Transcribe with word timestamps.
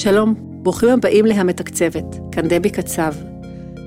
שלום, 0.00 0.34
ברוכים 0.38 0.88
הבאים 0.88 1.26
להמתקצבת, 1.26 2.16
כאן 2.32 2.48
דבי 2.48 2.70
קצב. 2.70 3.12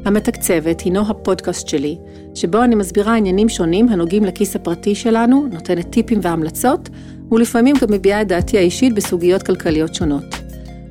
המתקצבת 0.05 0.81
הינו 0.81 1.09
הפודקאסט 1.09 1.67
שלי, 1.67 1.97
שבו 2.35 2.63
אני 2.63 2.75
מסבירה 2.75 3.15
עניינים 3.15 3.49
שונים 3.49 3.89
הנוגעים 3.89 4.25
לכיס 4.25 4.55
הפרטי 4.55 4.95
שלנו, 4.95 5.47
נותנת 5.51 5.89
טיפים 5.89 6.19
והמלצות, 6.21 6.89
ולפעמים 7.31 7.75
גם 7.81 7.87
מביעה 7.91 8.21
את 8.21 8.27
דעתי 8.27 8.57
האישית 8.57 8.95
בסוגיות 8.95 9.43
כלכליות 9.43 9.95
שונות. 9.95 10.23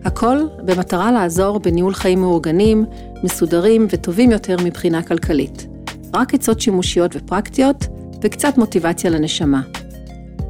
הכל 0.04 0.38
במטרה 0.64 1.12
לעזור 1.12 1.58
בניהול 1.58 1.94
חיים 1.94 2.20
מאורגנים, 2.20 2.84
מסודרים 3.22 3.86
וטובים 3.90 4.30
יותר 4.30 4.56
מבחינה 4.64 5.02
כלכלית. 5.02 5.66
רק 6.14 6.34
עצות 6.34 6.60
שימושיות 6.60 7.16
ופרקטיות, 7.16 7.86
וקצת 8.22 8.58
מוטיבציה 8.58 9.10
לנשמה. 9.10 9.60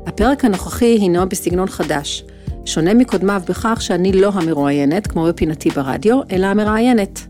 הפרק 0.07 0.45
הנוכחי 0.45 0.99
הינו 1.01 1.29
בסגנון 1.29 1.69
חדש, 1.69 2.25
שונה 2.71 2.95
מקודמיו 2.95 3.43
בכך 3.49 3.79
שאני 3.83 4.13
לא 4.13 4.31
המרואיינת, 4.35 5.07
כמו 5.07 5.25
בפינתי 5.25 5.71
ברדיו, 5.71 6.21
אלא 6.33 6.47
המראיינת. 6.47 7.21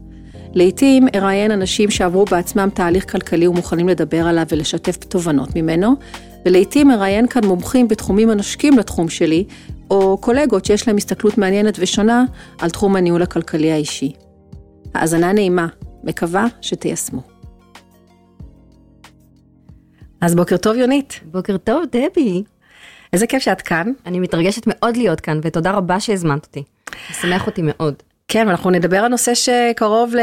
לעתים 0.54 1.06
אראיין 1.14 1.50
אנשים 1.50 1.90
שעברו 1.90 2.24
בעצמם 2.24 2.68
תהליך 2.74 3.12
כלכלי 3.12 3.46
ומוכנים 3.46 3.88
לדבר 3.88 4.26
עליו 4.26 4.45
ולשתף 4.50 4.96
תובנות 4.96 5.56
ממנו, 5.56 5.95
ולעתים 6.46 6.90
אראיין 6.90 7.26
כאן 7.26 7.45
מומחים 7.45 7.88
בתחומים 7.88 8.30
הנושקים 8.30 8.78
לתחום 8.78 9.08
שלי, 9.08 9.45
או 9.90 10.18
קולגות 10.18 10.64
שיש 10.64 10.88
להם 10.88 10.96
הסתכלות 10.96 11.38
מעניינת 11.38 11.76
ושונה 11.78 12.24
על 12.59 12.70
תחום 12.70 12.96
הניהול 12.96 13.22
הכלכלי 13.22 13.72
האישי. 13.72 14.12
האזנה 14.95 15.32
נעימה, 15.32 15.66
מקווה 16.04 16.46
שתיישמו. 16.60 17.22
אז 20.20 20.34
בוקר 20.34 20.56
טוב 20.56 20.76
יונית. 20.76 21.20
בוקר 21.24 21.56
טוב 21.56 21.84
דבי. 21.92 22.42
איזה 23.12 23.26
כיף 23.26 23.42
שאת 23.42 23.60
כאן. 23.62 23.92
אני 24.06 24.20
מתרגשת 24.20 24.62
מאוד 24.66 24.96
להיות 24.96 25.20
כאן 25.20 25.40
ותודה 25.42 25.70
רבה 25.70 26.00
שהזמנת 26.00 26.44
אותי. 26.46 26.62
משמח 27.10 27.46
אותי 27.46 27.62
מאוד. 27.64 27.94
כן, 28.28 28.48
אנחנו 28.48 28.70
נדבר 28.70 28.96
על 28.98 29.08
נושא 29.08 29.32
שקרוב 29.34 30.14
ל- 30.14 30.20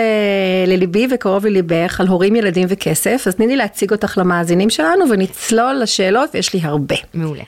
לליבי 0.67 1.07
וקרוב 1.11 1.45
לליבך, 1.45 1.99
על 1.99 2.07
הורים, 2.07 2.35
ילדים 2.35 2.67
וכסף, 2.69 3.23
אז 3.27 3.35
תני 3.35 3.47
לי 3.47 3.55
להציג 3.55 3.91
אותך 3.91 4.17
למאזינים 4.17 4.69
שלנו 4.69 5.09
ונצלול 5.09 5.73
לשאלות, 5.81 6.29
ויש 6.33 6.53
לי 6.53 6.59
הרבה. 6.63 6.95
מעולה. 7.13 7.43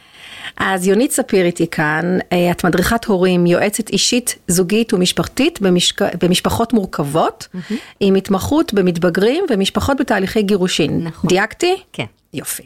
אז 0.59 0.87
יונית 0.87 1.11
ספיר 1.11 1.45
איתי 1.45 1.67
כאן, 1.67 2.17
אה, 2.31 2.51
את 2.51 2.63
מדריכת 2.63 3.05
הורים, 3.05 3.45
יועצת 3.45 3.89
אישית, 3.89 4.35
זוגית 4.47 4.93
ומשפחתית 4.93 5.61
במשק... 5.61 6.01
במשפחות 6.23 6.73
מורכבות, 6.73 7.47
mm-hmm. 7.53 7.73
עם 7.99 8.15
התמחות 8.15 8.73
במתבגרים 8.73 9.45
ומשפחות 9.49 9.97
בתהליכי 9.99 10.41
גירושין. 10.41 11.03
נכון. 11.03 11.27
דייקתי? 11.27 11.75
כן. 11.93 12.05
יופי. 12.33 12.63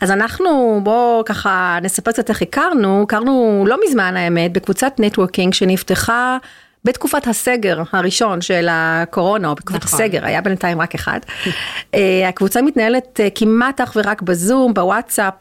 אז 0.00 0.10
אנחנו, 0.10 0.80
בואו 0.82 1.22
ככה 1.24 1.78
נספר 1.82 2.12
קצת 2.12 2.30
איך 2.30 2.42
הכרנו, 2.42 3.02
הכרנו 3.02 3.64
לא 3.68 3.76
מזמן 3.86 4.16
האמת, 4.16 4.52
בקבוצת 4.52 4.92
נטוורקינג 4.98 5.54
שנפתחה 5.54 6.38
בתקופת 6.84 7.26
הסגר 7.26 7.82
הראשון 7.92 8.40
של 8.40 8.66
הקורונה, 8.70 9.48
או 9.48 9.54
בתקופת 9.54 9.84
נכון. 9.84 10.00
הסגר, 10.00 10.26
היה 10.26 10.40
בינתיים 10.40 10.80
רק 10.80 10.94
אחד. 10.94 11.20
אה, 11.94 12.28
הקבוצה 12.28 12.62
מתנהלת 12.62 13.20
אה, 13.20 13.28
כמעט 13.34 13.80
אך 13.80 13.92
ורק 13.96 14.22
בזום, 14.22 14.74
בוואטסאפ. 14.74 15.34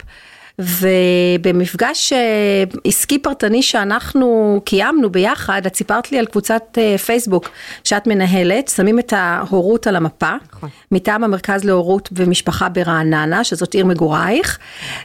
ובמפגש 0.60 2.14
אה, 2.14 2.64
עסקי 2.86 3.20
פרטני 3.20 3.62
שאנחנו 3.62 4.62
קיימנו 4.66 5.10
ביחד, 5.10 5.62
את 5.66 5.76
סיפרת 5.76 6.12
לי 6.12 6.20
על 6.20 6.26
קבוצת 6.26 6.64
אה, 6.78 6.98
פייסבוק 6.98 7.50
שאת 7.84 8.08
מנהלת, 8.08 8.68
שמים 8.68 9.00
את 9.00 9.14
ההורות 9.16 9.88
על 9.88 9.96
המפה, 9.96 10.32
נכון. 10.54 10.70
מטעם 10.92 11.24
המרכז 11.24 11.64
להורות 11.64 12.10
ומשפחה 12.12 12.70
ברעננה, 12.70 13.44
שזאת 13.44 13.74
עיר 13.74 13.86
מגורייך, 13.86 14.60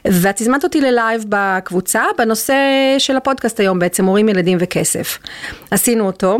ואת 0.05 0.41
הזמנת 0.41 0.63
אותי 0.63 0.81
ללייב 0.81 1.25
בקבוצה 1.29 2.03
בנושא 2.17 2.55
של 2.97 3.17
הפודקאסט 3.17 3.59
היום 3.59 3.79
בעצם, 3.79 4.05
הורים, 4.05 4.29
ילדים 4.29 4.57
וכסף. 4.61 5.19
עשינו 5.71 6.05
אותו. 6.07 6.37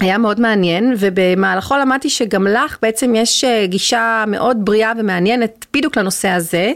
היה 0.00 0.18
מאוד 0.18 0.40
מעניין 0.40 0.94
ובמהלכו 0.98 1.76
למדתי 1.76 2.10
שגם 2.10 2.46
לך 2.46 2.78
בעצם 2.82 3.14
יש 3.14 3.44
אה, 3.44 3.66
גישה 3.66 4.24
מאוד 4.26 4.64
בריאה 4.64 4.92
ומעניינת 4.98 5.66
בדיוק 5.74 5.98
לנושא 5.98 6.28
הזה, 6.28 6.72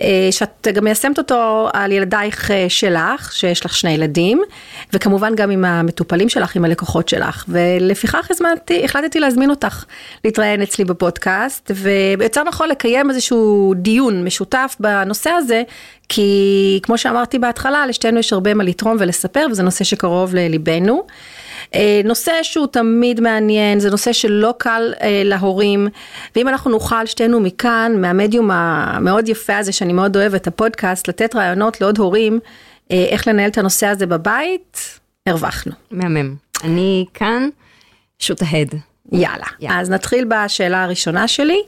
אה, 0.00 0.28
שאת 0.30 0.68
גם 0.74 0.84
מיישמת 0.84 1.18
אותו 1.18 1.68
על 1.72 1.92
ילדייך 1.92 2.50
אה, 2.50 2.66
שלך, 2.68 3.32
שיש 3.32 3.64
לך 3.64 3.76
שני 3.76 3.90
ילדים, 3.90 4.42
וכמובן 4.92 5.34
גם 5.34 5.50
עם 5.50 5.64
המטופלים 5.64 6.28
שלך, 6.28 6.56
עם 6.56 6.64
הלקוחות 6.64 7.08
שלך, 7.08 7.44
ולפיכך 7.48 8.30
הזמנתי, 8.30 8.84
החלטתי 8.84 9.20
להזמין 9.20 9.50
אותך 9.50 9.84
להתראיין 10.24 10.62
אצלי 10.62 10.84
בפודקאסט, 10.84 11.70
ויותר 11.74 12.42
נכון 12.42 12.68
לקיים 12.68 13.10
איזשהו 13.10 13.74
דיון 13.76 14.24
משותף 14.24 14.76
בנושא 14.80 15.30
הזה, 15.30 15.62
כי 16.08 16.80
כמו 16.82 16.98
שאמרתי 16.98 17.38
בהתחלה, 17.38 17.86
לשתינו 17.86 18.18
יש 18.18 18.32
הרבה 18.32 18.54
מה 18.54 18.64
לתרום 18.64 18.96
ולספר, 19.00 19.46
וזה 19.50 19.62
נושא 19.62 19.84
שקרוב 19.84 20.34
לליבנו. 20.34 21.06
אה, 21.74 22.00
נושא 22.04 22.32
שהוא 22.42 22.66
תמיד 22.66 23.20
מעניין, 23.20 23.80
זה 23.80 23.90
נושא 23.90 24.12
שלא 24.12 24.54
קל 24.58 24.94
אה, 25.02 25.22
להורים, 25.24 25.88
ואם 26.36 26.48
אנחנו 26.48 26.70
נוכל 26.70 27.06
שתינו 27.06 27.40
מכאן, 27.40 27.92
מהמדיום 27.96 28.50
המאוד 28.50 29.28
יפה 29.28 29.56
הזה 29.56 29.72
שאני 29.72 29.92
מאוד 29.92 30.16
אוהבת, 30.16 30.46
הפודקאסט, 30.46 31.08
לתת 31.08 31.36
רעיונות 31.36 31.80
לעוד 31.80 31.98
הורים, 31.98 32.40
אה, 32.90 33.06
איך 33.08 33.28
לנהל 33.28 33.50
את 33.50 33.58
הנושא 33.58 33.86
הזה 33.86 34.06
בבית, 34.06 35.00
הרווחנו. 35.26 35.72
מהמם. 35.90 36.34
אני 36.64 37.04
כאן, 37.14 37.48
שוט 38.18 38.42
ההד. 38.42 38.74
יאללה, 39.12 39.46
יאללה. 39.60 39.80
אז 39.80 39.90
נתחיל 39.90 40.24
בשאלה 40.28 40.84
הראשונה 40.84 41.28
שלי. 41.28 41.62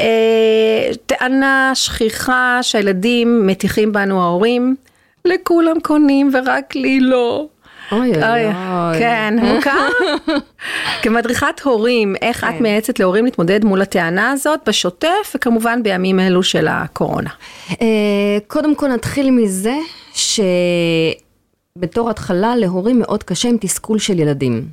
אה, 0.00 0.90
טענה 1.06 1.70
שכיחה 1.74 2.58
שהילדים 2.62 3.46
מטיחים 3.46 3.92
בנו 3.92 4.22
ההורים, 4.22 4.76
לכולם 5.24 5.80
קונים 5.80 6.30
ורק 6.34 6.74
לי 6.74 7.00
לא. 7.00 7.46
אוי 7.92 8.12
אוי 8.14 8.46
אוי. 8.46 8.98
כן, 8.98 9.34
מוכר. 9.42 9.88
כמדריכת 11.02 11.60
הורים, 11.64 12.14
איך 12.22 12.44
את 12.44 12.48
כן. 12.48 12.62
מייעצת 12.62 12.98
להורים 12.98 13.24
להתמודד 13.24 13.64
מול 13.64 13.82
הטענה 13.82 14.30
הזאת 14.30 14.60
בשוטף, 14.66 15.32
וכמובן 15.34 15.82
בימים 15.82 16.20
אלו 16.20 16.42
של 16.42 16.68
הקורונה. 16.68 17.30
אה, 17.70 18.38
קודם 18.46 18.74
כל 18.74 18.88
נתחיל 18.88 19.30
מזה 19.30 19.76
שבתור 21.74 22.10
התחלה 22.10 22.56
להורים 22.56 22.98
מאוד 22.98 23.22
קשה 23.22 23.48
עם 23.48 23.56
תסכול 23.60 23.98
של 23.98 24.18
ילדים. 24.18 24.68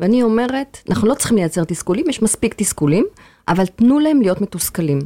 ואני 0.00 0.22
אומרת, 0.22 0.78
אנחנו 0.90 1.08
לא 1.08 1.14
צריכים 1.14 1.36
לייצר 1.36 1.64
תסכולים, 1.64 2.04
יש 2.08 2.22
מספיק 2.22 2.54
תסכולים, 2.54 3.06
אבל 3.48 3.66
תנו 3.66 3.98
להם 3.98 4.22
להיות 4.22 4.40
מתוסכלים. 4.40 4.98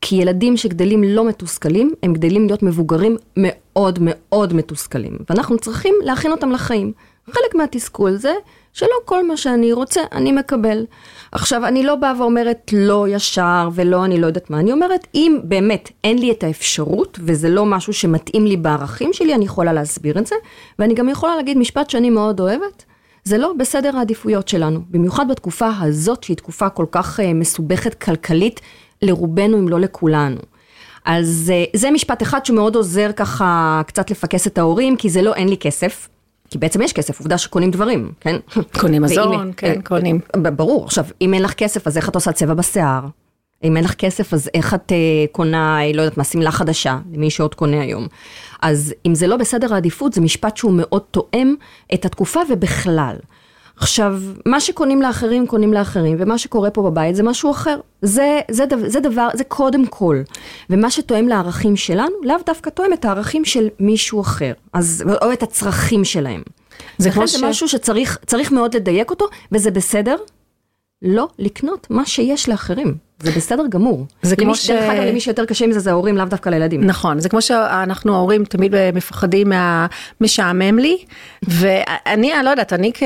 כי 0.00 0.16
ילדים 0.16 0.56
שגדלים 0.56 1.04
לא 1.04 1.28
מתוסכלים, 1.28 1.90
הם 2.02 2.12
גדלים 2.12 2.46
להיות 2.46 2.62
מבוגרים 2.62 3.16
מאוד 3.36 3.98
מאוד 4.02 4.52
מתוסכלים. 4.52 5.18
ואנחנו 5.30 5.58
צריכים 5.58 5.94
להכין 6.02 6.32
אותם 6.32 6.50
לחיים. 6.50 6.92
חלק 7.30 7.54
מהתסכול 7.54 8.16
זה 8.16 8.32
שלא 8.72 8.96
כל 9.04 9.26
מה 9.26 9.36
שאני 9.36 9.72
רוצה, 9.72 10.00
אני 10.12 10.32
מקבל. 10.32 10.86
עכשיו, 11.32 11.66
אני 11.66 11.82
לא 11.82 11.94
באה 11.94 12.20
ואומרת 12.20 12.70
לא 12.72 13.06
ישר 13.08 13.68
ולא 13.74 14.04
אני 14.04 14.20
לא 14.20 14.26
יודעת 14.26 14.50
מה, 14.50 14.60
אני 14.60 14.72
אומרת, 14.72 15.06
אם 15.14 15.38
באמת 15.44 15.90
אין 16.04 16.18
לי 16.18 16.30
את 16.30 16.44
האפשרות, 16.44 17.18
וזה 17.22 17.48
לא 17.48 17.66
משהו 17.66 17.92
שמתאים 17.92 18.46
לי 18.46 18.56
בערכים 18.56 19.12
שלי, 19.12 19.34
אני 19.34 19.44
יכולה 19.44 19.72
להסביר 19.72 20.18
את 20.18 20.26
זה, 20.26 20.36
ואני 20.78 20.94
גם 20.94 21.08
יכולה 21.08 21.36
להגיד 21.36 21.58
משפט 21.58 21.90
שאני 21.90 22.10
מאוד 22.10 22.40
אוהבת, 22.40 22.84
זה 23.24 23.38
לא 23.38 23.52
בסדר 23.58 23.96
העדיפויות 23.96 24.48
שלנו, 24.48 24.80
במיוחד 24.90 25.28
בתקופה 25.28 25.70
הזאת, 25.80 26.22
שהיא 26.22 26.36
תקופה 26.36 26.68
כל 26.68 26.86
כך 26.90 27.20
uh, 27.20 27.22
מסובכת 27.34 27.94
כלכלית 27.94 28.60
לרובנו, 29.04 29.58
אם 29.58 29.68
לא 29.68 29.80
לכולנו. 29.80 30.36
אז 31.04 31.52
uh, 31.74 31.78
זה 31.78 31.90
משפט 31.90 32.22
אחד 32.22 32.46
שמאוד 32.46 32.76
עוזר 32.76 33.10
ככה 33.16 33.82
קצת 33.86 34.10
לפקס 34.10 34.46
את 34.46 34.58
ההורים, 34.58 34.96
כי 34.96 35.10
זה 35.10 35.22
לא 35.22 35.34
אין 35.34 35.48
לי 35.48 35.56
כסף. 35.56 36.08
כי 36.50 36.58
בעצם 36.58 36.82
יש 36.82 36.92
כסף, 36.92 37.18
עובדה 37.18 37.38
שקונים 37.38 37.70
דברים, 37.70 38.12
כן? 38.20 38.36
קונים 38.80 39.02
מזון, 39.02 39.28
ואם- 39.36 39.52
כן, 39.52 39.80
קונים. 39.84 40.20
ב- 40.36 40.48
ברור, 40.48 40.84
עכשיו, 40.84 41.04
אם 41.20 41.34
אין 41.34 41.42
לך 41.42 41.54
כסף, 41.54 41.86
אז 41.86 41.96
איך 41.96 42.08
את 42.08 42.14
עושה 42.14 42.32
צבע 42.32 42.54
בשיער? 42.54 43.00
אם 43.64 43.76
אין 43.76 43.84
לך 43.84 43.94
כסף, 43.94 44.34
אז 44.34 44.50
איך 44.54 44.74
את 44.74 44.92
uh, 44.92 45.32
קונה, 45.32 45.78
לא 45.94 46.02
יודעת 46.02 46.18
מה, 46.18 46.24
שמלה 46.24 46.50
חדשה, 46.50 46.98
למי 47.12 47.30
שעוד 47.30 47.54
קונה 47.54 47.80
היום. 47.80 48.06
אז 48.62 48.94
אם 49.06 49.14
זה 49.14 49.26
לא 49.26 49.36
בסדר 49.36 49.74
העדיפות, 49.74 50.12
זה 50.12 50.20
משפט 50.20 50.56
שהוא 50.56 50.72
מאוד 50.72 51.02
תואם 51.10 51.54
את 51.94 52.04
התקופה 52.04 52.40
ובכלל. 52.50 53.16
עכשיו, 53.76 54.14
מה 54.46 54.60
שקונים 54.60 55.02
לאחרים, 55.02 55.46
קונים 55.46 55.72
לאחרים, 55.72 56.16
ומה 56.20 56.38
שקורה 56.38 56.70
פה 56.70 56.82
בבית 56.82 57.16
זה 57.16 57.22
משהו 57.22 57.50
אחר. 57.50 57.80
זה, 58.02 58.40
זה, 58.50 58.66
דבר, 58.66 58.88
זה 58.88 59.00
דבר, 59.00 59.28
זה 59.34 59.44
קודם 59.44 59.86
כל. 59.86 60.20
ומה 60.70 60.90
שתואם 60.90 61.28
לערכים 61.28 61.76
שלנו, 61.76 62.14
לאו 62.22 62.36
דווקא 62.46 62.70
תואם 62.70 62.92
את 62.92 63.04
הערכים 63.04 63.44
של 63.44 63.68
מישהו 63.80 64.20
אחר. 64.20 64.52
אז, 64.72 65.04
או 65.22 65.32
את 65.32 65.42
הצרכים 65.42 66.04
שלהם. 66.04 66.42
זה 66.98 67.10
כמו 67.10 67.26
זה 67.26 67.38
ש- 67.38 67.42
משהו 67.42 67.68
שצריך 67.68 68.18
צריך 68.26 68.52
מאוד 68.52 68.76
לדייק 68.76 69.10
אותו, 69.10 69.26
וזה 69.52 69.70
בסדר 69.70 70.16
לא 71.04 71.28
לקנות 71.38 71.86
מה 71.90 72.06
שיש 72.06 72.48
לאחרים. 72.48 72.94
זה 73.22 73.30
בסדר 73.30 73.66
גמור. 73.68 74.06
זה 74.22 74.34
למי 74.38 74.44
כמו 74.44 74.54
ש... 74.54 74.70
דרך 74.70 74.90
אגב, 74.90 75.02
למי 75.02 75.20
שיותר 75.20 75.44
קשה 75.44 75.64
עם 75.64 75.72
זה, 75.72 75.80
זה 75.80 75.90
ההורים, 75.90 76.16
לאו 76.16 76.24
דווקא 76.24 76.48
לילדים. 76.48 76.84
נכון, 76.84 77.20
זה 77.20 77.28
כמו 77.28 77.42
שאנחנו 77.42 78.14
ההורים 78.14 78.44
תמיד 78.44 78.74
מפחדים 78.94 79.48
מהמשעמם 79.48 80.78
לי, 80.78 80.98
ואני, 81.42 82.34
אני 82.34 82.44
לא 82.44 82.50
יודעת, 82.50 82.72
אני 82.72 82.92
כ- 82.94 83.02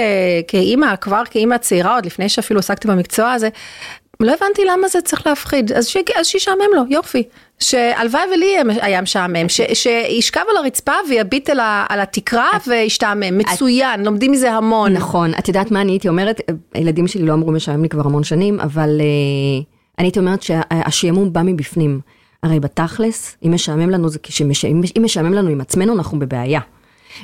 כאימא, 0.48 0.96
כבר 0.96 1.22
כאימא 1.30 1.56
צעירה, 1.56 1.94
עוד 1.94 2.06
לפני 2.06 2.28
שאפילו 2.28 2.60
עסקתי 2.60 2.88
במקצוע 2.88 3.32
הזה, 3.32 3.48
לא 4.20 4.32
הבנתי 4.32 4.64
למה 4.64 4.88
זה 4.88 5.00
צריך 5.00 5.26
להפחיד, 5.26 5.72
אז, 5.72 5.86
ש... 5.86 5.96
אז 6.16 6.26
שישעמם 6.26 6.68
לו, 6.74 6.82
יופי. 6.90 7.22
שהלוואי 7.60 8.22
ולי 8.34 8.56
היה 8.81 9.00
משעמם, 9.00 9.49
ש... 9.49 9.60
שישכב 9.75 10.40
על 10.50 10.56
הרצפה 10.56 10.93
ויביט 11.08 11.50
על, 11.50 11.60
ה... 11.60 11.87
על 11.88 12.00
התקרה 12.00 12.49
את... 12.56 12.69
וישתעמם, 12.69 13.38
מצוין, 13.38 14.00
את... 14.00 14.06
לומדים 14.06 14.32
מזה 14.32 14.52
המון. 14.52 14.93
נכון, 14.93 15.31
את 15.38 15.49
יודעת 15.49 15.70
מה 15.70 15.81
אני 15.81 15.93
הייתי 15.93 16.08
אומרת, 16.08 16.40
הילדים 16.75 17.06
שלי 17.06 17.22
לא 17.22 17.32
אמרו 17.32 17.52
משעמם 17.52 17.82
לי 17.82 17.88
כבר 17.88 18.06
המון 18.06 18.25
שנים, 18.25 18.60
אבל 18.60 19.00
uh, 19.00 19.64
אני 19.99 20.06
הייתי 20.06 20.19
אומרת 20.19 20.43
שהשעמום 20.43 21.32
בא 21.32 21.43
מבפנים. 21.44 22.00
הרי 22.43 22.60
בתכלס, 22.60 23.37
אם 23.46 23.55
משעמם 23.55 23.90
לנו, 23.90 24.08
זה 24.08 24.19
כשמש... 24.22 24.64
אם 24.64 24.82
משעמם 25.00 25.32
לנו 25.32 25.49
עם 25.49 25.61
עצמנו, 25.61 25.94
אנחנו 25.94 26.19
בבעיה. 26.19 26.61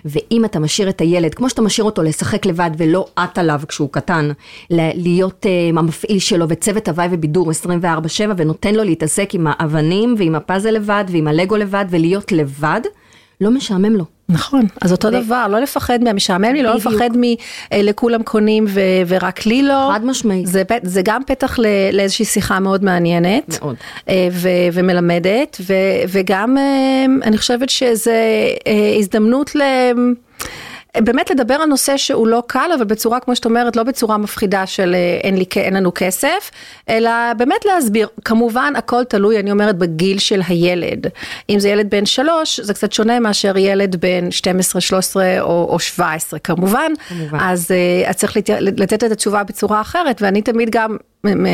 ואם 0.05 0.45
אתה 0.45 0.59
משאיר 0.59 0.89
את 0.89 1.01
הילד, 1.01 1.35
כמו 1.35 1.51
שאתה 1.51 1.63
משאיר 1.63 1.85
אותו 1.85 2.03
לשחק 2.03 2.47
לבד 2.47 2.71
ולא 2.77 3.07
את 3.25 3.39
עליו 3.39 3.61
כשהוא 3.69 3.89
קטן, 3.93 4.31
להיות 4.71 5.47
uh, 5.47 5.79
המפעיל 5.79 6.19
שלו 6.19 6.47
וצוות 6.49 6.89
הוואי 6.89 7.09
ובידור 7.11 7.51
24/7 7.51 7.85
ונותן 8.37 8.75
לו 8.75 8.85
להתעסק 8.85 9.35
עם 9.35 9.47
האבנים 9.51 10.15
ועם 10.19 10.35
הפאזל 10.35 10.71
לבד 10.71 11.05
ועם 11.09 11.29
הלגו 11.29 11.57
לבד 11.57 11.85
ולהיות 11.91 12.33
לבד, 12.33 12.81
לא 13.45 13.51
משעמם 13.51 13.97
לו. 13.97 14.05
נכון, 14.29 14.67
אז 14.81 14.93
אותו 14.93 15.09
ו... 15.09 15.11
דבר, 15.11 15.47
לא 15.49 15.59
לפחד 15.59 15.99
מהמשעמם 16.03 16.45
לי, 16.55 16.63
לא 16.63 16.75
לפחד 16.75 17.11
מלכולם 17.15 18.21
אה, 18.21 18.25
קונים 18.25 18.65
ו... 18.69 18.81
ורק 19.07 19.47
לי 19.47 19.63
לא. 19.63 19.91
חד 19.95 20.05
משמעית. 20.05 20.47
זה, 20.47 20.63
זה 20.83 21.03
גם 21.05 21.23
פתח 21.27 21.59
ל... 21.59 21.67
לאיזושהי 21.93 22.25
שיחה 22.25 22.61
מאוד 22.61 22.85
מעניינת. 22.85 23.59
מאוד. 23.63 23.77
אה, 24.09 24.29
ו... 24.33 24.49
ומלמדת, 24.73 25.57
ו... 25.61 25.75
וגם 26.09 26.59
אה, 26.59 27.05
אני 27.23 27.39
חושבת 27.39 27.71
שזה 27.71 28.21
הזדמנות 28.99 29.57
ל... 29.57 29.63
באמת 31.01 31.31
לדבר 31.31 31.55
על 31.55 31.69
נושא 31.69 31.97
שהוא 31.97 32.27
לא 32.27 32.43
קל, 32.47 32.71
אבל 32.77 32.85
בצורה, 32.85 33.21
כמו 33.21 33.37
שאת 33.37 33.45
אומרת, 33.45 33.77
לא 33.77 33.83
בצורה 33.83 34.19
מפחידה 34.19 34.67
של 34.67 34.95
אה, 34.95 35.21
אין, 35.23 35.37
לי, 35.37 35.45
אין 35.57 35.75
לנו 35.75 35.93
כסף, 35.95 36.51
אלא 36.89 37.11
באמת 37.37 37.65
להסביר. 37.65 38.09
כמובן, 38.25 38.73
הכל 38.77 39.05
תלוי, 39.05 39.41
אני 39.41 39.51
אומרת, 39.51 39.79
בגיל 39.79 40.19
של 40.19 40.41
הילד. 40.49 41.07
אם 41.51 41.59
זה 41.59 41.69
ילד 41.69 41.91
בן 41.91 42.07
שלוש, 42.07 42.61
זה 42.61 42.75
קצת 42.75 42.93
שונה 42.93 43.21
מאשר 43.21 43.57
ילד 43.57 43.97
בן 43.97 44.31
12, 44.31 44.81
13 44.81 45.41
או, 45.41 45.67
או 45.71 45.79
17, 45.79 46.39
כמובן. 46.39 46.93
כמובן. 47.09 47.39
אז 47.41 47.71
uh, 48.09 48.13
צריך 48.13 48.37
לתת 48.61 49.05
את 49.05 49.13
התשובה 49.13 49.43
בצורה 49.43 49.81
אחרת, 49.81 50.23
ואני 50.23 50.43
תמיד 50.43 50.69
גם 50.71 50.97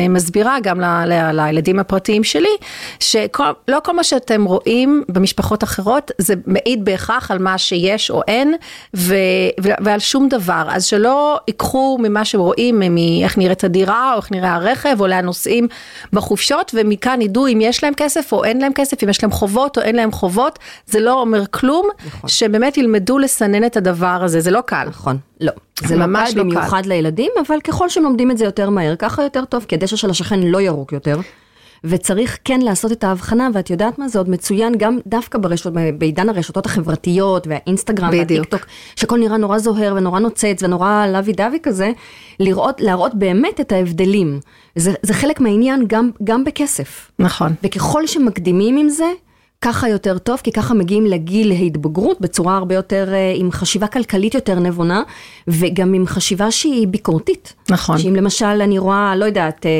מסבירה 0.09 0.57
גם 0.63 0.81
ל, 0.81 0.85
ל, 1.05 1.31
לילדים 1.31 1.79
הפרטיים 1.79 2.23
שלי, 2.23 2.55
שלא 2.99 3.79
כל 3.83 3.95
מה 3.95 4.03
שאתם 4.03 4.43
רואים 4.43 5.03
במשפחות 5.09 5.63
אחרות, 5.63 6.11
זה 6.17 6.33
מעיד 6.47 6.85
בהכרח 6.85 7.31
על 7.31 7.39
מה 7.39 7.57
שיש 7.57 8.11
או 8.11 8.21
אין, 8.27 8.55
ו, 8.95 9.15
ו, 9.63 9.69
ועל 9.79 9.99
שום 9.99 10.29
דבר. 10.29 10.67
אז 10.69 10.85
שלא 10.85 11.39
ייקחו 11.47 11.97
ממה 12.01 12.25
שרואים, 12.25 12.79
מאיך 12.79 13.37
נראית 13.37 13.63
הדירה, 13.63 14.13
או 14.13 14.17
איך 14.17 14.31
נראה 14.31 14.53
הרכב, 14.53 15.01
או 15.01 15.07
לאן 15.07 15.25
נוסעים 15.25 15.67
בחופשות, 16.13 16.71
ומכאן 16.75 17.21
ידעו 17.21 17.47
אם 17.47 17.59
יש 17.61 17.83
להם 17.83 17.93
כסף 17.97 18.31
או 18.31 18.43
אין 18.43 18.61
להם 18.61 18.73
כסף, 18.73 19.03
אם 19.03 19.09
יש 19.09 19.23
להם 19.23 19.31
חובות 19.31 19.77
או 19.77 19.83
אין 19.83 19.95
להם 19.95 20.11
חובות, 20.11 20.59
זה 20.85 20.99
לא 20.99 21.21
אומר 21.21 21.43
כלום, 21.51 21.87
נכון. 22.07 22.29
שבאמת 22.29 22.77
ילמדו 22.77 23.17
לסנן 23.19 23.65
את 23.65 23.77
הדבר 23.77 24.19
הזה, 24.21 24.39
זה 24.39 24.51
לא 24.51 24.61
קל. 24.65 24.85
נכון, 24.87 25.17
לא. 25.41 25.51
זה 25.85 25.97
ממש 25.97 26.35
לא 26.35 26.43
במיוחד 26.43 26.83
קל. 26.83 26.89
לילדים, 26.89 27.31
אבל 27.47 27.61
ככל 27.61 27.89
שהם 27.89 28.03
לומדים 28.03 28.31
את 28.31 28.37
זה 28.37 28.45
יותר 28.45 28.69
מהר, 28.69 28.95
ככה 28.95 29.23
יותר 29.23 29.45
טוב, 29.45 29.65
כי 29.67 29.75
הדשא 29.75 29.95
של 29.95 30.09
השכן 30.09 30.39
לא 30.39 30.61
ירוק 30.61 30.93
יותר. 30.93 31.19
וצריך 31.83 32.37
כן 32.43 32.59
לעשות 32.61 32.91
את 32.91 33.03
ההבחנה, 33.03 33.49
ואת 33.53 33.69
יודעת 33.69 33.99
מה, 33.99 34.07
זה 34.07 34.19
עוד 34.19 34.29
מצוין 34.29 34.75
גם 34.77 34.99
דווקא 35.07 35.37
ברשת, 35.37 35.71
בעידן 35.97 36.29
הרשתות 36.29 36.65
החברתיות 36.65 37.47
והאינסטגרם 37.47 38.09
והטיקטוק, 38.11 38.65
שהכל 38.95 39.19
נראה 39.19 39.37
נורא 39.37 39.57
זוהר 39.57 39.93
ונורא 39.97 40.19
נוצץ 40.19 40.63
ונורא 40.63 41.05
לוי 41.07 41.33
דווי 41.33 41.59
כזה, 41.63 41.91
לראות, 42.39 42.81
להראות 42.81 43.15
באמת 43.15 43.59
את 43.59 43.71
ההבדלים. 43.71 44.39
זה, 44.75 44.93
זה 45.01 45.13
חלק 45.13 45.39
מהעניין 45.39 45.83
גם, 45.87 46.09
גם 46.23 46.43
בכסף. 46.43 47.11
נכון. 47.19 47.53
וככל 47.63 48.07
שמקדימים 48.07 48.77
עם 48.77 48.89
זה, 48.89 49.11
ככה 49.61 49.89
יותר 49.89 50.17
טוב, 50.17 50.41
כי 50.43 50.51
ככה 50.51 50.73
מגיעים 50.73 51.05
לגיל 51.05 51.47
להתבגרות 51.47 52.21
בצורה 52.21 52.57
הרבה 52.57 52.75
יותר, 52.75 53.09
אה, 53.13 53.33
עם 53.35 53.51
חשיבה 53.51 53.87
כלכלית 53.87 54.33
יותר 54.33 54.59
נבונה, 54.59 55.03
וגם 55.47 55.93
עם 55.93 56.07
חשיבה 56.07 56.51
שהיא 56.51 56.87
ביקורתית. 56.87 57.53
נכון. 57.69 57.97
שאם 57.97 58.15
למשל 58.15 58.45
אני 58.45 58.79
רואה, 58.79 59.15
לא 59.15 59.25
יודעת, 59.25 59.65
אה, 59.65 59.71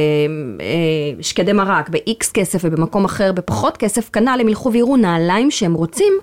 אה, 0.62 1.24
שקדי 1.24 1.54
מרק 1.54 1.90
ב-X 1.90 2.32
כסף 2.34 2.62
ובמקום 2.64 3.06
אחר 3.06 3.32
בפחות 3.32 3.78
כסף, 3.78 4.10
כנ"ל 4.10 4.38
הם 4.42 4.50
ילכו 4.50 4.72
ויראו 4.72 4.98
נעליים 4.98 5.52
שהם 5.52 5.74
רוצים. 5.74 6.14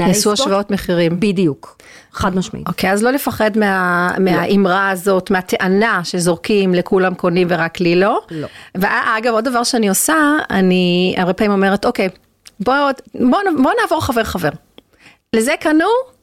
יעשו 0.00 0.32
השוואות 0.32 0.70
מחירים. 0.70 1.20
בדיוק, 1.20 1.76
חד 2.12 2.36
משמעית. 2.36 2.66
אוקיי, 2.66 2.92
אז 2.92 3.02
לא 3.02 3.10
לפחד 3.10 3.58
מה, 3.58 4.10
לא. 4.18 4.24
מהאמרה 4.24 4.90
הזאת, 4.90 5.30
מהטענה 5.30 6.00
שזורקים 6.04 6.74
לכולם 6.74 7.14
קונים 7.14 7.46
ורק 7.50 7.80
לי 7.80 7.96
לא. 7.96 8.20
לא. 8.30 8.46
ואגב, 8.74 9.32
עוד 9.32 9.44
דבר 9.44 9.64
שאני 9.64 9.88
עושה, 9.88 10.16
אני 10.50 11.14
הרבה 11.18 11.32
פעמים 11.32 11.52
אומרת, 11.52 11.84
אוקיי, 11.84 12.08
בוא, 12.60 12.74
בוא, 13.14 13.38
בוא 13.62 13.72
נעבור 13.80 14.00
חבר 14.00 14.24
חבר. 14.24 14.48
לזה 15.32 15.52
קנו? 15.60 16.13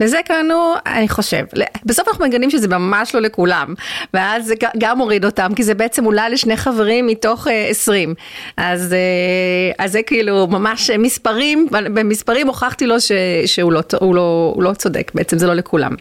לזה 0.00 0.18
קראנו, 0.24 0.74
אני 0.86 1.08
חושב, 1.08 1.44
בסוף 1.84 2.08
אנחנו 2.08 2.24
מגנים 2.24 2.50
שזה 2.50 2.68
ממש 2.68 3.14
לא 3.14 3.20
לכולם, 3.20 3.74
ואז 4.14 4.46
זה 4.46 4.54
גם 4.78 4.98
מוריד 4.98 5.24
אותם, 5.24 5.50
כי 5.56 5.62
זה 5.62 5.74
בעצם 5.74 6.06
אולי 6.06 6.30
לשני 6.30 6.56
חברים 6.56 7.06
מתוך 7.06 7.46
uh, 7.46 7.50
20. 7.70 8.14
אז, 8.56 8.92
uh, 8.92 9.74
אז 9.78 9.92
זה 9.92 10.02
כאילו 10.02 10.46
ממש 10.46 10.90
מספרים, 10.90 11.66
במספרים 11.70 12.46
הוכחתי 12.46 12.86
לו 12.86 13.00
ש, 13.00 13.12
שהוא 13.46 13.72
לא, 13.72 13.80
הוא 14.00 14.14
לא, 14.14 14.52
הוא 14.54 14.62
לא 14.62 14.72
צודק, 14.72 15.10
בעצם 15.14 15.38
זה 15.38 15.46
לא 15.46 15.54
לכולם. 15.54 15.94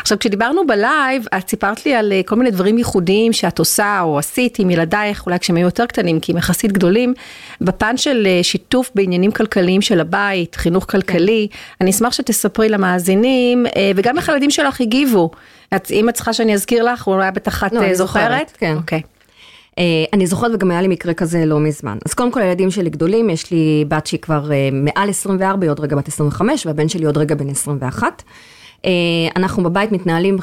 עכשיו 0.00 0.18
כשדיברנו 0.18 0.66
בלייב, 0.66 1.26
את 1.38 1.48
סיפרת 1.48 1.86
לי 1.86 1.94
על 1.94 2.12
אה, 2.12 2.20
כל 2.26 2.36
מיני 2.36 2.50
דברים 2.50 2.78
ייחודיים 2.78 3.32
שאת 3.32 3.58
עושה 3.58 4.00
או 4.00 4.18
עשית 4.18 4.58
עם 4.58 4.70
ילדייך, 4.70 5.26
אולי 5.26 5.38
כשהם 5.38 5.56
היו 5.56 5.64
יותר 5.64 5.86
קטנים, 5.86 6.20
כי 6.20 6.32
הם 6.32 6.38
יחסית 6.38 6.72
גדולים, 6.72 7.14
בפן 7.60 7.96
של 7.96 8.28
שיתוף 8.42 8.90
בעניינים 8.94 9.30
כלכליים 9.30 9.82
של 9.82 10.00
הבית, 10.00 10.54
חינוך 10.54 10.86
כלכלי, 10.90 11.48
כן. 11.50 11.56
אני 11.80 11.90
אשמח 11.90 12.12
שתספרי 12.12 12.68
למאזינים. 12.68 13.09
מאזינים, 13.16 13.66
אה, 13.66 13.92
וגם 13.96 14.16
איך 14.16 14.28
הילדים 14.28 14.50
שלך 14.50 14.80
הגיבו. 14.80 15.30
את, 15.76 15.90
אם 15.90 16.08
את 16.08 16.14
צריכה 16.14 16.32
שאני 16.32 16.54
אזכיר 16.54 16.82
לך, 16.84 17.06
אולי 17.06 17.30
בטח 17.30 17.64
את 17.64 17.72
לא, 17.72 17.80
אה, 17.80 17.94
זוכרת? 17.94 18.30
זוכרת, 18.30 18.56
כן. 18.58 18.76
אוקיי. 18.76 19.02
Uh, 19.70 19.82
אני 20.12 20.26
זוכרת 20.26 20.50
וגם 20.54 20.70
היה 20.70 20.82
לי 20.82 20.88
מקרה 20.88 21.14
כזה 21.14 21.46
לא 21.46 21.60
מזמן. 21.60 21.98
אז 22.06 22.14
קודם 22.14 22.32
כל 22.32 22.40
הילדים 22.40 22.70
שלי 22.70 22.90
גדולים, 22.90 23.30
יש 23.30 23.50
לי 23.50 23.84
בת 23.88 24.06
שהיא 24.06 24.20
כבר 24.20 24.44
uh, 24.44 24.74
מעל 24.74 25.10
24, 25.10 25.64
היא 25.64 25.70
עוד 25.70 25.80
רגע 25.80 25.96
בת 25.96 26.08
25, 26.08 26.66
והבן 26.66 26.88
שלי 26.88 27.06
עוד 27.06 27.18
רגע 27.18 27.34
בן 27.34 27.48
21. 27.48 28.22
Uh, 28.78 28.86
אנחנו 29.36 29.62
בבית 29.62 29.92
מתנהלים 29.92 30.36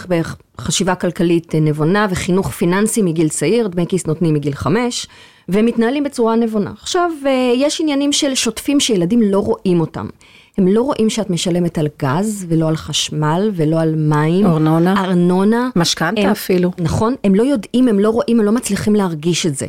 בחשיבה 0.58 0.96
כלכלית 0.96 1.56
נבונה 1.56 2.08
וחינוך 2.10 2.50
פיננסי 2.50 3.02
מגיל 3.02 3.30
צעיר, 3.30 3.68
דמי 3.68 3.86
כיס 3.88 4.08
נותנים 4.08 4.34
מגיל 4.34 4.54
5, 4.54 5.08
ומתנהלים 5.50 6.04
בצורה 6.04 6.36
נבונה. 6.36 6.72
עכשיו, 6.82 7.12
יש 7.56 7.82
עניינים 7.82 8.12
של 8.12 8.36
שוטפים 8.36 8.80
שילדים 8.80 9.22
לא 9.22 9.40
רואים 9.40 9.82
אותם. 9.82 10.08
הם 10.58 10.68
לא 10.68 10.82
רואים 10.82 11.10
שאת 11.10 11.30
משלמת 11.30 11.78
על 11.78 11.88
גז, 12.04 12.46
ולא 12.50 12.68
על 12.68 12.76
חשמל, 12.76 13.52
ולא 13.56 13.80
על 13.80 13.96
מים. 13.96 14.46
ארנונה. 14.46 15.04
ארנונה. 15.04 15.70
משכנתה 15.76 16.32
אפילו. 16.32 16.72
נכון, 16.78 17.16
הם 17.24 17.36
לא 17.36 17.44
יודעים, 17.44 17.88
הם 17.88 18.00
לא 18.00 18.10
רואים, 18.10 18.40
הם 18.40 18.46
לא 18.46 18.52
מצליחים 18.52 18.96
להרגיש 18.96 19.46
את 19.46 19.56
זה. 19.56 19.68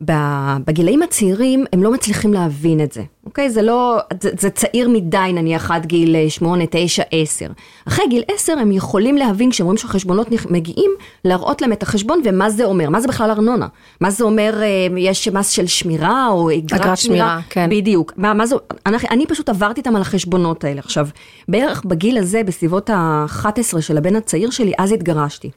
בגילאים 0.00 1.02
הצעירים 1.02 1.64
הם 1.72 1.82
לא 1.82 1.92
מצליחים 1.92 2.32
להבין 2.32 2.80
את 2.80 2.92
זה, 2.92 3.02
אוקיי? 3.26 3.50
זה 3.50 3.62
לא, 3.62 3.98
זה, 4.20 4.30
זה 4.38 4.50
צעיר 4.50 4.88
מדי 4.88 5.30
נניח 5.34 5.70
עד 5.70 5.86
גיל 5.86 6.28
8, 6.28 6.64
9, 6.70 7.02
10. 7.10 7.46
אחרי 7.88 8.04
גיל 8.10 8.22
10 8.34 8.52
הם 8.52 8.72
יכולים 8.72 9.16
להבין 9.16 9.50
כשהם 9.50 9.64
רואים 9.64 9.78
שהחשבונות 9.78 10.28
מגיעים, 10.50 10.90
להראות 11.24 11.62
להם 11.62 11.72
את 11.72 11.82
החשבון 11.82 12.20
ומה 12.24 12.50
זה 12.50 12.64
אומר, 12.64 12.90
מה 12.90 13.00
זה 13.00 13.08
בכלל 13.08 13.30
ארנונה, 13.30 13.66
מה 14.00 14.10
זה 14.10 14.24
אומר, 14.24 14.62
אה, 14.62 14.98
יש 14.98 15.28
מס 15.28 15.50
של 15.50 15.66
שמירה 15.66 16.28
או 16.28 16.50
אגרת 16.50 16.80
שמירה, 16.80 16.96
שמירה, 16.96 17.40
כן. 17.50 17.68
בדיוק, 17.70 18.12
מה, 18.16 18.34
מה 18.34 18.46
זה, 18.46 18.56
אני, 18.86 18.96
אני 19.10 19.26
פשוט 19.26 19.48
עברתי 19.48 19.80
איתם 19.80 19.96
על 19.96 20.02
החשבונות 20.02 20.64
האלה. 20.64 20.80
עכשיו, 20.80 21.08
בערך 21.48 21.84
בגיל 21.84 22.18
הזה, 22.18 22.42
בסביבות 22.42 22.90
ה-11 22.90 23.80
של 23.80 23.98
הבן 23.98 24.16
הצעיר 24.16 24.50
שלי, 24.50 24.72
אז 24.78 24.92
התגרשתי. 24.92 25.50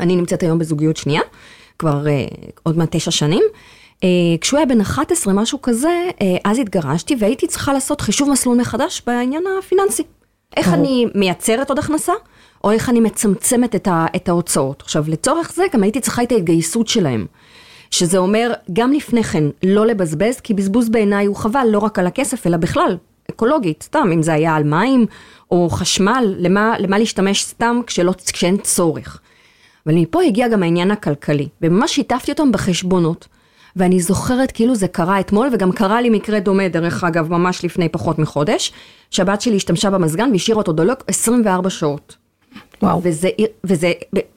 אני 0.00 0.16
נמצאת 0.16 0.42
היום 0.42 0.58
בזוגיות 0.58 0.96
שנייה. 0.96 1.20
כבר 1.78 2.04
uh, 2.04 2.50
עוד 2.62 2.78
מעט 2.78 2.88
תשע 2.96 3.10
שנים. 3.10 3.42
Uh, 3.96 4.00
כשהוא 4.40 4.58
היה 4.58 4.66
בן 4.66 4.80
11, 4.80 5.32
משהו 5.32 5.62
כזה, 5.62 6.08
uh, 6.10 6.22
אז 6.44 6.58
התגרשתי 6.58 7.16
והייתי 7.18 7.46
צריכה 7.46 7.72
לעשות 7.72 8.00
חישוב 8.00 8.30
מסלול 8.30 8.60
מחדש 8.60 9.02
בעניין 9.06 9.44
הפיננסי. 9.58 10.02
איך 10.56 10.68
אני 10.68 11.06
מייצרת 11.14 11.68
עוד 11.68 11.78
הכנסה, 11.78 12.12
או 12.64 12.70
איך 12.70 12.88
אני 12.88 13.00
מצמצמת 13.00 13.74
את, 13.74 13.88
ה, 13.88 14.06
את 14.16 14.28
ההוצאות. 14.28 14.82
עכשיו, 14.82 15.04
לצורך 15.08 15.52
זה 15.52 15.64
גם 15.72 15.82
הייתי 15.82 16.00
צריכה 16.00 16.22
את 16.22 16.32
ההתגייסות 16.32 16.88
שלהם. 16.88 17.26
שזה 17.90 18.18
אומר, 18.18 18.52
גם 18.72 18.92
לפני 18.92 19.22
כן, 19.22 19.44
לא 19.62 19.86
לבזבז, 19.86 20.40
כי 20.40 20.54
בזבוז 20.54 20.88
בעיניי 20.88 21.26
הוא 21.26 21.36
חבל 21.36 21.66
לא 21.70 21.78
רק 21.78 21.98
על 21.98 22.06
הכסף, 22.06 22.46
אלא 22.46 22.56
בכלל, 22.56 22.96
אקולוגית, 23.30 23.82
סתם, 23.82 24.10
אם 24.14 24.22
זה 24.22 24.32
היה 24.32 24.54
על 24.54 24.64
מים 24.64 25.06
או 25.50 25.68
חשמל, 25.70 26.34
למה, 26.38 26.74
למה 26.78 26.98
להשתמש 26.98 27.44
סתם 27.44 27.80
כשלא, 27.86 28.12
כשאין 28.32 28.56
צורך. 28.56 29.20
אבל 29.88 29.96
מפה 29.96 30.22
הגיע 30.22 30.48
גם 30.48 30.62
העניין 30.62 30.90
הכלכלי, 30.90 31.48
וממש 31.62 31.94
שיתפתי 31.94 32.32
אותם 32.32 32.52
בחשבונות. 32.52 33.28
ואני 33.76 34.00
זוכרת 34.00 34.52
כאילו 34.52 34.74
זה 34.74 34.88
קרה 34.88 35.20
אתמול, 35.20 35.48
וגם 35.52 35.72
קרה 35.72 36.00
לי 36.00 36.10
מקרה 36.10 36.40
דומה, 36.40 36.68
דרך 36.68 37.04
אגב, 37.04 37.30
ממש 37.30 37.64
לפני 37.64 37.88
פחות 37.88 38.18
מחודש, 38.18 38.72
שהבת 39.10 39.40
שלי 39.40 39.56
השתמשה 39.56 39.90
במזגן 39.90 40.30
והשאירה 40.32 40.58
אותו 40.58 40.72
דולק 40.72 41.04
24 41.06 41.70
שעות. 41.70 42.16
וואו. 42.82 43.00
וזה, 43.04 43.28
וזה, 43.64 43.92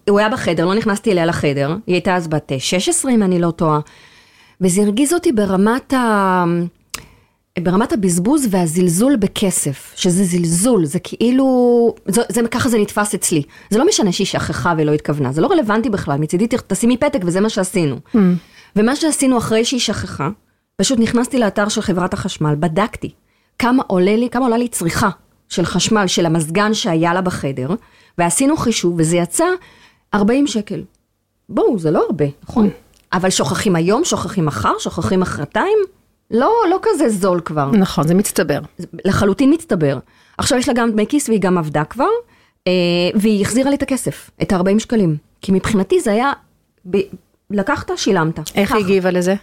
הוא 0.10 0.20
היה 0.20 0.29
בחדר, 0.29 0.65
לא 0.65 0.75
נכנסתי 0.75 1.12
אליה 1.12 1.25
לחדר, 1.25 1.75
היא 1.88 1.96
הייתה 1.96 2.15
אז 2.15 2.27
בת 2.27 2.51
16 2.60 3.12
אם 3.12 3.24
אני 3.24 3.39
לא 3.39 3.51
טועה, 3.51 3.79
וזה 4.62 4.81
הרגיז 4.81 5.13
אותי 5.13 5.31
ברמת 5.31 5.93
ה... 5.93 6.43
ברמת 7.60 7.93
הבזבוז 7.93 8.48
והזלזול 8.50 9.15
בכסף, 9.15 9.93
שזה 9.96 10.24
זלזול, 10.24 10.86
זה 10.86 11.00
כאילו, 11.00 11.46
זה, 12.08 12.22
זה, 12.29 12.41
ככה 12.51 12.70
זה 12.70 12.77
נתפס 12.77 13.13
אצלי. 13.13 13.43
זה 13.70 13.79
לא 13.79 13.88
משנה 13.88 14.12
שהיא 14.12 14.27
שכחה 14.27 14.74
ולא 14.77 14.91
התכוונה, 14.91 15.31
זה 15.31 15.41
לא 15.41 15.48
רלוונטי 15.48 15.89
בכלל, 15.89 16.17
מצידי 16.17 16.48
תשימי 16.67 16.98
פתק 16.98 17.20
וזה 17.25 17.41
מה 17.41 17.50
שעשינו. 17.50 17.96
Mm. 18.15 18.17
ומה 18.75 18.96
שעשינו 18.96 19.38
אחרי 19.38 19.65
שהיא 19.65 19.79
שכחה, 19.79 20.29
פשוט 20.75 21.00
נכנסתי 21.00 21.39
לאתר 21.39 21.70
של 21.70 21.81
חברת 21.81 22.13
החשמל, 22.13 22.55
בדקתי 22.60 23.12
כמה 23.60 23.84
עולה 23.88 24.15
לי, 24.15 24.29
כמה 24.29 24.46
עולה 24.46 24.58
לי 24.58 24.67
צריכה 24.67 25.10
של 25.50 25.65
חשמל, 25.65 26.08
של 26.08 26.25
המזגן 26.25 26.74
שהיה 26.74 27.13
לה 27.13 27.22
בחדר, 27.22 27.70
ועשינו 28.17 28.58
חישוב 28.58 28.96
וזה 28.98 29.17
יצא 29.17 29.46
40 30.13 30.48
שקל. 30.48 30.84
בואו, 31.50 31.79
זה 31.79 31.91
לא 31.91 32.05
הרבה, 32.05 32.25
נכון? 32.43 32.67
Mm. 32.67 32.70
אבל 33.13 33.29
שוכחים 33.29 33.75
היום, 33.75 34.05
שוכחים 34.05 34.46
מחר, 34.46 34.74
שוכחים 34.79 35.20
מחרתיים. 35.20 35.77
לא, 36.31 36.53
לא 36.69 36.79
כזה 36.81 37.09
זול 37.09 37.41
כבר. 37.45 37.71
נכון, 37.71 38.07
זה 38.07 38.13
מצטבר. 38.13 38.59
לחלוטין 39.05 39.53
מצטבר. 39.53 40.00
עכשיו 40.38 40.57
יש 40.57 40.67
לה 40.67 40.73
גם 40.73 40.91
דמי 40.91 41.07
כיס 41.07 41.29
והיא 41.29 41.41
גם 41.41 41.57
עבדה 41.57 41.83
כבר, 41.83 42.09
אה, 42.67 42.71
והיא 43.15 43.41
החזירה 43.41 43.69
לי 43.69 43.75
את 43.75 43.81
הכסף, 43.81 44.29
את 44.41 44.51
ה-40 44.51 44.79
שקלים. 44.79 45.17
כי 45.41 45.51
מבחינתי 45.51 46.01
זה 46.01 46.11
היה, 46.11 46.31
ב... 46.89 46.97
לקחת, 47.50 47.91
שילמת. 47.95 48.39
איך 48.55 48.71
היא 48.71 48.83
הגיבה 48.85 49.11
לזה? 49.11 49.35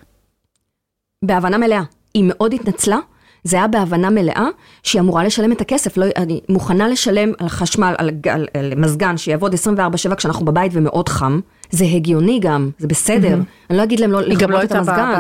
בהבנה 1.25 1.59
מלאה. 1.59 1.83
היא 2.15 2.25
מאוד 2.27 2.53
התנצלה, 2.53 2.99
זה 3.45 3.57
היה 3.57 3.67
בהבנה 3.67 4.11
מלאה 4.11 4.47
שהיא 4.83 5.01
אמורה 5.01 5.25
לשלם 5.25 5.53
את 5.53 5.61
הכסף, 5.61 5.97
לא, 5.97 6.07
אני 6.17 6.41
מוכנה 6.49 6.89
לשלם 6.89 7.33
על 7.39 7.49
חשמל, 7.49 7.95
על, 7.99 8.11
על, 8.31 8.47
על 8.55 8.73
מזגן 8.77 9.17
שיעבוד 9.17 9.55
24/7 9.55 10.15
כשאנחנו 10.15 10.45
בבית 10.45 10.73
ומאוד 10.75 11.09
חם. 11.09 11.41
זה 11.71 11.85
הגיוני 11.85 12.39
גם, 12.41 12.71
זה 12.79 12.89
בסדר. 12.89 13.35
Mm-hmm. 13.35 13.71
אני 13.71 13.79
לא 13.79 13.83
אגיד 13.83 14.01
להם 14.01 14.13
לא 14.13 14.21
לכבות 14.21 14.65
את 14.65 14.73
המזגן. 14.73 14.95
היא 14.95 15.03
גם 15.03 15.11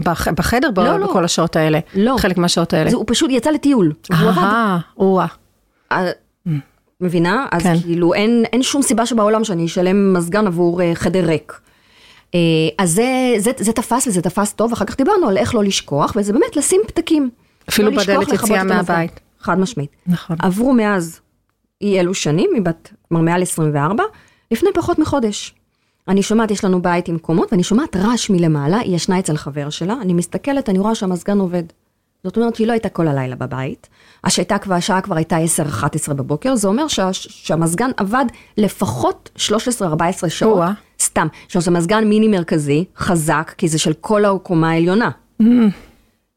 לא 0.00 0.10
הייתה 0.16 0.32
בחדר 0.32 0.68
לא, 0.76 0.98
לא. 0.98 1.06
בכל 1.06 1.24
השעות 1.24 1.56
האלה. 1.56 1.78
לא. 1.94 2.16
חלק 2.18 2.38
מהשעות 2.38 2.72
האלה. 2.72 2.90
הוא 2.92 3.04
פשוט 3.06 3.30
יצא 3.30 3.50
לטיול. 3.50 3.92
אהה, 4.12 4.78
או-אה. 4.98 5.26
מבינה? 7.00 7.46
אז 7.52 7.62
כן. 7.62 7.76
כאילו 7.78 8.14
אין, 8.14 8.44
אין 8.52 8.62
שום 8.62 8.82
סיבה 8.82 9.06
שבעולם 9.06 9.44
שאני 9.44 9.66
אשלם 9.66 10.12
מזגן 10.12 10.46
עבור 10.46 10.80
uh, 10.80 10.84
חדר 10.94 11.24
ריק. 11.26 11.60
Uh, 12.32 12.36
אז 12.78 12.92
זה, 12.92 13.34
זה, 13.38 13.50
זה 13.58 13.72
תפס 13.72 14.06
וזה 14.06 14.22
תפס 14.22 14.52
טוב, 14.52 14.72
אחר 14.72 14.84
כך 14.84 14.96
דיברנו 14.96 15.28
על 15.28 15.38
איך 15.38 15.54
לא 15.54 15.64
לשכוח, 15.64 16.12
וזה 16.16 16.32
באמת 16.32 16.56
לשים 16.56 16.80
פתקים. 16.86 17.30
אפילו 17.68 17.90
לא 17.90 18.02
בדלת 18.02 18.28
יציאה 18.32 18.64
מהבית. 18.64 19.20
חד 19.40 19.58
משמעית. 19.58 19.90
נכון. 20.06 20.36
עברו 20.40 20.72
מאז 20.72 21.20
אי 21.80 22.00
אלו 22.00 22.14
שנים, 22.14 22.50
היא 22.54 22.62
בת, 22.62 22.92
כלומר 23.08 23.24
מעל 23.24 23.42
24, 23.42 24.04
לפני 24.50 24.68
פחות 24.74 24.98
מחודש. 24.98 25.54
אני 26.08 26.22
שומעת, 26.22 26.50
יש 26.50 26.64
לנו 26.64 26.82
בית 26.82 27.08
עם 27.08 27.18
קומות, 27.18 27.52
ואני 27.52 27.62
שומעת 27.62 27.96
רעש 27.96 28.30
מלמעלה, 28.30 28.78
היא 28.78 28.96
ישנה 28.96 29.18
אצל 29.18 29.36
חבר 29.36 29.70
שלה, 29.70 29.94
אני 30.00 30.12
מסתכלת, 30.12 30.68
אני 30.68 30.78
רואה 30.78 30.94
שהמזגן 30.94 31.38
עובד. 31.38 31.62
זאת 32.24 32.36
אומרת 32.36 32.54
שהיא 32.54 32.66
לא 32.66 32.72
הייתה 32.72 32.88
כל 32.88 33.08
הלילה 33.08 33.36
בבית, 33.36 33.88
כבר, 34.62 34.74
השעה 34.74 35.00
כבר 35.00 35.16
הייתה 35.16 35.36
10-11 36.08 36.14
בבוקר, 36.14 36.54
זה 36.54 36.68
אומר 36.68 36.88
שה, 36.88 37.12
שהמזגן 37.12 37.90
עבד 37.96 38.24
לפחות 38.56 39.30
13-14 39.36 39.40
שעות, 40.28 40.56
או-אה. 40.56 40.72
סתם. 41.00 41.26
עכשיו 41.46 41.62
זה 41.62 41.70
מזגן 41.70 42.04
מיני 42.04 42.28
מרכזי, 42.28 42.84
חזק, 42.96 43.54
כי 43.58 43.68
זה 43.68 43.78
של 43.78 43.92
כל 43.92 44.24
הקומה 44.24 44.70
העליונה. 44.70 45.10
Mm. 45.42 45.46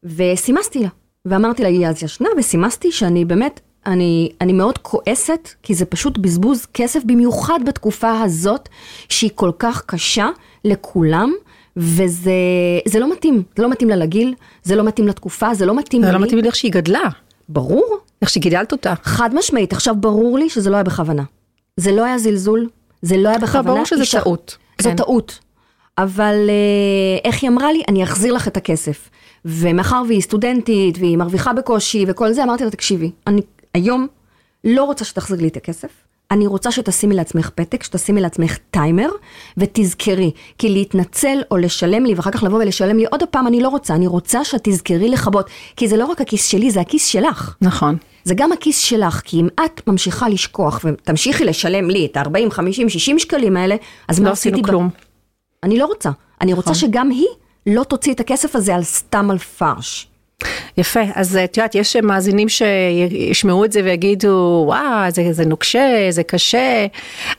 וסימסתי 0.04 0.78
לה, 0.82 0.88
ואמרתי 1.30 1.62
לה, 1.62 1.68
היא 1.68 1.86
אז 1.86 2.02
ישנה, 2.02 2.28
וסימסתי 2.38 2.92
שאני 2.92 3.24
באמת 3.24 3.60
אני, 3.86 4.32
אני 4.40 4.52
מאוד 4.52 4.78
כועסת, 4.78 5.48
כי 5.62 5.74
זה 5.74 5.84
פשוט 5.84 6.18
בזבוז 6.18 6.66
כסף, 6.74 7.04
במיוחד 7.04 7.60
בתקופה 7.66 8.20
הזאת, 8.20 8.68
שהיא 9.08 9.30
כל 9.34 9.50
כך 9.58 9.82
קשה 9.86 10.28
לכולם, 10.64 11.32
וזה 11.76 12.98
לא 13.00 13.12
מתאים, 13.12 13.42
זה 13.56 13.62
לא 13.62 13.70
מתאים 13.70 13.90
לה 13.90 13.96
לגיל, 13.96 14.34
זה 14.62 14.76
לא 14.76 14.84
מתאים 14.84 15.08
לתקופה, 15.08 15.54
זה 15.54 15.66
לא 15.66 15.76
מתאים 15.76 16.02
זה 16.02 16.08
לי. 16.08 16.12
זה 16.12 16.18
לא 16.18 16.24
מתאים 16.24 16.38
לי 16.38 16.46
איך 16.46 16.56
שהיא 16.56 16.72
גדלה. 16.72 17.08
ברור. 17.48 17.98
איך 18.22 18.30
שגידלת 18.30 18.72
אותה. 18.72 18.94
חד 19.02 19.34
משמעית, 19.34 19.72
עכשיו 19.72 19.94
ברור 19.96 20.38
לי 20.38 20.50
שזה 20.50 20.70
לא 20.70 20.76
היה 20.76 20.84
בכוונה. 20.84 21.22
זה 21.76 21.92
לא 21.92 22.04
היה 22.04 22.18
זלזול, 22.18 22.68
זה 23.02 23.16
לא 23.16 23.28
היה 23.28 23.38
בכוונה. 23.38 23.70
ברור 23.70 23.84
שזה 23.84 24.04
טעות. 24.12 24.56
זו 24.82 24.90
כן. 24.90 24.96
טעות. 24.96 25.38
אבל 26.02 26.34
אה, 26.48 27.30
איך 27.30 27.42
היא 27.42 27.50
אמרה 27.50 27.72
לי? 27.72 27.82
אני 27.88 28.04
אחזיר 28.04 28.32
לך 28.32 28.48
את 28.48 28.56
הכסף. 28.56 29.10
ומאחר 29.44 30.02
והיא 30.08 30.20
סטודנטית, 30.20 30.98
והיא 30.98 31.16
מרוויחה 31.16 31.52
בקושי 31.52 32.04
וכל 32.08 32.32
זה, 32.32 32.44
אמרתי 32.44 32.64
לה, 32.64 32.70
תקשיבי, 32.70 33.10
אני 33.26 33.40
היום 33.74 34.06
לא 34.64 34.84
רוצה 34.84 35.04
שתחזיר 35.04 35.40
לי 35.40 35.48
את 35.48 35.56
הכסף, 35.56 35.88
אני 36.30 36.46
רוצה 36.46 36.70
שתשימי 36.70 37.14
לעצמך 37.14 37.50
פתק, 37.54 37.82
שתשימי 37.82 38.20
לעצמך 38.20 38.58
טיימר, 38.70 39.08
ותזכרי, 39.56 40.30
כי 40.58 40.68
להתנצל 40.68 41.38
או 41.50 41.56
לשלם 41.56 42.04
לי, 42.04 42.14
ואחר 42.14 42.30
כך 42.30 42.42
לבוא 42.42 42.58
ולשלם 42.58 42.96
לי 42.96 43.04
עוד 43.10 43.22
פעם, 43.30 43.46
אני 43.46 43.60
לא 43.60 43.68
רוצה, 43.68 43.94
אני 43.94 44.06
רוצה 44.06 44.44
שתזכרי 44.44 45.08
לכבות, 45.08 45.50
כי 45.76 45.88
זה 45.88 45.96
לא 45.96 46.04
רק 46.04 46.20
הכיס 46.20 46.46
שלי, 46.46 46.70
זה 46.70 46.80
הכיס 46.80 47.06
שלך. 47.06 47.54
נכון. 47.60 47.96
זה 48.24 48.34
גם 48.34 48.52
הכיס 48.52 48.78
שלך, 48.78 49.20
כי 49.24 49.40
אם 49.40 49.48
את 49.64 49.86
ממשיכה 49.86 50.28
לשכוח 50.28 50.80
ותמשיכי 50.84 51.44
לשלם 51.44 51.90
לי 51.90 52.06
את 52.06 52.16
ה-40, 52.16 52.50
50, 52.50 52.88
60 52.88 53.18
שקלים 53.18 53.56
האלה, 53.56 53.76
אז 54.08 54.18
לא 54.18 54.24
מה 54.24 54.30
עשיתי? 54.30 54.50
לא 54.50 54.56
עשינו 54.56 54.68
כלום. 54.68 55.09
אני 55.62 55.78
לא 55.78 55.86
רוצה. 55.86 56.10
אני 56.40 56.52
רוצה 56.52 56.70
נכון. 56.70 56.80
שגם 56.80 57.10
היא 57.10 57.26
לא 57.66 57.84
תוציא 57.84 58.14
את 58.14 58.20
הכסף 58.20 58.56
הזה 58.56 58.74
על 58.74 58.82
סתם 58.82 59.30
על 59.30 59.38
פרש. 59.38 60.06
יפה, 60.76 61.00
אז 61.14 61.36
את 61.36 61.56
יודעת, 61.56 61.74
יש 61.74 61.96
מאזינים 61.96 62.48
שישמעו 62.48 63.64
את 63.64 63.72
זה 63.72 63.80
ויגידו, 63.84 64.62
וואו, 64.66 65.10
זה, 65.10 65.22
זה 65.32 65.44
נוקשה, 65.44 66.06
זה 66.10 66.22
קשה. 66.22 66.86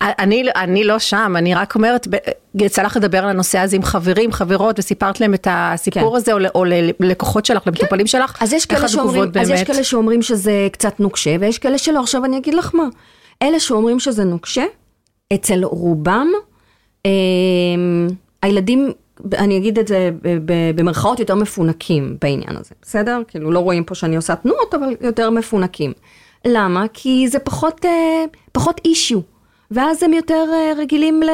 אני, 0.01 0.43
אני 0.55 0.83
לא 0.83 0.99
שם, 0.99 1.33
אני 1.37 1.55
רק 1.55 1.75
אומרת, 1.75 2.07
יצא 2.55 2.81
לך 2.81 2.95
לדבר 2.97 3.17
על 3.17 3.29
הנושא 3.29 3.59
הזה 3.59 3.75
עם 3.75 3.83
חברים, 3.83 4.31
חברות, 4.31 4.79
וסיפרת 4.79 5.19
להם 5.19 5.33
את 5.33 5.47
הסיפור 5.51 6.11
כן. 6.11 6.15
הזה, 6.15 6.33
או, 6.33 6.37
או 6.55 6.65
ללקוחות 6.99 7.45
שלך, 7.45 7.63
כן. 7.63 7.69
למטופלים 7.69 8.07
שלך, 8.07 8.37
אז 8.43 8.53
יש, 8.53 8.65
כאלה 8.65 8.87
שאומרים, 8.87 9.31
אז 9.41 9.49
יש 9.49 9.63
כאלה 9.63 9.83
שאומרים 9.83 10.21
שזה 10.21 10.67
קצת 10.71 10.99
נוקשה, 10.99 11.35
ויש 11.39 11.59
כאלה 11.59 11.77
שלא. 11.77 11.99
עכשיו 11.99 12.25
אני 12.25 12.37
אגיד 12.37 12.53
לך 12.53 12.75
מה, 12.75 12.87
אלה 13.41 13.59
שאומרים 13.59 13.99
שזה 13.99 14.23
נוקשה, 14.23 14.63
אצל 15.33 15.63
רובם, 15.63 16.27
אה, 16.35 16.50
הילדים 18.41 18.91
אני 19.37 19.57
אגיד 19.57 19.79
את 19.79 19.87
זה 19.87 20.11
במרכאות 20.75 21.19
יותר 21.19 21.35
מפונקים 21.35 22.17
בעניין 22.21 22.57
הזה, 22.57 22.75
בסדר? 22.81 23.21
כאילו 23.27 23.51
לא 23.51 23.59
רואים 23.59 23.83
פה 23.83 23.95
שאני 23.95 24.15
עושה 24.15 24.35
תנועות, 24.35 24.73
אבל 24.73 24.95
יותר 25.01 25.29
מפונקים. 25.29 25.93
למה? 26.45 26.85
כי 26.93 27.27
זה 27.27 27.39
פחות, 27.39 27.85
אה, 27.85 28.23
פחות 28.51 28.81
אישיו. 28.85 29.19
ואז 29.71 30.03
הם 30.03 30.13
יותר 30.13 30.45
אה, 30.53 30.71
רגילים 30.77 31.23
ל... 31.23 31.29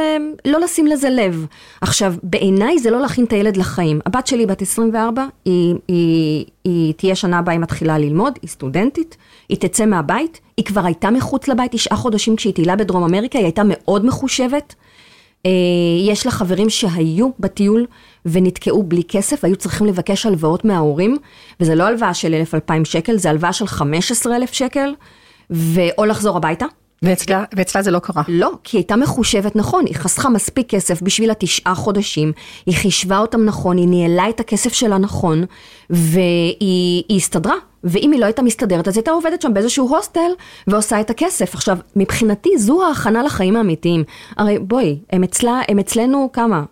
לא 0.46 0.60
לשים 0.60 0.88
לזה 0.88 1.10
לב. 1.10 1.46
עכשיו, 1.82 2.14
בעיניי 2.24 2.80
זה 2.80 2.92
לא 2.92 3.02
להכין 3.02 3.26
את 3.26 3.34
הילד 3.34 3.58
לחיים. 3.58 4.00
הבת 4.06 4.28
שלי 4.28 4.46
בת 4.46 4.62
24, 4.62 5.26
היא, 5.46 5.76
היא, 5.88 6.46
היא 6.64 6.94
תהיה 6.94 7.16
שנה 7.16 7.40
הבאה, 7.40 7.54
היא 7.54 7.62
מתחילה 7.62 7.98
ללמוד, 7.98 8.40
היא 8.42 8.50
סטודנטית, 8.50 9.18
היא 9.50 9.58
תצא 9.58 9.86
מהבית, 9.86 10.40
היא 10.58 10.66
כבר 10.66 10.86
הייתה 10.86 11.12
מחוץ 11.12 11.48
לבית 11.48 11.72
תשעה 11.72 11.98
חודשים 11.98 12.36
כשהיא 12.36 12.54
טיילה 12.54 12.76
בדרום 12.76 13.04
אמריקה, 13.04 13.38
היא 13.38 13.46
הייתה 13.46 13.62
מאוד 13.66 14.06
מחושבת. 14.06 14.76
אה, 15.46 15.52
יש 16.02 16.26
לה 16.26 16.32
חברים 16.32 16.70
שהיו 16.70 17.30
בטיול 17.40 17.86
ונתקעו 18.26 18.84
בלי 18.84 19.04
כסף, 19.08 19.46
היו 19.46 19.56
צריכים 19.56 19.88
לבקש 19.88 20.26
הלוואות 20.26 20.66
מההורים, 20.66 21.18
וזה 21.60 21.76
לא 21.76 21.84
הלוואה 21.84 22.14
של 22.14 22.44
1,000-2,000 22.70 22.74
שקל, 22.84 23.18
זה 23.18 23.30
הלוואה 23.30 23.54
של 23.54 23.68
15,000 23.68 24.54
שקל, 24.54 24.94
ואו 25.50 26.06
לחזור 26.06 26.38
הביתה. 26.38 26.66
ואצלה, 27.02 27.44
ואצלה 27.56 27.82
זה 27.82 27.92
לא 27.92 28.00
קרה. 28.00 28.24
לא, 28.28 28.52
כי 28.64 28.78
היא 28.78 28.80
הייתה 28.80 28.96
מחושבת 28.96 29.56
נכון, 29.56 29.86
היא 29.86 29.96
חסכה 29.96 30.30
מספיק 30.30 30.70
כסף 30.70 31.02
בשביל 31.02 31.32
התשעה 31.32 31.76
חודשים, 31.76 32.32
היא 32.66 32.76
חישבה 32.76 33.18
אותם 33.18 33.46
נכון, 33.46 33.78
היא 33.78 33.88
ניהלה 33.88 34.30
את 34.30 34.40
הכסף 34.40 34.74
שלה 34.74 34.98
נכון, 34.98 35.44
והיא 35.90 37.04
הסתדרה. 37.10 37.56
ואם 37.84 38.12
היא 38.12 38.20
לא 38.20 38.26
הייתה 38.26 38.42
מסתדרת, 38.42 38.88
אז 38.88 38.94
היא 38.94 39.02
הייתה 39.02 39.12
עובדת 39.12 39.42
שם 39.42 39.54
באיזשהו 39.54 39.88
הוסטל 39.88 40.32
ועושה 40.68 41.02
את 41.02 41.10
הכסף. 41.10 41.56
עכשיו, 41.56 41.78
מבחינתי 41.96 42.58
זו 42.58 42.84
ההכנה 42.88 43.24
לחיים 43.24 43.56
האמיתיים. 43.56 44.04
הרי 44.38 44.60
בואי, 44.60 45.00
הם, 45.10 45.24
אצלה, 45.24 45.62
הם 45.68 45.80
אצלנו 45.80 46.30
כמה? 46.34 46.64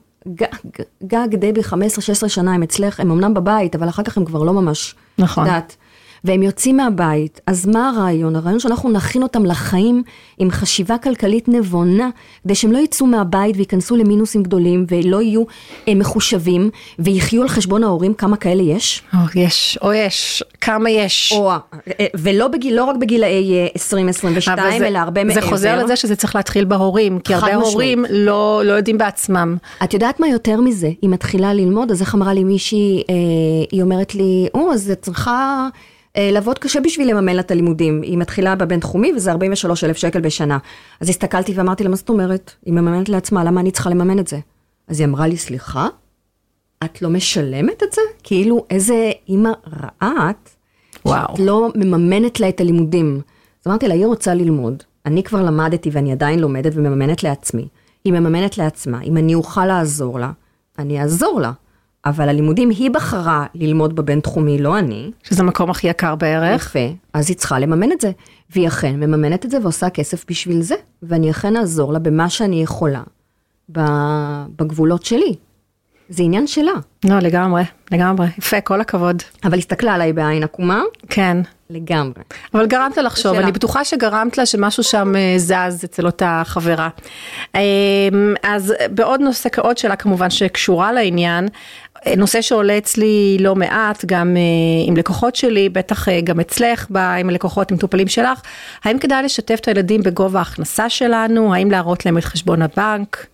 גג 1.04 1.28
דבי 1.36 1.62
15-16 1.62 2.28
שנה 2.28 2.54
הם 2.54 2.64
אצלך, 2.64 3.00
הם 3.00 3.12
אמנם 3.12 3.34
בבית, 3.34 3.76
אבל 3.76 3.90
אחר 3.90 4.04
כך 4.04 4.18
הם 4.18 4.26
כבר 4.26 4.44
לא 4.44 4.54
ממש. 4.54 4.96
נכון. 5.18 5.46
יודעת. 5.46 5.76
והם 6.24 6.44
יוצאים 6.44 6.78
מהבית, 6.78 7.42
אז 7.48 7.66
מה 7.66 7.90
הרעיון? 7.90 8.36
הרעיון 8.36 8.60
שאנחנו 8.60 8.92
נכין 8.92 9.24
אותם 9.24 9.46
לחיים 9.46 10.04
עם 10.38 10.52
חשיבה 10.52 10.98
כלכלית 10.98 11.48
נבונה, 11.48 12.10
כדי 12.44 12.56
שהם 12.56 12.72
לא 12.72 12.78
יצאו 12.78 13.06
מהבית 13.06 13.58
וייכנסו 13.58 13.96
למינוסים 13.96 14.44
גדולים 14.44 14.86
ולא 14.90 15.22
יהיו 15.22 15.44
אה, 15.88 15.96
מחושבים 15.96 16.70
ויחיו 17.00 17.42
על 17.42 17.48
חשבון 17.48 17.84
ההורים, 17.84 18.14
כמה 18.14 18.38
כאלה 18.38 18.64
יש? 18.64 19.02
או 19.14 19.20
יש, 19.36 19.80
או 19.82 19.94
יש, 19.94 20.44
כמה 20.62 20.90
יש. 20.90 21.34
או, 21.36 21.52
אה, 21.52 21.60
ולא 22.16 22.48
בגיל, 22.48 22.76
לא 22.76 22.84
רק 22.84 22.96
בגילאי 22.96 23.68
20-22, 23.76 24.60
אה, 24.60 24.78
אלא 24.88 25.00
הרבה 25.00 25.24
מעבר. 25.24 25.42
זה 25.42 25.48
חוזר 25.48 25.84
לזה 25.84 25.96
שזה 25.96 26.16
צריך 26.16 26.36
להתחיל 26.36 26.66
בהורים, 26.66 27.20
כי 27.20 27.34
הרבה 27.34 27.48
משמעית. 27.48 27.74
הורים 27.74 28.06
לא, 28.10 28.62
לא 28.66 28.74
יודעים 28.74 28.98
בעצמם. 28.98 29.58
את 29.84 29.94
יודעת 29.94 30.20
מה 30.20 30.28
יותר 30.28 30.62
מזה? 30.62 30.90
היא 31.02 31.10
מתחילה 31.10 31.54
ללמוד, 31.54 31.92
אז 31.92 32.02
איך 32.02 32.16
אמרה 32.16 32.34
לי 32.34 32.44
מישהי, 32.44 33.04
אה, 33.10 33.16
היא 33.72 33.82
אומרת 33.82 34.16
לי, 34.16 34.48
או, 34.54 34.74
אז 34.74 34.92
את 34.92 35.02
צריכה... 35.02 35.68
אה, 36.18 36.32
לעבוד 36.32 36.60
קשה 36.60 36.80
בשביל 36.80 37.10
לממן 37.12 37.36
לה 37.36 37.42
את 37.42 37.52
הלימודים. 37.52 38.02
היא 38.02 38.18
מתחילה 38.18 38.56
בבינתחומי 38.56 39.14
וזה 39.16 39.32
43 39.32 39.84
אלף 39.84 39.98
שקל 39.98 40.22
בשנה. 40.22 40.58
אז 41.02 41.10
הסתכלתי 41.10 41.54
ואמרתי 41.56 41.84
לה, 41.84 41.90
מה 41.90 41.96
זאת 41.96 42.10
אומרת? 42.10 42.52
היא 42.66 42.74
מממנת 42.74 43.10
לעצמה, 43.10 43.44
למה 43.44 43.62
אני 43.62 43.72
צריכה 43.72 43.90
לממן 43.90 44.20
את 44.20 44.28
זה? 44.28 44.40
אז 44.88 45.00
היא 45.00 45.08
אמרה 45.08 45.28
לי, 45.28 45.38
סליחה, 45.38 45.88
את 46.84 47.02
לא 47.02 47.10
משלמת 47.10 47.84
את 47.84 47.94
זה? 47.94 48.02
כאילו, 48.24 48.66
איזה 48.70 49.12
אימא 49.30 49.50
רעה 49.82 50.30
את. 50.30 50.50
שאת 51.08 51.40
לא 51.40 51.70
מממנת 51.76 52.40
לה 52.40 52.50
את 52.50 52.62
הלימודים. 52.62 53.22
אז 53.62 53.68
אמרתי 53.68 53.88
לה, 53.88 53.94
היא 53.94 54.06
רוצה 54.06 54.34
ללמוד, 54.34 54.84
אני 55.06 55.24
כבר 55.24 55.44
למדתי 55.44 55.90
ואני 55.94 56.12
עדיין 56.12 56.40
לומדת 56.40 56.72
ומממנת 56.76 57.24
לעצמי. 57.24 57.68
היא 58.06 58.14
מממנת 58.14 58.58
לעצמה, 58.58 59.02
אם 59.02 59.18
אני 59.18 59.36
אוכל 59.36 59.66
לעזור 59.66 60.20
לה, 60.20 60.32
אני 60.80 61.02
אעזור 61.02 61.40
לה. 61.42 61.52
אבל 62.06 62.30
הלימודים, 62.30 62.70
היא 62.70 62.92
בחרה 62.92 63.46
ללמוד 63.56 63.96
בבינתחומי, 63.96 64.58
לא 64.58 64.80
אני. 64.80 65.12
שזה 65.24 65.44
המקום 65.44 65.70
הכי 65.70 65.88
יקר 65.88 66.16
בערך. 66.16 66.66
יפה, 66.66 66.96
אז 67.14 67.30
היא 67.30 67.38
צריכה 67.38 67.60
לממן 67.60 67.92
את 67.92 68.02
זה. 68.02 68.12
והיא 68.50 68.68
אכן 68.68 68.96
מממנת 68.96 69.46
את 69.46 69.52
זה 69.52 69.58
ועושה 69.62 69.90
כסף 69.90 70.26
בשביל 70.30 70.62
זה, 70.62 70.76
ואני 71.04 71.32
אכן 71.32 71.56
אעזור 71.56 71.94
לה 71.94 72.00
במה 72.00 72.30
שאני 72.30 72.64
יכולה, 72.64 73.04
בגבולות 73.70 75.06
שלי. 75.06 75.36
זה 76.10 76.24
עניין 76.24 76.48
שלה. 76.48 76.72
לא, 77.06 77.20
לגמרי, 77.20 77.64
לגמרי. 77.92 78.28
יפה, 78.38 78.62
כל 78.62 78.82
הכבוד. 78.82 79.24
אבל 79.44 79.58
הסתכלה 79.58 79.94
עליי 79.94 80.14
בעין 80.14 80.44
עקומה, 80.44 80.82
כן. 81.10 81.38
לגמרי. 81.70 82.24
אבל 82.54 82.66
גרמת 82.66 82.98
לה 82.98 83.04
לחשוב. 83.04 83.36
אני 83.36 83.52
בטוחה 83.52 83.86
שגרמת 83.86 84.38
לה 84.38 84.46
שמשהו 84.46 84.84
שם 84.84 85.16
אה, 85.16 85.34
זז 85.38 85.84
אצל 85.84 86.06
אותה 86.06 86.42
חברה. 86.46 86.90
אה, 87.56 87.62
אז 88.44 88.74
בעוד 88.92 89.22
נושא, 89.22 89.50
עוד 89.58 89.78
שאלה 89.78 89.96
כמובן 89.96 90.30
שקשורה 90.30 90.92
לעניין, 90.92 91.46
אה, 91.46 91.50
נושא 92.18 92.42
שעולה 92.42 92.78
אצלי 92.78 93.38
לא 93.40 93.56
מעט, 93.56 94.06
גם 94.06 94.38
אה, 94.38 94.42
עם 94.88 94.98
לקוחות 94.98 95.36
שלי, 95.36 95.70
בטח 95.70 96.10
אה, 96.10 96.22
גם 96.22 96.40
אצלך, 96.40 96.88
ב- 96.92 96.98
עם 96.98 97.30
לקוחות, 97.30 97.72
עם 97.72 97.78
מטופלים 97.78 98.08
שלך, 98.08 98.42
האם 98.84 99.00
כדאי 99.00 99.24
לשתף 99.24 99.60
את 99.62 99.68
הילדים 99.68 100.04
בגובה 100.04 100.40
ההכנסה 100.40 100.90
שלנו? 100.90 101.54
האם 101.54 101.72
להראות 101.72 102.06
להם 102.06 102.18
את 102.18 102.24
חשבון 102.24 102.62
הבנק? 102.62 103.26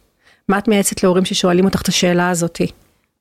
מה 0.49 0.57
את 0.57 0.67
מייעצת 0.67 1.03
להורים 1.03 1.25
ששואלים 1.25 1.65
אותך 1.65 1.81
את 1.81 1.87
השאלה 1.87 2.29
הזאתי? 2.29 2.67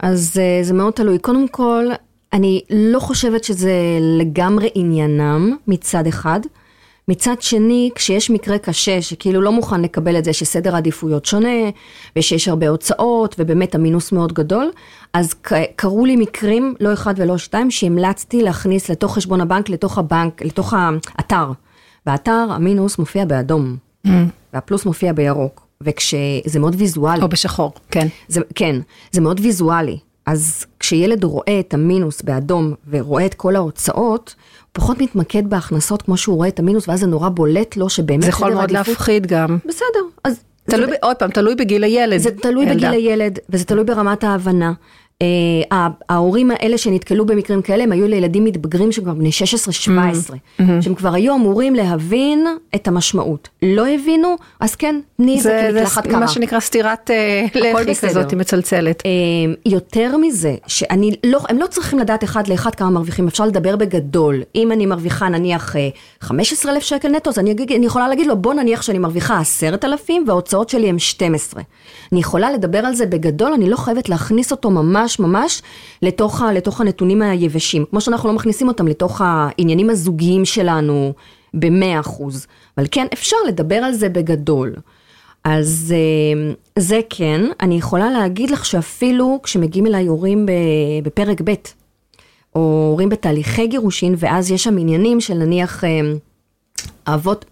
אז 0.01 0.37
אה, 0.41 0.63
זה 0.63 0.75
מאוד 0.75 0.93
תלוי. 0.93 1.19
קודם 1.19 1.49
כל, 1.49 1.85
אני 2.33 2.61
לא 2.71 3.01
חושבת 3.01 3.45
שזה 3.45 3.73
לגמרי 4.19 4.69
עניינם 4.75 5.57
מצד 5.67 6.07
אחד. 6.07 6.41
מצד 7.11 7.43
שני, 7.43 7.91
כשיש 7.95 8.31
מקרה 8.31 8.59
קשה 8.59 9.03
שכאילו 9.03 9.41
לא 9.41 9.53
מוכן 9.53 9.83
לקבל 9.83 10.19
את 10.19 10.25
זה 10.25 10.33
שסדר 10.33 10.75
העדיפויות 10.75 11.25
שונה, 11.25 11.71
ושיש 12.17 12.49
הרבה 12.49 12.69
הוצאות, 12.69 13.37
ובאמת 13.39 13.75
המינוס 13.75 14.13
מאוד 14.13 14.33
גדול, 14.33 14.71
אז 15.13 15.35
קרו 15.77 16.07
לי 16.07 16.17
מקרים, 16.17 16.75
לא 16.81 16.93
אחד 16.93 17.15
ולא 17.17 17.39
שתיים, 17.39 17.71
שהמלצתי 17.71 18.43
להכניס 18.43 18.89
לתוך 18.89 19.15
חשבון 19.15 19.41
הבנק, 19.41 19.69
לתוך 19.69 19.99
הבנק, 19.99 20.43
לתוך 20.43 20.75
האתר. 20.77 21.53
באתר 22.07 22.47
המינוס 22.51 22.99
מופיע 22.99 23.25
באדום, 23.25 23.77
והפלוס 24.53 24.87
מופיע 24.87 25.13
בירוק, 25.13 25.67
וכשזה 25.81 26.59
מאוד 26.59 26.75
ויזואלי. 26.79 27.23
או 27.23 27.29
בשחור, 27.29 27.73
כן. 27.91 28.07
זה, 28.29 28.41
כן, 28.55 28.77
זה 29.13 29.21
מאוד 29.21 29.41
ויזואלי. 29.41 29.99
אז 30.27 30.67
כשילד 30.81 31.25
רואה 31.25 31.61
את 31.61 31.75
המינוס 31.75 32.23
באדום 32.23 32.75
ורואה 32.91 33.27
את 33.27 33.35
כל 33.35 33.57
ההוצאות, 33.57 34.35
פחות 34.73 35.01
מתמקד 35.01 35.51
בהכנסות 35.51 36.03
כמו 36.03 36.17
שהוא 36.17 36.37
רואה 36.37 36.49
את 36.49 36.59
המינוס, 36.59 36.89
ואז 36.89 37.01
זה 37.01 37.07
נורא 37.07 37.29
בולט 37.29 37.77
לו 37.77 37.89
שבאמת 37.91 38.23
זה 38.23 38.29
יכול 38.29 38.49
מאוד 38.55 38.61
העדיפות- 38.61 38.89
להפחיד 38.89 39.27
גם. 39.27 39.59
בסדר, 39.67 40.01
אז 40.25 40.41
תלוי, 40.65 40.87
זה, 40.91 40.95
עוד 41.03 41.17
פעם, 41.17 41.31
תלוי 41.31 41.55
בגיל 41.55 41.85
הילד. 41.85 42.19
זה 42.19 42.31
תלוי 42.31 42.65
ילדה. 42.65 42.75
בגיל 42.75 42.91
הילד, 42.91 43.39
וזה 43.51 43.65
תלוי 43.65 43.85
ברמת 43.85 44.25
ההבנה. 44.25 44.73
Uh, 45.21 45.75
ההורים 46.09 46.51
האלה 46.51 46.79
שנתקלו 46.79 47.27
במקרים 47.27 47.63
כאלה, 47.63 47.83
הם 47.83 47.93
היו 47.93 48.09
לילדים 48.09 48.45
מתבגרים 48.45 48.93
שהם 48.93 49.05
כבר 49.05 49.15
בני 49.15 49.31
16-17, 49.31 49.91
Mm-hmm. 49.91 50.63
שהם 50.81 50.95
כבר 50.95 51.15
היו 51.15 51.35
אמורים 51.35 51.75
להבין 51.75 52.47
את 52.75 52.89
המשמעות. 52.89 53.49
לא 53.63 53.87
הבינו, 53.89 54.37
אז 54.61 54.75
כן, 54.75 55.01
תני 55.17 55.39
את 55.39 55.43
זה 55.43 55.51
זה, 55.51 55.69
כמקלחת 55.73 56.05
זה 56.05 56.11
קרה. 56.11 56.21
מה 56.21 56.29
שנקרא 56.29 56.61
סטירת 56.61 57.11
אה, 57.11 57.47
לחי. 57.55 57.95
כזאת, 58.09 58.31
היא 58.31 58.39
מצלצלת. 58.39 59.03
אה, 59.07 59.11
יותר 59.67 60.17
מזה, 60.17 60.55
שאני 60.67 61.11
לא, 61.25 61.41
הם 61.49 61.59
לא 61.59 61.67
צריכים 61.67 61.99
לדעת 61.99 62.25
אחד 62.25 62.49
לאחד 62.49 62.75
כמה 62.75 62.91
מרוויחים, 62.91 63.29
אפשר 63.29 63.47
לדבר 63.47 63.77
בגדול. 63.77 64.43
אם 64.55 64.73
אני 64.73 64.87
מרוויחה 64.87 65.29
נניח 65.29 65.77
15 66.21 66.73
אלף 66.73 66.83
שקל 66.83 67.09
נטו, 67.09 67.31
אז 67.31 67.39
אני, 67.39 67.55
אני 67.77 67.87
יכולה 67.87 68.09
להגיד 68.09 68.27
לו, 68.27 68.37
בוא 68.37 68.55
נניח 68.55 68.83
שאני 68.83 68.99
מרוויחה 68.99 69.39
10,000 69.39 70.25
וההוצאות 70.27 70.69
שלי 70.69 70.89
הן 70.89 70.99
12. 70.99 71.63
אני 72.13 72.21
יכולה 72.21 72.53
לדבר 72.53 72.79
על 72.79 72.95
זה 72.95 73.07
בגדול, 73.07 73.53
אני 73.53 73.71
לא 73.71 73.77
חייבת 73.77 74.09
להכניס 74.09 74.53
אותו 74.53 74.71
ממש 74.71 75.19
ממש 75.19 75.63
לתוך, 76.03 76.43
לתוך 76.55 76.81
הנתונים 76.81 77.23
היבשים. 77.23 77.85
כמו 77.91 78.01
שאנחנו 78.01 78.29
לא 78.29 78.35
מכניסים 78.35 78.69
אותם 78.69 78.89
לתוך 78.89 79.21
העניינים 79.25 79.91
הזוגיים 79.91 80.45
שלנו 80.45 81.13
ב-100%. 81.55 82.23
אבל 82.79 82.87
כן, 82.91 83.07
אפשר 83.13 83.37
לדבר 83.49 83.77
על 83.77 83.93
זה 83.93 84.09
בגדול. 84.09 84.75
אז 85.45 85.95
אה, 85.97 86.53
זה 86.79 87.01
כן, 87.11 87.41
אני 87.61 87.75
יכולה 87.79 88.11
להגיד 88.11 88.51
לך 88.51 88.65
שאפילו 88.65 89.41
כשמגיעים 89.43 89.87
אליי 89.87 90.07
הורים 90.07 90.47
בפרק 91.03 91.41
ב', 91.45 91.55
או 92.55 92.89
הורים 92.91 93.09
בתהליכי 93.09 93.67
גירושין, 93.67 94.15
ואז 94.19 94.51
יש 94.51 94.65
שם 94.65 94.79
עניינים 94.79 95.21
של 95.21 95.35
נניח 95.35 95.85
אה, 95.85 96.01
האבות, 97.07 97.45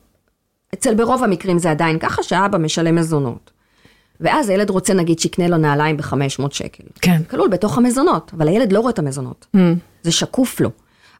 אצל 0.75 0.95
ברוב 0.95 1.25
המקרים 1.25 1.59
זה 1.59 1.71
עדיין 1.71 1.99
ככה, 1.99 2.23
שהאבא 2.23 2.59
משלם 2.59 2.95
מזונות. 2.95 3.58
ואז 4.21 4.49
הילד 4.49 4.71
רוצה 4.71 4.95
נגיד 4.95 5.19
שיקנה 5.19 5.49
לו 5.49 5.57
נעליים 5.57 5.97
ב-500 5.97 6.43
שקל. 6.51 6.85
כן. 7.01 7.23
כלול 7.31 7.49
בתוך 7.49 7.79
המזונות, 7.79 8.31
אבל 8.37 8.49
הילד 8.49 8.73
לא 8.73 8.81
רואה 8.81 8.91
את 8.91 8.99
המזונות. 8.99 9.47
זה 10.03 10.13
שקוף 10.13 10.61
לו. 10.61 10.71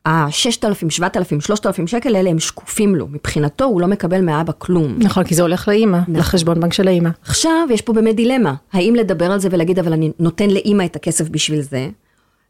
ה-6,000, 0.07 0.91
7,000, 0.91 1.41
3,000 1.41 1.87
שקל 1.87 2.17
האלה 2.17 2.31
הם 2.31 2.39
שקופים 2.39 2.95
לו. 2.95 3.09
מבחינתו 3.09 3.65
הוא 3.65 3.81
לא 3.81 3.87
מקבל 3.87 4.21
מהאבא 4.21 4.53
כלום. 4.59 4.97
נכון, 4.99 5.25
כי 5.25 5.35
זה 5.35 5.43
הולך 5.43 5.69
לאימא, 5.69 5.99
לחשבון 6.09 6.61
בנק 6.61 6.73
של 6.73 6.89
האימא. 6.89 7.11
עכשיו 7.23 7.69
יש 7.71 7.83
פה 7.83 7.93
באמת 7.93 8.17
דילמה, 8.17 8.55
האם 8.73 8.95
לדבר 8.95 9.33
על 9.33 9.41
זה 9.41 9.49
ולהגיד 9.51 9.79
אבל 9.79 9.93
אני 9.93 10.11
נותן 10.19 10.51
לאימא 10.51 10.85
את 10.85 10.97
הכסף 10.97 11.29
בשביל 11.29 11.61
זה, 11.61 11.89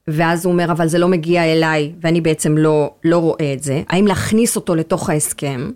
ואז 0.08 0.44
הוא 0.44 0.52
אומר 0.52 0.72
אבל 0.72 0.88
זה 0.88 0.98
לא 0.98 1.08
מגיע 1.08 1.44
אליי 1.44 1.92
ואני 2.02 2.20
בעצם 2.20 2.58
לא, 2.58 2.90
לא 3.04 3.18
רואה 3.18 3.52
את 3.52 3.62
זה, 3.62 3.82
האם 3.88 4.06
להכניס 4.06 4.56
אותו 4.56 4.74
לתוך 4.74 5.10
ההסכם, 5.10 5.70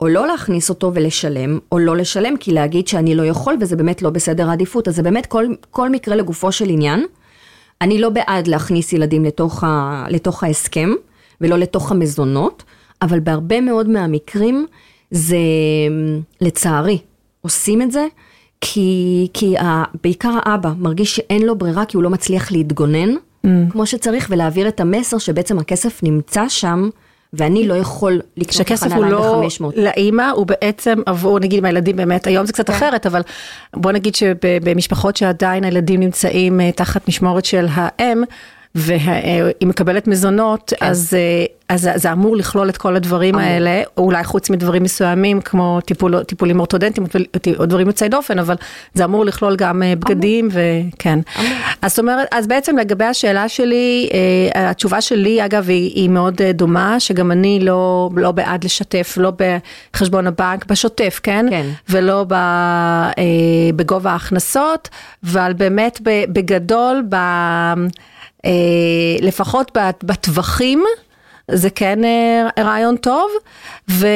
או 0.00 0.08
לא 0.08 0.26
להכניס 0.26 0.70
אותו 0.70 0.90
ולשלם, 0.94 1.58
או 1.72 1.78
לא 1.78 1.96
לשלם 1.96 2.36
כי 2.36 2.52
להגיד 2.52 2.88
שאני 2.88 3.14
לא 3.14 3.22
יכול 3.22 3.56
וזה 3.60 3.76
באמת 3.76 4.02
לא 4.02 4.10
בסדר 4.10 4.48
העדיפות, 4.48 4.88
אז 4.88 4.96
זה 4.96 5.02
באמת 5.02 5.26
כל, 5.26 5.46
כל 5.70 5.90
מקרה 5.90 6.16
לגופו 6.16 6.52
של 6.52 6.68
עניין. 6.68 7.04
אני 7.80 8.00
לא 8.00 8.08
בעד 8.08 8.46
להכניס 8.46 8.92
ילדים 8.92 9.24
לתוך, 9.24 9.64
ה, 9.64 10.04
לתוך 10.08 10.44
ההסכם 10.44 10.90
ולא 11.40 11.58
לתוך 11.58 11.92
המזונות, 11.92 12.64
אבל 13.02 13.20
בהרבה 13.20 13.60
מאוד 13.60 13.88
מהמקרים 13.88 14.66
זה 15.10 15.38
לצערי 16.40 16.98
עושים 17.40 17.82
את 17.82 17.92
זה, 17.92 18.06
כי, 18.60 19.28
כי 19.34 19.58
ה, 19.58 19.84
בעיקר 20.02 20.38
האבא 20.42 20.72
מרגיש 20.78 21.16
שאין 21.16 21.42
לו 21.42 21.58
ברירה 21.58 21.84
כי 21.84 21.96
הוא 21.96 22.04
לא 22.04 22.10
מצליח 22.10 22.52
להתגונן 22.52 23.14
mm. 23.46 23.48
כמו 23.70 23.86
שצריך 23.86 24.26
ולהעביר 24.30 24.68
את 24.68 24.80
המסר 24.80 25.18
שבעצם 25.18 25.58
הכסף 25.58 26.02
נמצא 26.02 26.48
שם 26.48 26.88
ואני 27.32 27.68
לא 27.68 27.74
יכול 27.74 28.12
לקנות 28.36 28.48
לך 28.48 28.52
שהכסף 28.52 28.92
הוא 28.92 29.04
נעליים 29.04 29.12
לא 29.12 29.42
ב-500. 29.42 29.80
לאימא, 29.80 30.30
הוא 30.30 30.46
בעצם 30.46 30.98
עבור, 31.06 31.38
נגיד 31.38 31.58
עם 31.58 31.64
הילדים 31.64 31.96
באמת, 31.96 32.26
היום 32.26 32.46
זה 32.46 32.52
כן. 32.52 32.62
קצת 32.62 32.70
אחרת, 32.70 33.06
אבל 33.06 33.22
בוא 33.76 33.92
נגיד 33.92 34.14
שבמשפחות 34.14 35.16
שעדיין 35.16 35.64
הילדים 35.64 36.00
נמצאים 36.00 36.60
אה, 36.60 36.72
תחת 36.72 37.08
משמורת 37.08 37.44
של 37.44 37.66
האם, 37.70 38.22
והיא 38.74 39.68
מקבלת 39.68 40.06
מזונות, 40.06 40.72
כן. 40.76 40.86
אז, 40.86 41.14
אה, 41.14 41.44
אז 41.68 41.88
זה 41.94 42.12
אמור 42.12 42.36
לכלול 42.36 42.68
את 42.68 42.76
כל 42.76 42.96
הדברים 42.96 43.34
אמור. 43.34 43.46
האלה, 43.46 43.82
אולי 43.96 44.24
חוץ 44.24 44.50
מדברים 44.50 44.82
מסוימים, 44.82 45.40
כמו 45.40 45.80
טיפול, 45.80 46.22
טיפולים 46.22 46.58
אורתודנטיים 46.58 47.06
או 47.58 47.66
דברים 47.66 47.86
יוצאי 47.86 48.08
דופן, 48.08 48.38
אבל 48.38 48.54
זה 48.94 49.04
אמור 49.04 49.24
לכלול 49.24 49.56
גם 49.56 49.82
אה, 49.82 49.92
בגדים, 49.96 50.48
וכן. 50.52 51.18
אז 51.82 51.90
זאת 51.90 51.98
אומרת, 51.98 52.26
אז 52.32 52.46
בעצם 52.46 52.76
לגבי 52.78 53.04
השאלה 53.04 53.48
שלי, 53.48 54.08
אה, 54.54 54.70
התשובה 54.70 55.00
שלי 55.00 55.44
אגב 55.44 55.68
היא, 55.68 55.92
היא 55.94 56.08
מאוד 56.08 56.42
אה, 56.42 56.52
דומה, 56.52 57.00
שגם 57.00 57.30
אני 57.32 57.58
לא, 57.62 58.10
לא 58.16 58.32
בעד 58.32 58.64
לשתף, 58.64 59.14
לא 59.20 59.32
בחשבון 59.94 60.26
הבנק, 60.26 60.66
בשוטף, 60.66 61.20
כן? 61.22 61.46
כן. 61.50 61.66
ולא 61.88 62.24
ב, 62.28 62.34
בגובה 63.76 64.10
ההכנסות, 64.10 64.88
אבל 65.24 65.52
באמת 65.52 66.00
בגדול, 66.04 67.02
ב, 67.08 67.16
לפחות 69.22 69.72
בת- 69.76 70.04
בטווחים, 70.04 70.84
זה 71.52 71.70
כן 71.70 72.04
אה, 72.04 72.48
רעיון 72.64 72.96
טוב, 72.96 73.30
ו... 73.90 74.06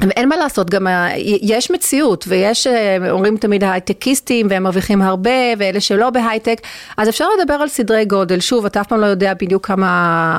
ואין 0.00 0.28
מה 0.28 0.36
לעשות, 0.36 0.70
גם 0.70 0.86
ה- 0.86 1.08
יש 1.42 1.70
מציאות, 1.70 2.24
ויש, 2.28 2.66
אה, 2.66 3.10
אומרים 3.10 3.36
תמיד 3.36 3.64
הייטקיסטים, 3.64 4.46
והם 4.50 4.62
מרוויחים 4.62 5.02
הרבה, 5.02 5.30
ואלה 5.58 5.80
שלא 5.80 6.10
בהייטק, 6.10 6.60
אז 6.96 7.08
אפשר 7.08 7.24
לדבר 7.40 7.54
על 7.54 7.68
סדרי 7.68 8.04
גודל. 8.04 8.40
שוב, 8.40 8.66
אתה 8.66 8.80
אף 8.80 8.86
פעם 8.86 9.00
לא 9.00 9.06
יודע 9.06 9.34
בדיוק 9.34 9.66
כמה 9.66 9.86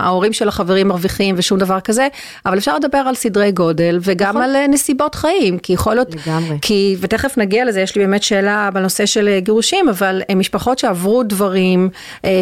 ההורים 0.03 0.33
של 0.33 0.47
החברים 0.47 0.87
מרוויחים 0.87 1.35
ושום 1.37 1.59
דבר 1.59 1.79
כזה, 1.79 2.07
אבל 2.45 2.57
אפשר 2.57 2.75
לדבר 2.75 2.97
על 2.97 3.15
סדרי 3.15 3.51
גודל, 3.51 3.99
וגם 4.01 4.29
נכון. 4.29 4.41
על 4.41 4.55
אה, 4.55 4.67
נסיבות 4.67 5.15
חיים, 5.15 5.57
כי 5.57 5.73
יכול 5.73 5.93
להיות, 5.93 6.07
לגמרי. 6.27 6.57
כי, 6.61 6.95
ותכף 6.99 7.33
נגיע 7.37 7.65
לזה, 7.65 7.81
יש 7.81 7.95
לי 7.95 8.01
באמת 8.01 8.23
שאלה 8.23 8.69
בנושא 8.73 9.05
של 9.05 9.27
אה, 9.27 9.39
גירושים, 9.39 9.89
אבל 9.89 10.21
משפחות 10.35 10.79
שעברו 10.79 11.23
דברים, 11.23 11.89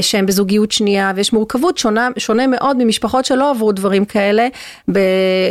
שהם 0.02 0.26
בזוגיות 0.26 0.72
שנייה, 0.72 1.12
ויש 1.16 1.34
מורכבות 1.34 1.78
שונה, 1.78 2.08
שונה 2.18 2.48
מאוד 2.48 2.78
ממשפחות 2.80 3.26
שלא 3.26 3.52
עברו 3.52 3.72
דברים 3.72 4.06
כאלה, 4.06 4.48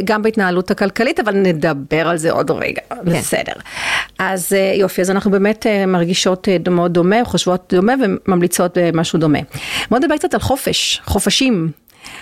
גם 0.05 0.23
בהתנהלות 0.23 0.71
הכלכלית, 0.71 1.21
אבל 1.21 1.35
נדבר 1.57 2.09
על 2.09 2.17
זה 2.17 2.31
עוד 2.31 2.51
רגע, 2.51 2.83
כן. 2.89 3.05
בסדר. 3.05 3.53
אז 4.19 4.53
אה, 4.53 4.73
יופי, 4.75 5.01
אז 5.01 5.11
אנחנו 5.11 5.31
באמת 5.31 5.67
אה, 5.67 5.87
מרגישות 5.87 6.49
אה, 6.49 6.57
מאוד 6.71 6.93
דומה, 6.93 7.17
חושבות 7.25 7.75
דומה 7.77 7.93
וממליצות 8.05 8.79
משהו 8.95 9.19
דומה. 9.19 9.39
בוא 9.91 9.99
נדבר 9.99 10.17
קצת 10.17 10.35
על 10.35 10.41
חופש, 10.41 11.01
חופשים. 11.05 11.71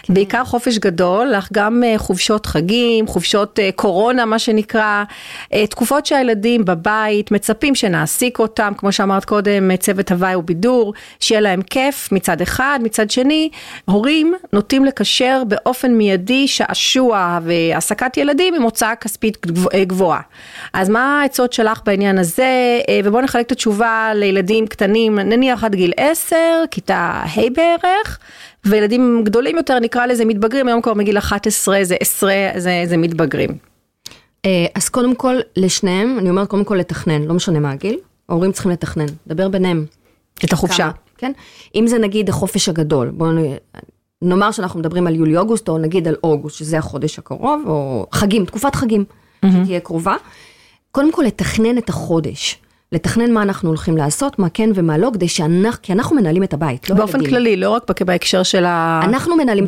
בעיקר 0.08 0.44
חופש 0.44 0.78
גדול, 0.78 1.34
אך 1.38 1.48
גם 1.52 1.82
אה, 1.86 1.98
חופשות 1.98 2.46
חגים, 2.46 3.06
חופשות 3.06 3.58
אה, 3.58 3.70
קורונה 3.76 4.24
מה 4.24 4.38
שנקרא, 4.38 5.04
אה, 5.52 5.66
תקופות 5.66 6.06
שהילדים 6.06 6.64
בבית 6.64 7.30
מצפים 7.30 7.74
שנעסיק 7.74 8.38
אותם, 8.38 8.72
כמו 8.76 8.92
שאמרת 8.92 9.24
קודם, 9.24 9.76
צוות 9.76 10.12
הוואי 10.12 10.34
ובידור, 10.36 10.94
שיהיה 11.20 11.40
להם 11.40 11.62
כיף 11.62 12.12
מצד 12.12 12.40
אחד, 12.40 12.78
מצד 12.82 13.10
שני, 13.10 13.48
הורים 13.84 14.34
נוטים 14.52 14.84
לקשר 14.84 15.42
באופן 15.48 15.92
מיידי 15.94 16.48
שעשוע 16.48 17.38
והעסקת 17.42 18.16
ילדים 18.16 18.54
עם 18.54 18.62
הוצאה 18.62 18.94
כספית 18.94 19.46
גבוה- 19.46 19.84
גבוהה. 19.84 20.20
אז 20.72 20.88
מה 20.88 21.20
העצות 21.20 21.52
שלך 21.52 21.80
בעניין 21.86 22.18
הזה, 22.18 22.80
ובואו 23.04 23.22
נחלק 23.22 23.46
את 23.46 23.52
התשובה 23.52 24.10
לילדים 24.14 24.66
קטנים, 24.66 25.18
נניח 25.18 25.64
עד 25.64 25.74
גיל 25.74 25.92
10, 25.96 26.36
כיתה 26.70 27.22
ה' 27.36 27.40
בערך. 27.54 28.18
וילדים 28.66 29.22
גדולים 29.24 29.56
יותר 29.56 29.78
נקרא 29.78 30.06
לזה 30.06 30.24
מתבגרים, 30.24 30.68
היום 30.68 30.82
כבר 30.82 30.94
מגיל 30.94 31.18
11 31.18 31.84
זה 31.84 31.96
10 32.00 32.26
זה, 32.56 32.82
זה 32.86 32.96
מתבגרים. 32.96 33.50
אה, 34.44 34.66
אז 34.74 34.88
קודם 34.88 35.14
כל, 35.14 35.36
לשניהם, 35.56 36.18
אני 36.18 36.30
אומרת 36.30 36.48
קודם 36.48 36.64
כל 36.64 36.74
לתכנן, 36.74 37.22
לא 37.22 37.34
משנה 37.34 37.60
מה 37.60 37.70
הגיל, 37.70 37.98
ההורים 38.28 38.52
צריכים 38.52 38.72
לתכנן, 38.72 39.06
דבר 39.26 39.48
ביניהם. 39.48 39.86
את 40.44 40.52
החופשה. 40.52 40.82
כמה, 40.82 40.92
כן? 41.18 41.32
אם 41.74 41.86
זה 41.86 41.98
נגיד 41.98 42.28
החופש 42.28 42.68
הגדול, 42.68 43.10
בואו 43.10 43.30
נאמר 44.22 44.50
שאנחנו 44.50 44.80
מדברים 44.80 45.06
על 45.06 45.14
יולי-אוגוסט, 45.14 45.68
או 45.68 45.78
נגיד 45.78 46.08
על 46.08 46.16
אוגוסט, 46.24 46.58
שזה 46.58 46.78
החודש 46.78 47.18
הקרוב, 47.18 47.62
או 47.66 48.06
חגים, 48.12 48.44
תקופת 48.44 48.74
חגים, 48.74 49.04
שתהיה 49.44 49.80
קרובה. 49.80 50.16
קודם 50.90 51.12
כל 51.12 51.22
לתכנן 51.22 51.78
את 51.78 51.88
החודש. 51.88 52.58
לתכנן 52.94 53.32
מה 53.32 53.42
אנחנו 53.42 53.68
הולכים 53.68 53.96
לעשות, 53.96 54.38
מה 54.38 54.48
כן 54.48 54.70
ומה 54.74 54.98
לא, 54.98 55.10
כדי 55.14 55.28
שאנחנו, 55.28 55.82
כי 55.82 55.92
אנחנו 55.92 56.16
מנהלים 56.16 56.42
את 56.42 56.54
הבית, 56.54 56.90
לא 56.90 56.96
באופן 56.96 57.18
הילדים. 57.18 57.36
כללי, 57.36 57.56
לא 57.56 57.70
רק 57.70 58.02
בהקשר 58.02 58.42
של. 58.42 58.64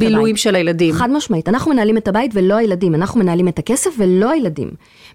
הבילויים 0.07 0.37
של 0.37 0.55
הילדים. 0.55 0.95
חד 0.95 1.11
משמעית, 1.11 1.49
אנחנו 1.49 1.73
מנהלים 1.73 1.97
את 1.97 2.09
הבית 2.09 2.31
ולא 2.35 2.55
הילדים, 2.55 2.95
אנחנו 2.95 3.21
מנהלים 3.21 3.49
את 3.49 3.59
הכסף 3.59 3.91
ולא 3.99 4.31
הילדים. 4.31 4.71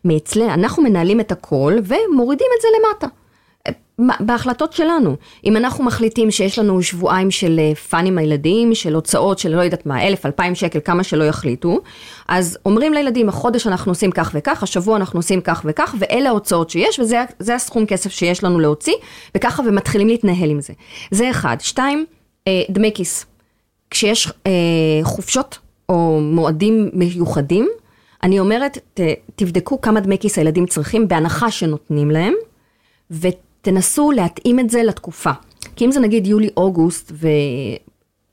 מאצלנו, 0.05 0.53
אנחנו 0.53 0.83
מנהלים 0.83 1.19
את 1.19 1.31
הכל 1.31 1.73
ומורידים 1.83 2.47
את 2.57 2.61
זה 2.61 2.67
למטה. 2.79 3.20
בהחלטות 4.19 4.73
שלנו. 4.73 5.15
אם 5.45 5.57
אנחנו 5.57 5.83
מחליטים 5.83 6.31
שיש 6.31 6.59
לנו 6.59 6.83
שבועיים 6.83 7.31
של 7.31 7.59
אה, 7.59 7.75
fun 7.75 8.05
עם 8.05 8.17
הילדים, 8.17 8.75
של 8.75 8.95
הוצאות 8.95 9.39
של 9.39 9.55
לא 9.55 9.61
יודעת 9.61 9.85
מה, 9.85 10.07
אלף, 10.07 10.25
אלפיים 10.25 10.55
שקל, 10.55 10.79
כמה 10.85 11.03
שלא 11.03 11.23
יחליטו, 11.23 11.79
אז 12.27 12.57
אומרים 12.65 12.93
לילדים, 12.93 13.29
החודש 13.29 13.67
אנחנו 13.67 13.91
עושים 13.91 14.11
כך 14.11 14.31
וכך, 14.33 14.63
השבוע 14.63 14.97
אנחנו 14.97 15.19
עושים 15.19 15.41
כך 15.41 15.61
וכך, 15.65 15.95
ואלה 15.99 16.29
ההוצאות 16.29 16.69
שיש, 16.69 16.99
וזה 16.99 17.23
זה 17.39 17.55
הסכום 17.55 17.85
כסף 17.85 18.11
שיש 18.11 18.43
לנו 18.43 18.59
להוציא, 18.59 18.93
וככה 19.37 19.63
ומתחילים 19.65 20.07
להתנהל 20.07 20.49
עם 20.49 20.61
זה. 20.61 20.73
זה 21.11 21.29
אחד. 21.29 21.57
שתיים, 21.59 22.05
אה, 22.47 22.61
דמי 22.69 22.91
כיס. 22.95 23.25
כשיש 23.89 24.27
אה, 24.47 24.51
חופשות 25.03 25.57
או 25.89 26.19
מועדים 26.21 26.89
מיוחדים, 26.93 27.69
אני 28.23 28.39
אומרת, 28.39 28.77
ת, 28.93 28.99
תבדקו 29.35 29.81
כמה 29.81 29.99
דמי 29.99 30.17
כיס 30.17 30.37
הילדים 30.37 30.65
צריכים, 30.65 31.07
בהנחה 31.07 31.51
שנותנים 31.51 32.11
להם, 32.11 32.33
ותנסו 33.61 34.11
להתאים 34.11 34.59
את 34.59 34.69
זה 34.69 34.83
לתקופה. 34.83 35.31
כי 35.75 35.85
אם 35.85 35.91
זה 35.91 35.99
נגיד 35.99 36.27
יולי-אוגוסט, 36.27 37.11
ו... 37.15 37.27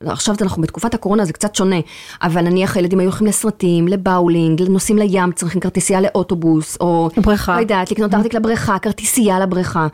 עכשיו 0.05 0.35
אנחנו 0.41 0.61
בתקופת 0.61 0.93
הקורונה 0.93 1.25
זה 1.25 1.33
קצת 1.33 1.55
שונה, 1.55 1.75
אבל 2.21 2.41
נניח 2.41 2.75
הילדים 2.75 2.99
היו 2.99 3.09
הולכים 3.09 3.27
לסרטים, 3.27 3.87
לבאולינג, 3.87 4.61
נוסעים 4.61 4.97
לים, 4.97 5.31
צריכים 5.31 5.61
כרטיסייה 5.61 6.01
לאוטובוס, 6.01 6.77
או... 6.81 7.09
בריכה. 7.17 7.55
לא 7.55 7.59
יודעת, 7.59 7.91
לקנות 7.91 8.13
ארטיק 8.13 8.33
לבריכה, 8.33 8.79
כרטיסייה 8.79 9.39
לבריכה. 9.39 9.87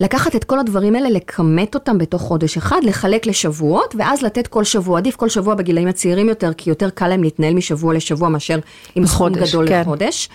לקחת 0.00 0.36
את 0.36 0.44
כל 0.44 0.58
הדברים 0.58 0.94
האלה, 0.94 1.10
לכמת 1.10 1.74
אותם 1.74 1.98
בתוך 1.98 2.22
חודש 2.22 2.56
אחד, 2.56 2.80
לחלק 2.82 3.26
לשבועות, 3.26 3.94
ואז 3.98 4.22
לתת 4.22 4.46
כל 4.46 4.64
שבוע, 4.64 4.98
עדיף 4.98 5.16
כל 5.16 5.28
שבוע 5.28 5.54
בגילאים 5.54 5.88
הצעירים 5.88 6.28
יותר, 6.28 6.52
כי 6.52 6.70
יותר 6.70 6.90
קל 6.90 7.08
להם 7.08 7.22
להתנהל 7.22 7.54
משבוע 7.54 7.94
לשבוע 7.94 8.28
מאשר 8.28 8.58
עם 8.94 9.06
סכום 9.06 9.32
גדול 9.32 9.68
כן. 9.68 9.80
לחודש. 9.80 10.28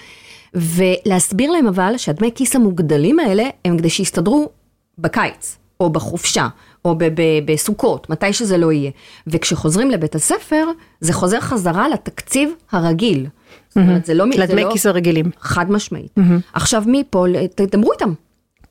ולהסביר 0.53 1.51
להם 1.51 1.67
אבל 1.67 1.93
שהדמי 1.97 2.31
כיס 2.35 2.55
המוגדלים 2.55 3.19
האלה 3.19 3.43
הם 3.65 3.77
כדי 3.77 3.89
שיסתדרו 3.89 4.49
בקיץ, 4.97 5.57
או 5.79 5.89
בחופשה, 5.89 6.47
או 6.85 6.95
ב- 6.95 7.03
ב- 7.03 7.51
בסוכות, 7.51 8.09
מתי 8.09 8.33
שזה 8.33 8.57
לא 8.57 8.71
יהיה. 8.71 8.91
וכשחוזרים 9.27 9.91
לבית 9.91 10.15
הספר, 10.15 10.65
זה 10.99 11.13
חוזר 11.13 11.39
חזרה 11.39 11.89
לתקציב 11.89 12.53
הרגיל. 12.71 13.27
זאת 13.69 13.77
אומרת, 13.77 14.05
זה 14.05 14.13
לא... 14.13 14.25
לדמי 14.37 14.63
לא- 14.63 14.71
כיס 14.71 14.85
הרגילים. 14.85 15.31
חד 15.39 15.71
משמעית. 15.71 16.15
עכשיו 16.53 16.83
מפה, 16.87 17.25
תדברו 17.55 17.91
איתם. 17.93 18.13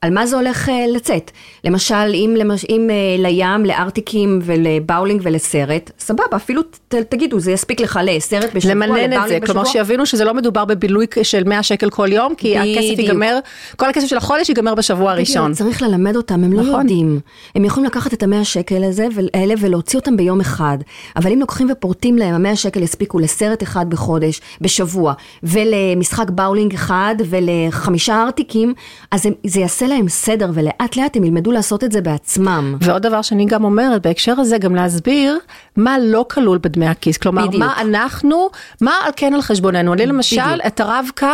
על 0.03 0.15
מה 0.15 0.27
זה 0.27 0.37
הולך 0.37 0.69
uh, 0.69 0.73
לצאת. 0.89 1.31
למשל, 1.65 1.95
אם, 2.15 2.35
למש... 2.39 2.65
אם 2.69 2.89
uh, 2.91 3.23
לים, 3.23 3.65
לארטיקים 3.65 4.39
ולבאולינג 4.43 5.21
ולסרט, 5.25 5.91
סבבה, 5.99 6.37
אפילו 6.37 6.63
ת, 6.63 6.95
תגידו, 6.95 7.41
זה 7.41 7.53
יספיק 7.53 7.81
לך 7.81 8.01
לסרט 8.05 8.55
בשבוע, 8.55 8.75
למנן 8.75 9.05
את 9.05 9.11
זה, 9.11 9.17
לבאולינג 9.17 9.47
כלומר 9.47 9.63
בשבוע. 9.63 9.73
שיבינו 9.73 10.07
שזה 10.07 10.25
לא 10.25 10.35
מדובר 10.35 10.65
בבילוי 10.65 11.07
של 11.23 11.45
100 11.45 11.63
שקל 11.63 11.91
כל 11.91 12.13
יום, 12.13 12.35
כי 12.35 12.59
הכסף 12.59 12.79
בדיוק. 12.79 12.99
ייגמר, 12.99 13.39
כל 13.77 13.89
הכסף 13.89 14.07
של 14.07 14.17
החודש 14.17 14.49
ייגמר 14.49 14.75
בשבוע 14.75 15.13
הראשון. 15.13 15.53
בדיוק, 15.53 15.59
צריך 15.59 15.83
ללמד 15.83 16.17
אותם, 16.17 16.45
הם 16.45 16.53
לא 16.53 16.63
נכון. 16.63 16.81
יודעים. 16.81 17.21
הם 17.55 17.65
יכולים 17.65 17.87
לקחת 17.87 18.15
את 18.15 18.23
המאה 18.23 18.45
שקל 18.45 18.85
הזה, 18.85 19.07
האלה 19.35 19.55
ולהוציא 19.59 19.99
אותם 19.99 20.17
ביום 20.17 20.41
אחד. 20.41 20.79
אבל 21.17 21.33
אם 21.33 21.41
לוקחים 21.41 21.69
ופורטים 21.73 22.19
להם, 22.19 22.35
המאה 22.35 22.57
שקל 22.57 22.83
יספיקו 22.83 23.19
לסרט 23.19 23.63
אחד 23.63 23.91
בחודש, 23.91 24.41
בשבוע, 24.61 25.13
ולמשחק 25.43 26.31
באולינג 26.31 26.75
אחד, 26.75 27.15
ולחמישה 27.25 28.23
ארטיקים, 28.23 28.75
אז 29.11 29.27
זה 29.47 29.61
יעשה 29.61 29.90
להם 29.91 30.09
סדר, 30.09 30.51
ולאט 30.55 30.97
לאט 30.97 31.17
הם 31.17 31.25
ילמדו 31.25 31.53
לעשות 31.53 31.85
את 31.85 31.93
זה 31.93 32.01
בעצמם. 32.01 32.77
ועוד 32.81 33.03
דבר 33.03 33.23
שאני 33.23 33.45
גם 33.45 33.65
אומרת 33.65 34.03
בהקשר 34.03 34.41
הזה, 34.41 34.59
גם 34.59 34.75
להסביר 34.75 35.39
מה 35.77 35.99
לא 35.99 36.27
כלול 36.31 36.59
בדמי 36.63 36.87
הכיס. 36.87 37.17
כלומר, 37.17 37.47
בדיוק. 37.47 37.63
מה 37.63 37.81
אנחנו, 37.81 38.49
מה 38.81 38.93
על 39.05 39.13
כן 39.17 39.35
על 39.35 39.43
חשבוננו. 39.43 39.93
אני 39.93 40.07
למשל, 40.07 40.41
בדיוק. 40.41 40.67
את 40.67 40.81
הרב-קו, 40.81 41.27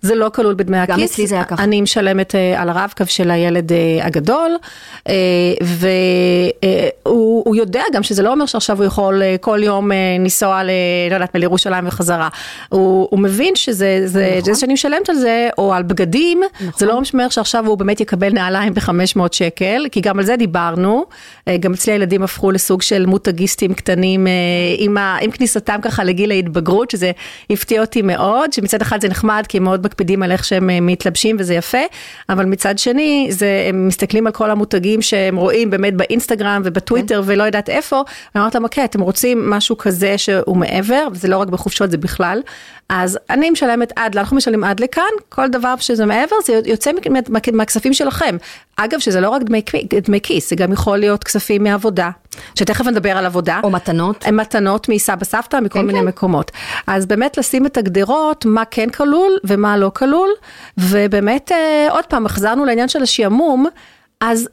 זה 0.00 0.14
לא 0.14 0.28
כלול 0.28 0.54
בדמי 0.54 0.76
גם 0.76 0.82
הכיס. 0.82 1.12
אצלי 1.12 1.26
זה 1.26 1.34
היה 1.34 1.44
ככה. 1.44 1.64
אני 1.64 1.80
משלמת 1.80 2.34
אה, 2.34 2.62
על 2.62 2.68
הרב-קו 2.68 3.04
של 3.06 3.30
הילד 3.30 3.72
אה, 3.72 4.06
הגדול, 4.06 4.56
אה, 5.08 5.14
והוא 7.06 7.56
יודע 7.56 7.82
גם 7.92 8.02
שזה 8.02 8.22
לא 8.22 8.32
אומר 8.32 8.46
שעכשיו 8.46 8.76
הוא 8.76 8.84
יכול 8.84 9.22
אה, 9.22 9.36
כל 9.40 9.60
יום 9.62 9.92
אה, 9.92 9.96
לנסוע 10.18 10.62
ל... 10.62 10.70
לא 11.10 11.14
יודעת, 11.14 11.34
לירושלים 11.34 11.86
וחזרה. 11.86 12.28
הוא, 12.68 13.08
הוא 13.10 13.20
מבין 13.20 13.56
שזה, 13.56 14.02
זה, 14.04 14.36
נכון. 14.38 14.54
זה 14.54 14.60
שאני 14.60 14.72
משלמת 14.72 15.08
על 15.08 15.16
זה, 15.16 15.48
או 15.58 15.74
על 15.74 15.82
בגדים, 15.82 16.42
זה 16.76 16.86
לא 16.86 17.00
אומר 17.12 17.28
שעכשיו 17.28 17.66
הוא 17.66 17.78
באמת 17.78 17.95
יקבל 18.00 18.32
נעליים 18.32 18.74
ב-500 18.74 19.20
שקל, 19.32 19.86
כי 19.92 20.00
גם 20.00 20.18
על 20.18 20.24
זה 20.24 20.36
דיברנו. 20.36 21.04
אה, 21.48 21.56
גם 21.56 21.72
אצלי 21.72 21.92
הילדים 21.92 22.22
הפכו 22.22 22.50
לסוג 22.50 22.82
של 22.82 23.06
מותגיסטים 23.06 23.74
קטנים 23.74 24.26
אה, 24.26 24.32
עם, 24.78 24.96
ה, 24.98 25.16
עם 25.20 25.30
כניסתם 25.30 25.78
ככה 25.82 26.04
לגיל 26.04 26.30
ההתבגרות, 26.30 26.90
שזה 26.90 27.10
הפתיע 27.50 27.80
אותי 27.80 28.02
מאוד, 28.02 28.52
שמצד 28.52 28.82
אחד 28.82 29.00
זה 29.00 29.08
נחמד, 29.08 29.44
כי 29.48 29.56
הם 29.56 29.64
מאוד 29.64 29.84
מקפידים 29.84 30.22
על 30.22 30.32
איך 30.32 30.44
שהם 30.44 30.70
אה, 30.70 30.80
מתלבשים 30.80 31.36
וזה 31.38 31.54
יפה, 31.54 31.78
אבל 32.28 32.44
מצד 32.44 32.78
שני, 32.78 33.26
זה, 33.30 33.64
הם 33.68 33.88
מסתכלים 33.88 34.26
על 34.26 34.32
כל 34.32 34.50
המותגים 34.50 35.02
שהם 35.02 35.36
רואים 35.36 35.70
באמת 35.70 35.94
באינסטגרם 35.94 36.62
ובטוויטר 36.64 37.22
ולא 37.24 37.42
יודעת 37.42 37.68
איפה, 37.68 38.02
ואמרת 38.34 38.54
להם, 38.54 38.64
אוקיי, 38.64 38.84
אתם 38.84 39.00
רוצים 39.00 39.50
משהו 39.50 39.78
כזה 39.78 40.18
שהוא 40.18 40.56
מעבר, 40.56 41.08
וזה 41.12 41.28
לא 41.28 41.38
רק 41.38 41.48
בחופשות, 41.48 41.90
זה 41.90 41.98
בכלל, 41.98 42.40
אז 42.88 43.18
אני 43.30 43.50
משלמת 43.50 43.92
עד, 43.96 44.16
אנחנו 44.18 44.36
משלמים 44.36 44.64
עד 44.64 44.80
לכאן, 44.80 45.02
כל 45.28 45.48
דבר 45.48 45.74
שזה 45.78 46.06
מעבר, 46.06 46.36
זה 46.44 46.60
יוצא 46.64 46.90
מה- 46.92 47.20
מהכספים 47.86 47.92
שלכם. 47.92 48.36
אגב, 48.76 48.98
שזה 48.98 49.20
לא 49.20 49.30
רק 49.30 49.42
דמי, 49.42 49.62
דמי 50.02 50.20
כיס, 50.20 50.50
זה 50.50 50.56
גם 50.56 50.72
יכול 50.72 50.98
להיות 50.98 51.24
כספים 51.24 51.64
מעבודה, 51.64 52.10
שתכף 52.54 52.86
נדבר 52.86 53.10
על 53.10 53.26
עבודה. 53.26 53.60
או 53.64 53.70
מתנות. 53.70 54.24
הם 54.26 54.36
מתנות 54.36 54.88
מסבא 54.88 55.24
סבתא, 55.24 55.56
מכל 55.56 55.78
כן, 55.78 55.86
מיני 55.86 55.98
כן. 55.98 56.04
מקומות. 56.04 56.50
אז 56.86 57.06
באמת 57.06 57.38
לשים 57.38 57.66
את 57.66 57.76
הגדרות, 57.76 58.44
מה 58.44 58.64
כן 58.64 58.90
כלול 58.90 59.38
ומה 59.44 59.76
לא 59.76 59.90
כלול, 59.94 60.30
ובאמת, 60.78 61.52
אה, 61.52 61.86
עוד 61.90 62.04
פעם, 62.04 62.26
החזרנו 62.26 62.64
לעניין 62.64 62.88
של 62.88 63.02
השעמום, 63.02 63.66
אז 64.20 64.48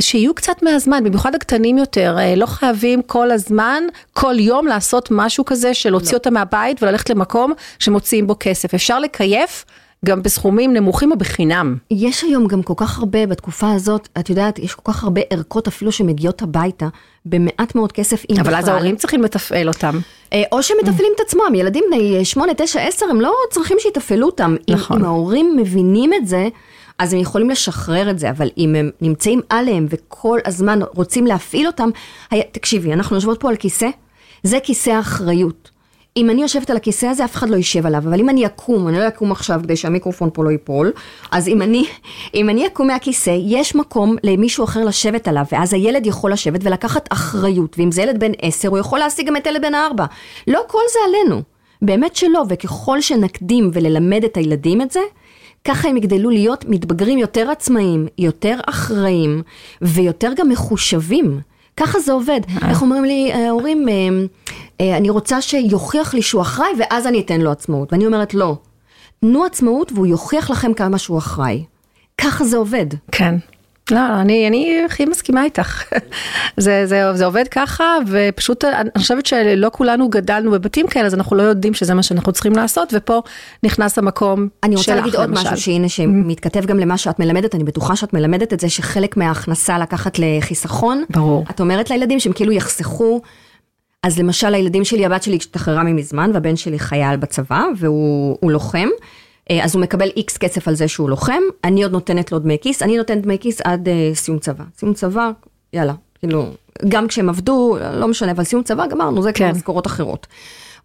שיהיו 0.00 0.34
קצת 0.34 0.62
מהזמן, 0.62 1.04
במיוחד 1.04 1.34
הקטנים 1.34 1.78
יותר, 1.78 2.16
אה, 2.18 2.34
לא 2.36 2.46
חייבים 2.46 3.02
כל 3.02 3.30
הזמן, 3.30 3.82
כל 4.12 4.34
יום 4.38 4.66
לעשות 4.66 5.08
משהו 5.10 5.44
כזה 5.44 5.74
של 5.74 5.90
להוציא 5.90 6.16
אותם 6.16 6.34
מהבית 6.34 6.82
וללכת 6.82 7.10
למקום 7.10 7.52
שמוציאים 7.78 8.26
בו 8.26 8.36
כסף. 8.40 8.74
אפשר 8.74 8.98
לקייף 8.98 9.64
גם 10.04 10.22
בסכומים 10.22 10.74
נמוכים 10.74 11.12
או 11.12 11.18
בחינם. 11.18 11.76
יש 11.90 12.22
היום 12.24 12.46
גם 12.46 12.62
כל 12.62 12.74
כך 12.76 12.98
הרבה, 12.98 13.26
בתקופה 13.26 13.72
הזאת, 13.72 14.08
את 14.18 14.30
יודעת, 14.30 14.58
יש 14.58 14.74
כל 14.74 14.92
כך 14.92 15.04
הרבה 15.04 15.20
ערכות 15.30 15.68
אפילו 15.68 15.92
שמגיעות 15.92 16.42
הביתה, 16.42 16.88
במעט 17.26 17.74
מאוד 17.74 17.92
כסף, 17.92 18.24
אם 18.30 18.36
אבל 18.40 18.54
אז 18.54 18.68
ההורים 18.68 18.96
צריכים 18.96 19.22
לתפעל 19.22 19.68
אותם. 19.68 19.98
אה, 20.32 20.42
או 20.52 20.62
שמתפעלים 20.62 21.12
את 21.14 21.20
עצמם, 21.20 21.54
ילדים 21.54 21.84
בני 21.90 22.24
8, 22.24 22.52
9, 22.56 22.80
10, 22.80 23.06
הם 23.10 23.20
לא 23.20 23.32
צריכים 23.50 23.76
שיתפעלו 23.80 24.26
אותם. 24.26 24.56
נכון. 24.70 24.96
אם, 24.96 25.02
אם 25.02 25.08
ההורים 25.08 25.56
מבינים 25.56 26.14
את 26.14 26.26
זה, 26.26 26.48
אז 26.98 27.12
הם 27.12 27.20
יכולים 27.20 27.50
לשחרר 27.50 28.10
את 28.10 28.18
זה, 28.18 28.30
אבל 28.30 28.50
אם 28.58 28.74
הם 28.74 28.90
נמצאים 29.00 29.40
עליהם 29.48 29.86
וכל 29.90 30.38
הזמן 30.44 30.78
רוצים 30.94 31.26
להפעיל 31.26 31.66
אותם, 31.66 31.90
היה, 32.30 32.42
תקשיבי, 32.52 32.92
אנחנו 32.92 33.16
יושבות 33.16 33.40
פה 33.40 33.48
על 33.48 33.56
כיסא, 33.56 33.88
זה 34.42 34.58
כיסא 34.62 34.90
האחריות. 34.90 35.70
אם 36.18 36.30
אני 36.30 36.42
יושבת 36.42 36.70
על 36.70 36.76
הכיסא 36.76 37.06
הזה, 37.06 37.24
אף 37.24 37.34
אחד 37.34 37.50
לא 37.50 37.56
יישב 37.56 37.86
עליו, 37.86 38.02
אבל 38.08 38.20
אם 38.20 38.28
אני 38.28 38.46
אקום, 38.46 38.88
אני 38.88 38.98
לא 38.98 39.08
אקום 39.08 39.32
עכשיו 39.32 39.60
כדי 39.62 39.76
שהמיקרופון 39.76 40.30
פה 40.32 40.44
לא 40.44 40.50
ייפול, 40.50 40.92
אז 41.30 41.48
אם 41.48 41.62
אני, 41.62 41.84
אם 42.34 42.50
אני 42.50 42.66
אקום 42.66 42.86
מהכיסא, 42.86 43.36
יש 43.46 43.74
מקום 43.74 44.16
למישהו 44.24 44.64
אחר 44.64 44.84
לשבת 44.84 45.28
עליו, 45.28 45.44
ואז 45.52 45.74
הילד 45.74 46.06
יכול 46.06 46.32
לשבת 46.32 46.60
ולקחת 46.64 47.08
אחריות, 47.12 47.76
ואם 47.78 47.92
זה 47.92 48.02
ילד 48.02 48.20
בן 48.20 48.32
עשר, 48.42 48.68
הוא 48.68 48.78
יכול 48.78 48.98
להשיג 48.98 49.26
גם 49.26 49.36
את 49.36 49.46
ילד 49.46 49.62
בן 49.62 49.74
ארבע. 49.74 50.04
לא 50.46 50.60
כל 50.66 50.82
זה 50.92 50.98
עלינו, 51.08 51.42
באמת 51.82 52.16
שלא, 52.16 52.44
וככל 52.48 53.00
שנקדים 53.00 53.70
וללמד 53.72 54.24
את 54.24 54.36
הילדים 54.36 54.82
את 54.82 54.90
זה, 54.90 55.00
ככה 55.64 55.88
הם 55.88 55.96
יגדלו 55.96 56.30
להיות 56.30 56.64
מתבגרים 56.68 57.18
יותר 57.18 57.50
עצמאיים, 57.50 58.06
יותר 58.18 58.58
אחראים, 58.66 59.42
ויותר 59.82 60.32
גם 60.36 60.48
מחושבים. 60.48 61.40
ככה 61.78 62.00
זה 62.00 62.12
עובד. 62.12 62.40
איך 62.68 62.82
אומרים 62.82 63.04
לי 63.04 63.32
אה, 63.32 63.46
ההורים, 63.46 63.88
אה, 63.88 63.94
אה, 63.94 64.08
אני 64.82 65.10
רוצה 65.10 65.42
שיוכיח 65.42 66.14
לי 66.14 66.22
שהוא 66.22 66.42
אחראי 66.42 66.70
ואז 66.78 67.06
אני 67.06 67.20
אתן 67.20 67.40
לו 67.40 67.50
עצמאות. 67.50 67.92
ואני 67.92 68.06
אומרת 68.06 68.34
לא, 68.34 68.56
תנו 69.20 69.44
עצמאות 69.44 69.92
והוא 69.92 70.06
יוכיח 70.06 70.50
לכם 70.50 70.74
כמה 70.74 70.98
שהוא 70.98 71.18
אחראי. 71.18 71.64
ככה 72.18 72.44
זה 72.44 72.56
עובד. 72.56 72.86
כן. 73.12 73.34
לא, 73.90 74.20
אני, 74.20 74.48
אני 74.48 74.82
הכי 74.86 75.04
מסכימה 75.04 75.44
איתך. 75.44 75.82
זה, 76.56 76.86
זה, 76.86 77.14
זה 77.14 77.26
עובד 77.26 77.48
ככה, 77.50 77.84
ופשוט 78.06 78.64
אני 78.64 78.90
חושבת 78.98 79.26
שלא 79.26 79.68
כולנו 79.72 80.08
גדלנו 80.08 80.50
בבתים 80.50 80.86
כאלה, 80.86 81.06
אז 81.06 81.14
אנחנו 81.14 81.36
לא 81.36 81.42
יודעים 81.42 81.74
שזה 81.74 81.94
מה 81.94 82.02
שאנחנו 82.02 82.32
צריכים 82.32 82.52
לעשות, 82.52 82.92
ופה 82.96 83.22
נכנס 83.62 83.98
המקום 83.98 84.38
שלך, 84.38 84.50
אני 84.62 84.76
רוצה 84.76 84.92
למשל. 84.92 85.04
להגיד 85.04 85.20
עוד 85.20 85.30
משהו 85.30 85.56
שהנה 85.56 85.88
שמתכתב 85.88 86.66
גם 86.66 86.78
למה 86.78 86.98
שאת 86.98 87.18
מלמדת, 87.18 87.54
אני 87.54 87.64
בטוחה 87.64 87.96
שאת 87.96 88.12
מלמדת 88.12 88.52
את 88.52 88.60
זה 88.60 88.68
שחלק 88.68 89.16
מההכנסה 89.16 89.78
לקחת 89.78 90.18
לחיסכון. 90.18 91.04
ברור. 91.10 91.44
את 91.50 91.60
אומרת 91.60 91.90
לילדים 91.90 92.20
שהם 92.20 92.32
כאילו 92.32 92.52
יחסכו. 92.52 93.20
אז 94.02 94.18
למשל 94.18 94.54
הילדים 94.54 94.84
שלי, 94.84 95.06
הבת 95.06 95.22
שלי 95.22 95.36
השתחררה 95.36 95.82
ממזמן 95.82 96.30
והבן 96.34 96.56
שלי 96.56 96.78
חייל 96.78 97.16
בצבא 97.16 97.64
והוא 97.76 98.52
לוחם. 98.52 98.88
אה, 99.50 99.64
אז 99.64 99.74
הוא 99.74 99.82
מקבל 99.82 100.08
איקס 100.16 100.36
כסף 100.36 100.68
על 100.68 100.74
זה 100.74 100.88
שהוא 100.88 101.10
לוחם, 101.10 101.42
אני 101.64 101.82
עוד 101.82 101.92
נותנת 101.92 102.32
לו 102.32 102.38
דמי 102.38 102.56
כיס, 102.60 102.82
אני 102.82 102.96
נותנת 102.96 103.22
דמי 103.22 103.38
כיס 103.38 103.60
עד 103.60 103.88
uh, 103.88 104.16
סיום 104.16 104.38
צבא. 104.38 104.64
סיום 104.78 104.94
צבא, 104.94 105.30
יאללה, 105.72 105.94
כאילו, 106.18 106.50
גם 106.88 107.08
כשהם 107.08 107.28
עבדו, 107.28 107.78
לא 107.92 108.08
משנה, 108.08 108.30
אבל 108.32 108.44
סיום 108.44 108.62
צבא 108.62 108.86
גמרנו, 108.86 109.22
זה 109.22 109.32
כן. 109.32 109.44
כבר 109.44 109.58
משכורות 109.58 109.86
אחרות. 109.86 110.26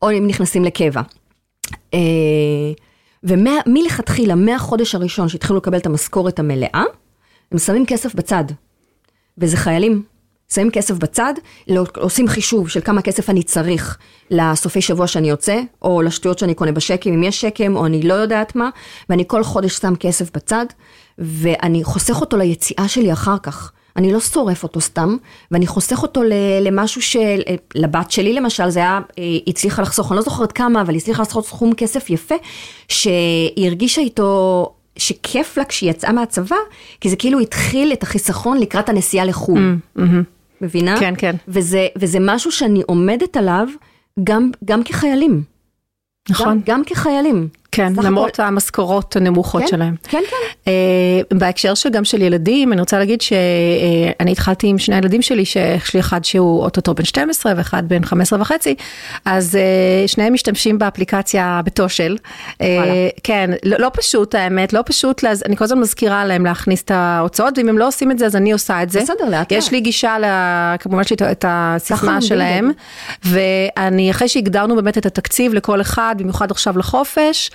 או 0.01 0.11
אם 0.11 0.27
נכנסים 0.27 0.63
לקבע. 0.63 1.01
Uh, 1.67 1.95
ומלכתחילה, 3.23 4.35
מהחודש 4.35 4.95
הראשון 4.95 5.29
שהתחילו 5.29 5.57
לקבל 5.57 5.77
את 5.77 5.85
המשכורת 5.85 6.39
המלאה, 6.39 6.83
הם 7.51 7.57
שמים 7.57 7.85
כסף 7.85 8.15
בצד. 8.15 8.43
וזה 9.37 9.57
חיילים. 9.57 10.03
שמים 10.53 10.71
כסף 10.71 10.97
בצד, 10.97 11.33
לא, 11.67 11.85
עושים 11.97 12.27
חישוב 12.27 12.69
של 12.69 12.81
כמה 12.81 13.01
כסף 13.01 13.29
אני 13.29 13.43
צריך 13.43 13.97
לסופי 14.31 14.81
שבוע 14.81 15.07
שאני 15.07 15.29
יוצא, 15.29 15.61
או 15.81 16.01
לשטויות 16.01 16.39
שאני 16.39 16.53
קונה 16.53 16.71
בשקם, 16.71 17.13
אם 17.13 17.23
יש 17.23 17.41
שקם, 17.41 17.75
או 17.75 17.85
אני 17.85 18.01
לא 18.01 18.13
יודעת 18.13 18.55
מה, 18.55 18.69
ואני 19.09 19.23
כל 19.27 19.43
חודש 19.43 19.77
שם 19.77 19.95
כסף 19.95 20.31
בצד, 20.33 20.65
ואני 21.17 21.83
חוסך 21.83 22.21
אותו 22.21 22.37
ליציאה 22.37 22.87
שלי 22.87 23.13
אחר 23.13 23.37
כך. 23.37 23.71
אני 23.97 24.13
לא 24.13 24.19
שורף 24.19 24.63
אותו 24.63 24.81
סתם, 24.81 25.17
ואני 25.51 25.67
חוסך 25.67 26.03
אותו 26.03 26.21
למשהו 26.61 27.01
של, 27.01 27.41
לבת 27.75 28.11
שלי 28.11 28.33
למשל, 28.33 28.69
זה 28.69 28.79
היה, 28.79 28.99
היא 29.17 29.41
הצליחה 29.47 29.81
לחסוך, 29.81 30.11
אני 30.11 30.17
לא 30.17 30.23
זוכרת 30.23 30.51
כמה, 30.51 30.81
אבל 30.81 30.93
היא 30.93 31.01
הצליחה 31.01 31.21
לחסוך 31.21 31.47
סכום 31.47 31.73
כסף 31.73 32.09
יפה, 32.09 32.35
שהיא 32.87 33.67
הרגישה 33.67 34.01
איתו 34.01 34.73
שכיף 34.97 35.57
לה 35.57 35.65
כשהיא 35.65 35.89
יצאה 35.89 36.11
מהצבא, 36.11 36.55
כי 37.01 37.09
זה 37.09 37.15
כאילו 37.15 37.39
התחיל 37.39 37.93
את 37.93 38.03
החיסכון 38.03 38.57
לקראת 38.57 38.89
הנסיעה 38.89 39.25
לחו"ל. 39.25 39.75
Mm, 39.97 39.99
hmm 39.99 40.32
מבינה? 40.63 40.99
כן, 40.99 41.13
כן. 41.17 41.35
וזה, 41.47 41.87
וזה 41.97 42.17
משהו 42.21 42.51
שאני 42.51 42.81
עומדת 42.87 43.37
עליו 43.37 43.67
גם, 44.23 44.51
גם 44.65 44.83
כחיילים. 44.83 45.43
נכון. 46.29 46.47
גם, 46.47 46.59
גם 46.65 46.83
כחיילים. 46.85 47.47
כן, 47.73 47.93
למרות 48.03 48.33
הכל... 48.33 48.43
המשכורות 48.43 49.15
הנמוכות 49.15 49.61
כן, 49.61 49.67
שלהם. 49.67 49.95
כן, 50.03 50.21
כן. 50.29 50.69
Uh, 50.69 51.37
בהקשר 51.37 51.73
שגם 51.73 52.05
של 52.05 52.21
ילדים, 52.21 52.73
אני 52.73 52.81
רוצה 52.81 52.99
להגיד 52.99 53.21
שאני 53.21 54.29
uh, 54.29 54.31
התחלתי 54.31 54.67
עם 54.67 54.77
שני 54.77 54.95
הילדים 54.95 55.21
שלי, 55.21 55.45
שיש 55.45 55.93
לי 55.93 55.99
אחד 55.99 56.25
שהוא 56.25 56.63
אוטוטו 56.63 56.93
בן 56.93 57.05
12 57.05 57.53
ואחד 57.57 57.83
בן 57.87 58.05
15 58.05 58.41
וחצי, 58.41 58.75
אז 59.25 59.55
uh, 59.55 60.07
שניהם 60.07 60.33
משתמשים 60.33 60.79
באפליקציה 60.79 61.61
בתושל. 61.65 62.17
Uh, 62.51 62.63
כן, 63.23 63.49
לא, 63.63 63.77
לא 63.79 63.91
פשוט 63.93 64.35
האמת, 64.35 64.73
לא 64.73 64.81
פשוט, 64.85 65.23
להז... 65.23 65.43
אני 65.45 65.57
כל 65.57 65.63
הזמן 65.63 65.79
מזכירה 65.79 66.25
להם 66.25 66.45
להכניס 66.45 66.83
את 66.83 66.91
ההוצאות, 66.91 67.57
ואם 67.57 67.69
הם 67.69 67.77
לא 67.77 67.87
עושים 67.87 68.11
את 68.11 68.19
זה, 68.19 68.25
אז 68.25 68.35
אני 68.35 68.51
עושה 68.51 68.83
את 68.83 68.89
זה. 68.89 68.99
בסדר, 69.01 69.29
לאט. 69.29 69.51
יש 69.51 69.71
לי 69.71 69.81
גישה, 69.81 70.19
לה, 70.19 70.75
כמובן 70.79 71.01
יש 71.01 71.09
לי 71.11 71.15
את 71.31 71.45
הסיסמה 71.47 72.21
שלהם, 72.21 72.71
ואני, 73.25 74.11
אחרי 74.11 74.27
שהגדרנו 74.27 74.75
באמת 74.75 74.97
את 74.97 75.05
התקציב 75.05 75.53
לכל 75.53 75.81
אחד, 75.81 76.15
במיוחד 76.17 76.51
עכשיו 76.51 76.77
לחופש, 76.77 77.51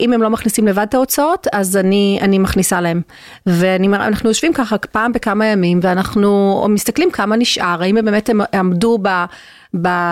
אם 0.00 0.12
הם 0.12 0.22
לא 0.22 0.30
מכניסים 0.30 0.66
לבד 0.66 0.86
את 0.88 0.94
ההוצאות, 0.94 1.46
אז 1.52 1.76
אני, 1.76 2.18
אני 2.22 2.38
מכניסה 2.38 2.80
להם. 2.80 3.00
ואנחנו 3.46 4.30
יושבים 4.30 4.52
ככה 4.52 4.78
פעם 4.78 5.12
בכמה 5.12 5.46
ימים, 5.46 5.80
ואנחנו 5.82 6.64
מסתכלים 6.68 7.10
כמה 7.10 7.36
נשאר, 7.36 7.82
האם 7.82 7.96
הם 7.96 8.04
באמת 8.04 8.30
עמדו 8.54 8.98
ב... 9.02 9.08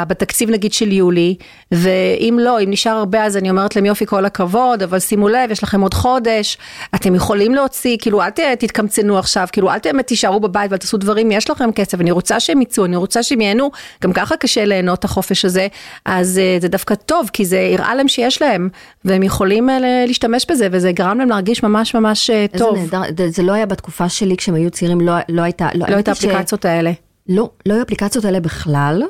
בתקציב 0.09 0.51
נגיד 0.51 0.72
של 0.72 0.92
יולי, 0.92 1.37
ואם 1.72 2.38
לא, 2.40 2.61
אם 2.61 2.70
נשאר 2.70 2.92
הרבה 2.92 3.25
אז 3.25 3.37
אני 3.37 3.51
אומרת 3.51 3.77
להם 3.77 3.87
יופי 3.87 4.07
כל 4.07 4.25
הכבוד, 4.25 4.83
אבל 4.83 4.98
שימו 4.98 5.29
לב, 5.29 5.51
יש 5.51 5.62
לכם 5.62 5.81
עוד 5.81 5.94
חודש, 5.94 6.59
אתם 6.94 7.14
יכולים 7.14 7.55
להוציא, 7.55 7.96
כאילו 8.01 8.22
אל 8.22 8.31
תתקמצנו 8.59 9.18
עכשיו, 9.18 9.46
כאילו 9.53 9.70
אל 9.70 9.79
באמת 9.85 10.07
תישארו 10.07 10.40
בבית 10.40 10.70
ואל 10.70 10.79
תעשו 10.79 10.96
דברים, 10.96 11.31
יש 11.31 11.51
לכם 11.51 11.72
כסף, 11.72 12.01
אני 12.01 12.11
רוצה 12.11 12.40
שהם 12.40 12.62
יצאו, 12.62 12.85
אני 12.85 12.96
רוצה 12.96 13.22
שהם 13.22 13.40
ייהנו, 13.40 13.70
גם 14.03 14.12
ככה 14.12 14.37
קשה 14.37 14.64
ליהנות 14.64 14.98
את 14.98 15.05
החופש 15.05 15.44
הזה, 15.44 15.66
אז 16.05 16.38
אה, 16.38 16.57
זה 16.61 16.68
דווקא 16.68 16.94
טוב, 16.94 17.31
כי 17.33 17.44
זה 17.44 17.70
הראה 17.72 17.94
להם 17.94 18.09
שיש 18.09 18.42
להם, 18.42 18.68
והם 19.05 19.22
יכולים 19.22 19.70
אה, 19.70 20.05
להשתמש 20.07 20.46
בזה, 20.51 20.68
וזה 20.72 20.92
גרם 20.92 21.18
להם 21.18 21.29
להרגיש 21.29 21.62
ממש 21.62 21.94
ממש 21.94 22.31
אה, 22.31 22.46
טוב. 22.59 22.77
איזה 22.77 22.96
נהדר, 22.98 23.29
זה 23.29 23.42
לא 23.42 23.53
היה 23.53 23.66
בתקופה 23.66 24.09
שלי 24.09 24.37
כשהם 24.37 24.55
היו 24.55 24.70
צעירים, 24.70 25.01
לא, 25.01 25.12
לא 25.29 25.42
הייתה, 25.42 25.68
לא, 25.75 25.87
לא 25.88 25.94
הייתה 25.94 26.12
אפליקציות 26.12 26.62
ש... 26.62 26.66
האלה. 26.66 26.92
לא, 27.29 27.51
לא 27.66 27.75
היו 27.75 27.83
אפליקציות 27.83 28.25
האלה 28.25 28.40
בכלל. 28.40 29.03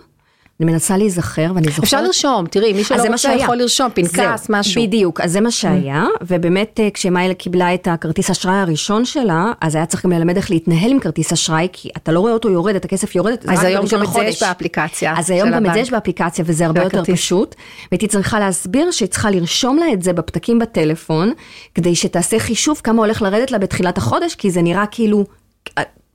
אני 0.62 0.72
מנסה 0.72 0.96
להיזכר 0.96 1.52
ואני 1.54 1.66
זוכרת. 1.66 1.84
אפשר 1.84 2.02
לרשום, 2.02 2.46
תראי, 2.46 2.72
מי 2.72 2.84
שלא 2.84 3.02
רוצה 3.02 3.34
יכול 3.34 3.56
לרשום, 3.56 3.90
פנקס, 3.94 4.46
משהו. 4.48 4.82
בדיוק, 4.82 5.20
אז 5.20 5.32
זה 5.32 5.40
מה 5.40 5.50
שהיה, 5.50 6.04
ובאמת 6.26 6.80
אה, 6.80 6.88
כשמאיילה 6.94 7.34
קיבלה 7.34 7.74
את 7.74 7.88
הכרטיס 7.88 8.30
אשראי 8.30 8.54
הראשון 8.54 9.04
שלה, 9.04 9.52
אז 9.60 9.74
היה 9.74 9.86
צריך 9.86 10.04
גם 10.04 10.12
ללמד 10.12 10.36
איך 10.36 10.50
להתנהל 10.50 10.90
עם 10.90 11.00
כרטיס 11.00 11.32
אשראי, 11.32 11.68
כי 11.72 11.88
אתה 11.96 12.12
לא 12.12 12.20
רואה 12.20 12.32
אותו 12.32 12.50
יורד, 12.50 12.74
את 12.76 12.84
הכסף 12.84 13.14
יורד, 13.14 13.36
אז 13.48 13.64
היום 13.64 13.86
גם 13.86 14.02
את 14.02 14.08
זה 14.12 14.22
יש 14.22 14.42
באפליקציה. 14.42 15.14
אז 15.18 15.30
היום 15.30 15.50
גם 15.50 15.66
את 15.66 15.70
זה 15.74 15.80
יש 15.80 15.90
באפליקציה, 15.90 16.44
וזה 16.48 16.66
הרבה 16.66 16.82
יותר 16.82 17.04
פשוט. 17.04 17.54
והייתי 17.92 18.06
צריכה 18.06 18.40
להסביר 18.40 18.90
שהיא 18.90 19.08
צריכה 19.08 19.30
לרשום 19.30 19.78
לה 19.78 19.92
את 19.92 20.02
זה 20.02 20.12
בפתקים 20.12 20.58
בטלפון, 20.58 21.32
כדי 21.74 21.94
שתעשה 21.94 22.38
חישוב 22.38 22.80
כמה 22.84 23.02
הולך 23.02 23.22
לרדת 23.22 23.50
לה 23.50 23.58
בתחילת 23.58 23.98
החודש, 23.98 24.34
כי 24.34 24.50
זה 24.50 24.62
נראה 24.62 24.86
כאילו... 24.86 25.24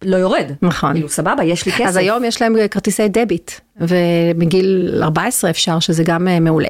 לא 0.01 0.17
יורד. 0.17 0.51
נכון. 0.61 0.93
כאילו 0.93 1.09
סבבה, 1.09 1.43
יש 1.43 1.65
לי 1.65 1.71
כסף. 1.71 1.85
אז 1.85 1.97
היום 1.97 2.23
יש 2.23 2.41
להם 2.41 2.55
כרטיסי 2.71 3.07
דביט, 3.07 3.51
ומגיל 3.77 4.99
14 5.03 5.49
אפשר, 5.49 5.79
שזה 5.79 6.03
גם 6.03 6.27
uh, 6.27 6.39
מעולה. 6.39 6.67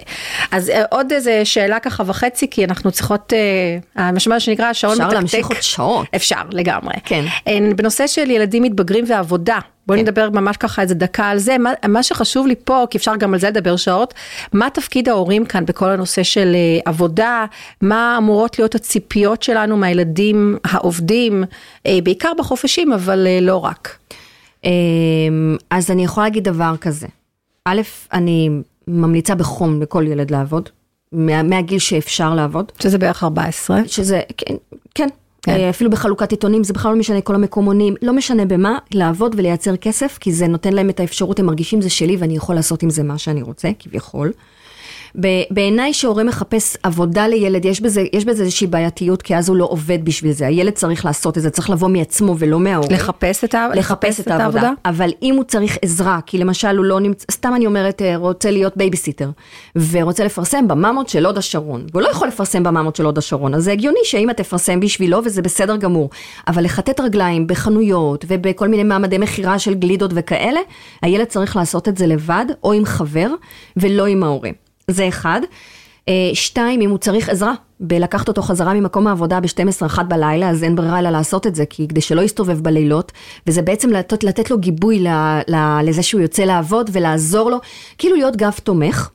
אז 0.52 0.70
uh, 0.70 0.74
עוד 0.90 1.12
איזה 1.12 1.46
שאלה 1.46 1.80
ככה 1.80 2.04
וחצי, 2.06 2.50
כי 2.50 2.66
אנחנו 2.66 2.92
צריכות, 2.92 3.34
uh, 3.96 4.02
מה 4.30 4.40
שנקרא, 4.40 4.74
שעון 4.74 4.92
מתקתק. 4.92 5.06
אפשר 5.06 5.18
להמשיך 5.18 5.48
עוד 5.48 5.62
שעות. 5.62 6.08
אפשר, 6.16 6.42
לגמרי. 6.52 6.94
כן. 7.06 7.26
בנושא 7.76 8.08
של 8.08 8.30
ילדים 8.30 8.64
מתבגרים 8.64 9.06
ועבודה, 9.08 9.60
בואי 9.88 10.00
כן. 10.00 10.04
נדבר 10.04 10.30
ממש 10.30 10.58
ככה 10.58 10.82
איזה 10.82 10.96
דקה 10.96 11.26
על 11.30 11.38
זה. 11.38 11.58
מה, 11.58 11.72
מה 11.88 12.04
שחשוב 12.04 12.48
לי 12.48 12.56
פה, 12.64 12.86
כי 12.90 12.98
אפשר 12.98 13.16
גם 13.16 13.34
על 13.34 13.40
זה 13.40 13.48
לדבר 13.48 13.76
שעות, 13.76 14.14
מה 14.54 14.70
תפקיד 14.70 15.10
ההורים 15.10 15.46
כאן 15.46 15.66
בכל 15.66 15.90
הנושא 15.90 16.24
של 16.24 16.56
uh, 16.56 16.82
עבודה, 16.86 17.46
מה 17.82 18.16
אמורות 18.18 18.60
להיות 18.60 18.76
הציפיות 18.76 19.44
שלנו 19.44 19.78
מהילדים 19.78 20.58
העובדים, 20.64 21.44
uh, 21.44 21.90
בעיקר 22.04 22.32
בחופשים, 22.38 22.94
אבל 22.94 23.28
uh, 23.28 23.44
לא 23.44 23.56
רק. 23.58 23.98
אז 25.70 25.92
אני 25.92 26.04
יכולה 26.04 26.26
להגיד 26.26 26.44
דבר 26.44 26.78
כזה. 26.82 27.08
א', 27.66 27.82
אני 28.14 28.50
ממליצה 28.88 29.36
בחום 29.36 29.82
לכל 29.82 30.06
ילד 30.08 30.32
לעבוד, 30.32 30.70
מה, 31.12 31.44
מהגיל 31.44 31.80
שאפשר 31.80 32.36
לעבוד. 32.36 32.72
שזה 32.80 32.98
בערך 32.98 33.24
14. 33.24 33.80
שזה, 33.88 34.22
כן, 34.38 34.56
כן. 34.96 35.08
כן. 35.48 35.70
אפילו 35.70 35.90
בחלוקת 35.90 36.32
עיתונים, 36.32 36.64
זה 36.64 36.74
בכלל 36.74 36.92
לא 36.92 36.98
משנה, 36.98 37.22
כל 37.22 37.36
המקומונים, 37.36 37.96
לא 38.02 38.14
משנה 38.14 38.46
במה, 38.46 38.78
לעבוד 38.94 39.36
ולייצר 39.38 39.76
כסף, 39.76 40.18
כי 40.20 40.34
זה 40.34 40.48
נותן 40.48 40.74
להם 40.74 40.90
את 40.90 41.00
האפשרות, 41.00 41.40
הם 41.40 41.46
מרגישים 41.46 41.82
זה 41.82 41.90
שלי 41.90 42.18
ואני 42.20 42.36
יכול 42.36 42.56
לעשות 42.56 42.84
עם 42.84 42.90
זה 42.90 43.04
מה 43.04 43.18
שאני 43.18 43.42
רוצה, 43.42 43.70
כביכול. 43.80 44.32
בעיניי 45.52 45.94
שהורה 45.94 46.24
מחפש 46.24 46.78
עבודה 46.84 47.28
לילד, 47.28 47.66
יש 47.66 47.82
בזה, 47.82 48.04
יש 48.14 48.26
בזה 48.26 48.44
איזושהי 48.44 48.68
בעייתיות, 48.68 49.22
כי 49.22 49.36
אז 49.36 49.50
הוא 49.50 49.58
לא 49.58 49.68
עובד 49.70 50.06
בשביל 50.06 50.32
זה. 50.32 50.48
הילד 50.48 50.74
צריך 50.74 51.06
לעשות 51.06 51.38
את 51.38 51.44
זה, 51.44 51.50
צריך 51.50 51.70
לבוא 51.70 51.88
מעצמו 51.88 52.36
ולא 52.40 52.60
מההורה. 52.60 52.96
לחפש 52.96 53.44
את, 53.44 53.56
ה... 53.56 53.68
לחפש 53.76 54.20
את 54.20 54.28
העבודה. 54.28 54.72
אבל 54.86 55.10
אם 55.22 55.36
הוא 55.36 55.44
צריך 55.44 55.78
עזרה, 55.82 56.20
כי 56.26 56.38
למשל 56.38 56.78
הוא 56.78 56.86
לא 56.86 57.00
נמצא, 57.00 57.26
סתם 57.32 57.54
אני 57.56 57.66
אומרת, 57.66 58.02
אה, 58.02 58.18
רוצה 58.18 58.52
להיות 58.52 58.78
בייביסיטר, 58.78 59.30
ורוצה 59.92 60.24
לפרסם 60.24 60.68
בממות 60.68 61.10
של 61.10 61.26
הוד 61.26 61.38
השרון, 61.38 61.86
והוא 61.92 62.02
לא 62.02 62.10
יכול 62.10 62.28
לפרסם 62.28 62.64
בממות 62.64 62.96
של 62.96 63.06
הוד 63.06 63.18
השרון, 63.18 63.54
אז 63.54 63.64
זה 63.64 63.72
הגיוני 63.72 64.00
שאמא 64.04 64.32
תפרסם 64.32 64.80
בשבילו 64.80 65.22
וזה 65.24 65.42
בסדר 65.42 65.76
גמור. 65.76 66.10
אבל 66.48 66.64
לכתת 66.64 67.00
רגליים 67.00 67.48
בחנויות 67.48 68.26
ובכל 68.28 68.68
מיני 68.68 68.84
מעמדי 68.84 69.18
מכירה 69.18 69.60
של 69.60 69.74
גלידות 69.74 70.12
וכאלה, 70.14 70.60
הילד 71.02 71.28
צריך 71.28 71.56
לעשות 71.56 71.88
את 71.88 71.98
זה 71.98 72.08
לבד, 72.08 72.46
או 72.64 72.74
עם 72.74 72.86
חבר, 72.86 73.30
ולא 73.78 74.06
עם 74.06 74.24
ההורה. 74.24 74.67
זה 74.92 75.08
אחד. 75.08 75.42
אה, 76.10 76.14
שתיים, 76.34 76.82
אם 76.82 76.90
הוא 76.90 76.98
צריך 76.98 77.30
עזרה 77.30 77.54
בלקחת 77.80 78.28
אותו 78.28 78.42
חזרה 78.42 78.74
ממקום 78.74 79.08
העבודה 79.08 79.40
ב-12-1 79.40 80.04
בלילה, 80.04 80.50
אז 80.50 80.64
אין 80.64 80.76
ברירה 80.76 81.00
אלא 81.00 81.10
לעשות 81.10 81.48
את 81.48 81.56
זה, 81.56 81.66
כי 81.66 81.88
כדי 81.88 82.02
שלא 82.02 82.22
יסתובב 82.22 82.60
בלילות, 82.62 83.12
וזה 83.48 83.62
בעצם 83.62 83.90
לתת, 83.90 84.24
לתת 84.24 84.52
לו 84.52 84.58
גיבוי 84.58 85.00
ל, 85.00 85.08
ל, 85.48 85.80
לזה 85.84 86.04
שהוא 86.04 86.22
יוצא 86.22 86.44
לעבוד 86.44 86.90
ולעזור 86.94 87.52
לו, 87.52 87.58
כאילו 87.98 88.16
להיות 88.16 88.36
גב 88.36 88.54
תומך. 88.64 89.10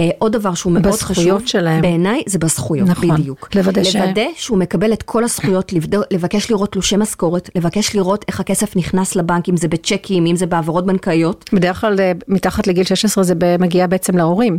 אה, 0.00 0.08
עוד 0.18 0.32
דבר 0.32 0.54
שהוא 0.54 0.72
מאוד 0.72 0.86
חשוב, 0.86 1.10
בזכויות 1.10 1.48
שלהם. 1.48 1.82
בעיניי 1.82 2.22
זה 2.26 2.38
בזכויות, 2.38 2.88
נכון. 2.88 3.10
בדיוק. 3.20 3.48
לוודא 3.54 3.84
ש- 3.84 3.96
לוודא 3.96 4.22
שהוא 4.36 4.58
מקבל 4.58 4.92
את 4.92 5.02
כל 5.02 5.24
הזכויות, 5.24 5.72
לבקש 6.10 6.50
לראות 6.50 6.72
תלושי 6.72 6.96
משכורת, 6.96 7.50
לבקש 7.56 7.96
לראות 7.96 8.24
איך 8.28 8.40
הכסף 8.40 8.76
נכנס 8.76 9.16
לבנק, 9.16 9.48
אם 9.48 9.56
זה 9.56 9.68
בצ'קים, 9.68 10.26
אם 10.26 10.36
זה 10.36 10.46
בהעברות 10.46 10.86
בנקאיות. 10.86 11.50
בדרך 11.52 11.80
כלל 11.80 12.00
אה, 12.00 12.12
מתחת 12.28 12.66
לגיל 12.66 12.84
16 12.84 13.24
זה 13.24 13.34
מגיע 13.58 13.86
בעצם 13.86 14.16
להורים. 14.16 14.58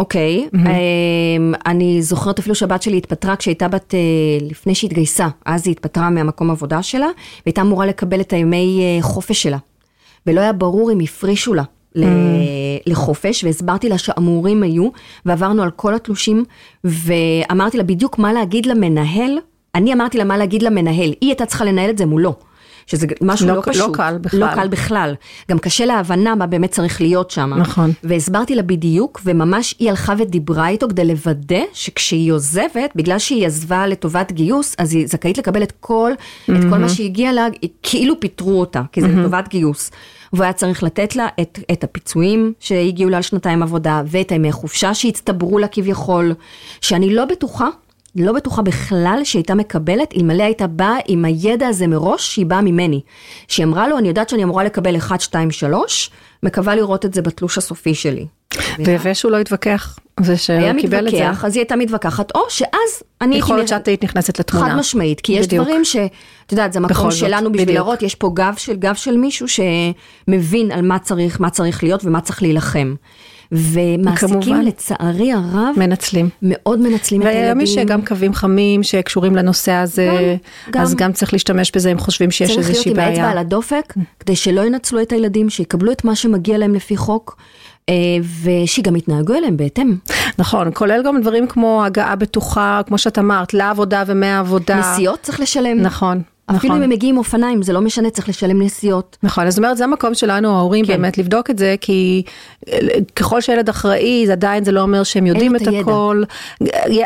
אוקיי, 0.00 0.48
mm-hmm. 0.54 0.58
אני 1.66 2.02
זוכרת 2.02 2.38
אפילו 2.38 2.54
שהבת 2.54 2.82
שלי 2.82 2.96
התפטרה 2.96 3.36
כשהייתה 3.36 3.68
בת, 3.68 3.94
אה, 3.94 3.98
לפני 4.50 4.74
שהתגייסה, 4.74 5.28
אז 5.46 5.66
היא 5.66 5.72
התפטרה 5.72 6.10
מהמקום 6.10 6.50
עבודה 6.50 6.82
שלה, 6.82 7.06
והייתה 7.46 7.60
אמורה 7.60 7.86
לקבל 7.86 8.20
את 8.20 8.32
הימי 8.32 8.80
אה, 8.82 9.02
חופש 9.02 9.42
שלה. 9.42 9.58
ולא 10.26 10.40
היה 10.40 10.52
ברור 10.52 10.92
אם 10.92 11.00
הפרישו 11.00 11.54
לה. 11.54 11.62
לחופש, 12.86 13.44
והסברתי 13.44 13.88
לה 13.88 13.98
שאמורים 13.98 14.62
היו, 14.62 14.88
ועברנו 15.26 15.62
על 15.62 15.70
כל 15.70 15.94
התלושים, 15.94 16.44
ואמרתי 16.84 17.78
לה 17.78 17.82
בדיוק 17.82 18.18
מה 18.18 18.32
להגיד 18.32 18.66
למנהל, 18.66 19.38
אני 19.74 19.92
אמרתי 19.92 20.18
לה 20.18 20.24
מה 20.24 20.36
להגיד 20.36 20.62
למנהל, 20.62 21.10
היא 21.20 21.30
הייתה 21.30 21.46
צריכה 21.46 21.64
לנהל 21.64 21.90
את 21.90 21.98
זה 21.98 22.06
מולו. 22.06 22.34
שזה 22.86 23.06
משהו 23.20 23.46
לא- 23.46 23.52
לא, 23.54 23.62
לא 23.66 23.72
פשוט. 23.72 23.96
קל 23.96 24.18
בכלל. 24.20 24.40
לא 24.40 24.54
קל 24.54 24.68
בכלל. 24.68 25.14
גם 25.50 25.58
קשה 25.58 25.86
להבנה 25.86 26.34
מה 26.34 26.46
באמת 26.46 26.70
צריך 26.70 27.00
להיות 27.00 27.30
שם. 27.30 27.54
נכון. 27.54 27.92
והסברתי 28.04 28.54
לה 28.54 28.62
בדיוק, 28.62 29.20
וממש 29.24 29.74
היא 29.78 29.90
הלכה 29.90 30.14
ודיברה 30.18 30.68
איתו 30.68 30.88
כדי 30.88 31.04
לוודא 31.04 31.60
שכשהיא 31.72 32.32
עוזבת, 32.32 32.90
בגלל 32.94 33.18
שהיא 33.18 33.46
עזבה 33.46 33.86
לטובת 33.86 34.32
גיוס, 34.32 34.74
אז 34.78 34.94
היא 34.94 35.06
זכאית 35.06 35.38
לקבל 35.38 35.62
את 35.62 35.72
כל, 35.80 36.12
את 36.44 36.60
כל 36.70 36.78
מה 36.78 36.88
שהגיע 36.88 37.32
לה, 37.32 37.46
כאילו 37.82 38.20
פיטרו 38.20 38.60
אותה, 38.60 38.82
כי 38.92 39.00
זה 39.00 39.08
לטובת 39.08 39.48
גיוס. 39.48 39.90
והוא 40.32 40.42
היה 40.44 40.52
צריך 40.52 40.82
לתת 40.82 41.16
לה 41.16 41.28
את, 41.40 41.58
את 41.72 41.84
הפיצויים 41.84 42.52
שהגיעו 42.60 43.10
לה 43.10 43.16
על 43.16 43.22
שנתיים 43.22 43.62
עבודה, 43.62 44.02
ואת 44.06 44.32
הימי 44.32 44.52
חופשה 44.52 44.94
שהצטברו 44.94 45.58
לה 45.58 45.66
כביכול, 45.66 46.34
שאני 46.80 47.14
לא 47.14 47.24
בטוחה. 47.24 47.68
לא 48.16 48.32
בטוחה 48.32 48.62
בכלל 48.62 49.20
שהייתה 49.24 49.54
מקבלת, 49.54 50.14
אלמלא 50.16 50.42
הייתה 50.42 50.66
באה 50.66 50.96
עם 51.06 51.24
הידע 51.24 51.66
הזה 51.66 51.86
מראש, 51.86 52.34
שהיא 52.34 52.46
באה 52.46 52.60
ממני. 52.60 53.00
שהיא 53.48 53.66
אמרה 53.66 53.88
לו, 53.88 53.98
אני 53.98 54.08
יודעת 54.08 54.28
שאני 54.28 54.44
אמורה 54.44 54.64
לקבל 54.64 54.96
1, 54.96 55.20
2, 55.20 55.50
3, 55.50 56.10
מקווה 56.42 56.74
לראות 56.74 57.04
את 57.04 57.14
זה 57.14 57.22
בתלוש 57.22 57.58
הסופי 57.58 57.94
שלי. 57.94 58.26
ושהוא 59.02 59.32
לא 59.32 59.36
התווכח, 59.36 59.98
זה 60.20 60.36
שהוא 60.36 60.56
היה 60.56 60.74
קיבל 60.80 61.06
את 61.06 61.10
זה. 61.10 61.16
מתווכח, 61.16 61.44
אז 61.44 61.56
היא 61.56 61.60
הייתה 61.60 61.76
מתווכחת, 61.76 62.32
או 62.34 62.40
שאז 62.48 63.02
אני 63.20 63.36
יכול 63.36 63.56
להיות 63.56 63.70
הייתי... 63.70 63.80
שאת 63.80 63.88
היית 63.88 64.04
נכנסת 64.04 64.38
לתמונה. 64.38 64.70
חד 64.70 64.76
משמעית, 64.76 65.20
כי 65.20 65.32
יש 65.32 65.46
בדיוק. 65.46 65.64
דברים 65.64 65.84
ש... 65.84 65.96
את 65.96 66.52
יודעת, 66.52 66.72
זה 66.72 66.80
מקום 66.80 67.10
זאת, 67.10 67.20
שלנו 67.20 67.52
בשביל 67.52 67.64
בדיוק. 67.66 67.74
להראות, 67.78 68.02
יש 68.02 68.14
פה 68.14 68.30
גב 68.34 68.54
של 68.56 68.76
גב 68.76 68.94
של 68.94 69.16
מישהו 69.16 69.46
שמבין 69.48 70.72
על 70.72 70.82
מה 70.82 70.98
צריך, 70.98 71.40
מה 71.40 71.50
צריך 71.50 71.82
להיות 71.82 72.04
ומה 72.04 72.20
צריך 72.20 72.42
להילחם. 72.42 72.94
ומעסיקים 73.52 74.40
כמובן. 74.42 74.64
לצערי 74.64 75.32
הרב, 75.32 75.74
מנצלים. 75.76 76.28
מאוד 76.42 76.80
מנצלים 76.80 77.22
את 77.22 77.26
הילדים. 77.26 77.44
והיום 77.44 77.60
יש 77.60 77.76
גם 77.76 78.04
קווים 78.04 78.34
חמים 78.34 78.82
שקשורים 78.82 79.36
לנושא 79.36 79.72
הזה, 79.72 80.36
גם, 80.70 80.82
אז 80.82 80.94
גם. 80.94 80.98
גם 80.98 81.12
צריך 81.12 81.32
להשתמש 81.32 81.72
בזה 81.74 81.92
אם 81.92 81.98
חושבים 81.98 82.30
שיש 82.30 82.48
צריך 82.48 82.58
להיות 82.58 82.70
איזושהי 82.70 82.90
עם 82.92 82.98
האצבע 82.98 83.14
בעיה. 83.14 83.30
על 83.30 83.38
הדופק, 83.38 83.94
כדי 84.20 84.36
שלא 84.36 84.60
ינצלו 84.60 85.02
את 85.02 85.12
הילדים, 85.12 85.50
שיקבלו 85.50 85.92
את 85.92 86.04
מה 86.04 86.14
שמגיע 86.14 86.58
להם 86.58 86.74
לפי 86.74 86.96
חוק, 86.96 87.36
אה, 87.88 87.94
ושגם 88.42 88.96
יתנהגו 88.96 89.34
אליהם 89.34 89.56
בהתאם. 89.56 89.94
נכון, 90.38 90.70
כולל 90.74 91.02
גם 91.06 91.20
דברים 91.20 91.46
כמו 91.46 91.84
הגעה 91.84 92.16
בטוחה, 92.16 92.80
כמו 92.86 92.98
שאת 92.98 93.18
אמרת, 93.18 93.54
לעבודה 93.54 94.02
ומהעבודה. 94.06 94.80
נסיעות 94.80 95.20
צריך 95.22 95.40
לשלם. 95.40 95.82
נכון, 95.82 96.22
אפילו 96.56 96.74
נכון. 96.74 96.76
אם 96.76 96.82
הם 96.82 96.90
מגיעים 96.90 97.14
עם 97.14 97.18
אופניים, 97.18 97.62
זה 97.62 97.72
לא 97.72 97.80
משנה, 97.80 98.10
צריך 98.10 98.28
לשלם 98.28 98.62
נסיעות. 98.62 99.16
נכון, 99.22 99.46
אז 99.46 99.52
זאת 99.52 99.58
אומרת, 99.58 99.76
זה 99.76 99.84
המקום 99.84 100.14
שלנו, 100.14 100.56
ההורים, 100.56 100.86
כן. 100.86 100.92
באמת 100.92 101.18
לבדוק 101.18 101.50
את 101.50 101.58
זה, 101.58 101.74
כי 101.80 102.22
אה, 102.68 102.78
ככל 103.16 103.40
שילד 103.40 103.68
אחראי, 103.68 104.26
זה 104.26 104.32
עדיין 104.32 104.64
זה 104.64 104.72
לא 104.72 104.80
אומר 104.80 105.02
שהם 105.02 105.26
יודעים 105.26 105.56
את 105.56 105.62
את 105.62 105.66
הידע. 105.66 105.80
הכל. 105.80 106.22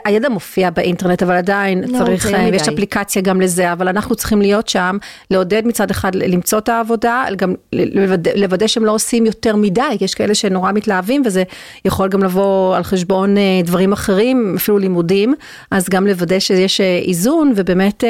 הידע 0.04 0.28
מופיע 0.28 0.70
באינטרנט, 0.70 1.22
אבל 1.22 1.34
עדיין 1.34 1.84
לא, 1.84 1.98
צריך, 1.98 2.26
מדי. 2.26 2.48
ויש 2.52 2.68
אפליקציה 2.68 3.22
גם 3.22 3.40
לזה, 3.40 3.72
אבל 3.72 3.88
אנחנו 3.88 4.14
צריכים 4.14 4.40
להיות 4.42 4.68
שם, 4.68 4.96
לעודד 5.30 5.62
מצד 5.66 5.90
אחד 5.90 6.14
למצוא 6.14 6.58
את 6.58 6.68
העבודה, 6.68 7.24
גם 7.36 7.54
לוודא, 7.72 8.30
לוודא 8.34 8.66
שהם 8.66 8.84
לא 8.84 8.92
עושים 8.92 9.26
יותר 9.26 9.56
מדי, 9.56 9.82
כי 9.98 10.04
יש 10.04 10.14
כאלה 10.14 10.34
שנורא 10.34 10.72
מתלהבים, 10.72 11.22
וזה 11.24 11.42
יכול 11.84 12.08
גם 12.08 12.22
לבוא 12.22 12.76
על 12.76 12.82
חשבון 12.82 13.36
אה, 13.36 13.42
דברים 13.64 13.92
אחרים, 13.92 14.54
אפילו 14.56 14.78
לימודים, 14.78 15.34
אז 15.70 15.88
גם 15.88 16.06
לוודא 16.06 16.38
שיש 16.38 16.80
איזון, 16.80 17.52
ובאמת 17.56 18.04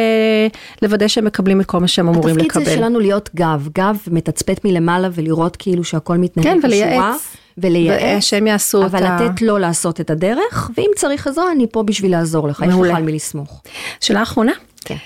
לוודא 0.83 1.09
שהם 1.09 1.24
מקבלים 1.25 1.61
את 1.61 1.67
כל 1.67 1.81
מה 1.81 1.89
שהם 1.89 2.09
אמורים 2.09 2.37
לקבל. 2.37 2.47
התפקיד 2.47 2.65
זה 2.65 2.75
שלנו 2.75 3.01
להיות 3.01 3.31
גב, 3.35 3.69
גב 3.75 3.97
מתצפת 4.11 4.61
מלמעלה 4.65 5.09
ולראות 5.13 5.57
כאילו 5.57 5.85
שהכל 5.85 6.17
מתנהל 6.17 6.45
כן, 6.63 6.69
כשורה. 6.69 7.15
ולייעץ. 7.59 8.23
שהם 8.25 8.47
יעשו 8.47 8.85
אבל 8.87 8.99
את 8.99 9.21
ה- 9.21 9.25
לתת 9.27 9.43
לו 9.43 9.59
לעשות 9.59 10.01
את 10.01 10.11
הדרך, 10.11 10.71
ואם 10.77 10.91
צריך 10.97 11.27
עזרה, 11.27 11.53
אני 11.53 11.67
פה 11.73 11.83
בשביל 11.83 12.11
לעזור 12.11 12.49
לך, 12.49 12.63
יש. 12.69 12.75
לך 12.91 12.97
על 12.97 13.03
מי 13.03 13.13
לסמוך. 13.13 13.63
שאלה 14.01 14.23
אחרונה. 14.23 14.53
כן. 14.85 14.97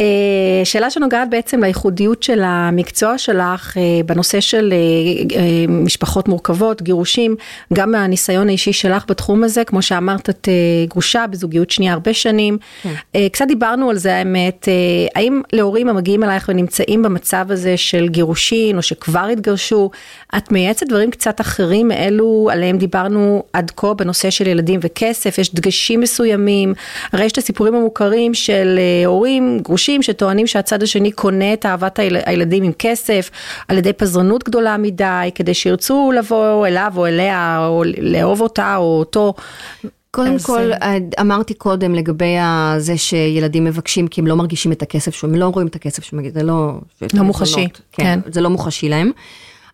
אה, 0.00 0.06
שאלה 0.64 0.90
שנוגעת 0.90 1.30
בעצם 1.30 1.60
לייחודיות 1.60 2.22
של 2.22 2.42
המקצוע 2.44 3.18
שלך 3.18 3.76
אה, 3.76 3.82
בנושא 4.06 4.40
של 4.40 4.72
אה, 5.36 5.64
משפחות 5.68 6.28
מורכבות, 6.28 6.82
גירושים, 6.82 7.36
גם 7.72 7.90
מהניסיון 7.90 8.48
האישי 8.48 8.72
שלך 8.72 9.04
בתחום 9.08 9.44
הזה, 9.44 9.64
כמו 9.64 9.82
שאמרת, 9.82 10.30
את 10.30 10.48
גרושה 10.88 11.24
בזוגיות 11.30 11.70
שנייה 11.70 11.92
הרבה 11.92 12.14
שנים. 12.14 12.58
כן. 12.82 12.94
קצת 13.32 13.44
דיברנו 13.48 13.90
על 13.90 13.96
זה 13.96 14.14
האמת, 14.16 14.68
האם 15.14 15.42
להורים 15.52 15.88
המגיעים 15.88 16.24
אלייך 16.24 16.48
ונמצאים 16.48 17.02
במצב 17.02 17.46
הזה 17.48 17.76
של 17.76 18.08
גירושין 18.08 18.76
או 18.76 18.82
שכבר 18.82 19.26
התגרשו, 19.32 19.90
את 20.36 20.52
מייעצת 20.52 20.86
דברים 20.86 21.10
קצת 21.10 21.40
אחרים 21.40 21.88
מאלו 21.88 22.48
עליהם 22.52 22.78
דיברנו 22.78 23.42
עד 23.52 23.72
כה 23.76 23.94
בנושא 23.94 24.30
של 24.30 24.46
ילדים 24.46 24.80
וכסף, 24.82 25.38
יש 25.38 25.54
דגשים 25.54 26.00
מסוימים, 26.00 26.74
הרי 27.12 27.24
יש 27.24 27.32
את 27.32 27.38
הסיפורים 27.38 27.74
המוכרים 27.74 28.34
של 28.34 28.78
אה, 28.78 29.06
הורים 29.26 29.58
גרושים 29.62 30.02
שטוענים 30.02 30.46
שהצד 30.46 30.82
השני 30.82 31.12
קונה 31.12 31.52
את 31.52 31.66
אהבת 31.66 31.98
היל- 31.98 32.16
הילדים 32.26 32.62
עם 32.62 32.72
כסף 32.78 33.30
על 33.68 33.78
ידי 33.78 33.92
פזרנות 33.92 34.44
גדולה 34.44 34.76
מדי, 34.76 35.30
כדי 35.34 35.54
שירצו 35.54 36.12
לבוא 36.18 36.66
אליו 36.66 36.92
או 36.96 37.06
אליה 37.06 37.66
או 37.68 37.84
לאהוב 37.98 38.40
אותה 38.40 38.76
או 38.76 38.98
אותו. 38.98 39.34
קודם 40.10 40.34
אז, 40.34 40.46
כל, 40.46 40.70
אמרתי 41.20 41.54
קודם 41.54 41.94
לגבי 41.94 42.34
זה 42.78 42.96
שילדים 42.98 43.64
מבקשים 43.64 44.08
כי 44.08 44.20
הם 44.20 44.26
לא 44.26 44.36
מרגישים 44.36 44.72
את 44.72 44.82
הכסף 44.82 45.14
שלהם, 45.14 45.34
הם 45.34 45.40
לא 45.40 45.46
רואים 45.46 45.68
את 45.68 45.74
הכסף 45.74 46.10
זה 46.34 46.42
לא... 46.42 46.72
לא 47.14 47.22
מוחשי, 47.22 47.66
כן. 47.92 48.04
כן. 48.04 48.32
זה 48.32 48.40
לא 48.40 48.50
מוחשי 48.50 48.88
להם. 48.88 49.10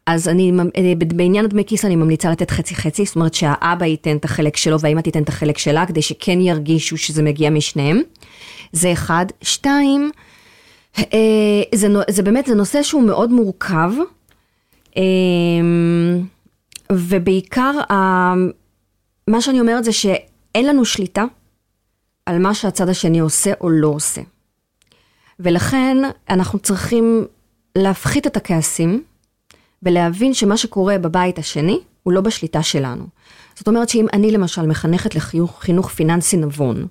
אז 0.06 0.28
אני, 0.28 0.52
אה, 0.76 0.92
בעניין 0.96 1.46
דמי 1.46 1.64
כיס 1.64 1.84
אני 1.84 1.96
ממליצה 1.96 2.30
לתת 2.30 2.50
חצי 2.50 2.74
חצי, 2.74 3.04
זאת 3.04 3.16
אומרת 3.16 3.34
שהאבא 3.34 3.86
ייתן 3.86 4.16
את 4.16 4.24
החלק 4.24 4.56
שלו 4.56 4.80
והאמא 4.80 5.00
תיתן 5.00 5.22
את 5.22 5.28
החלק 5.28 5.58
שלה, 5.58 5.86
כדי 5.86 6.02
שכן 6.02 6.40
ירגישו 6.40 6.96
שזה 6.96 7.22
מגיע 7.22 7.50
משניהם. 7.50 8.02
זה 8.72 8.92
אחד. 8.92 9.26
שתיים, 9.42 10.10
אה, 10.98 11.04
זה, 11.74 11.88
זה 12.10 12.22
באמת, 12.22 12.46
זה 12.46 12.54
נושא 12.54 12.82
שהוא 12.82 13.02
מאוד 13.02 13.30
מורכב, 13.32 13.90
אה, 14.96 15.02
ובעיקר, 16.92 17.92
ה- 17.92 18.34
מה 19.28 19.40
שאני 19.40 19.60
אומרת 19.60 19.84
זה 19.84 19.92
שאין 19.92 20.66
לנו 20.66 20.84
שליטה 20.84 21.24
על 22.26 22.38
מה 22.38 22.54
שהצד 22.54 22.88
השני 22.88 23.18
עושה 23.18 23.52
או 23.60 23.70
לא 23.70 23.88
עושה. 23.88 24.20
ולכן 25.40 25.96
אנחנו 26.30 26.58
צריכים 26.58 27.26
להפחית 27.78 28.26
את 28.26 28.36
הכעסים 28.36 29.02
ולהבין 29.82 30.34
שמה 30.34 30.56
שקורה 30.56 30.98
בבית 30.98 31.38
השני 31.38 31.80
הוא 32.02 32.12
לא 32.12 32.20
בשליטה 32.20 32.62
שלנו. 32.62 33.06
זאת 33.54 33.68
אומרת 33.68 33.88
שאם 33.88 34.06
אני 34.12 34.30
למשל 34.30 34.66
מחנכת 34.66 35.14
לחינוך 35.14 35.62
חינוך 35.62 35.88
פיננסי 35.90 36.36
נבון, 36.36 36.86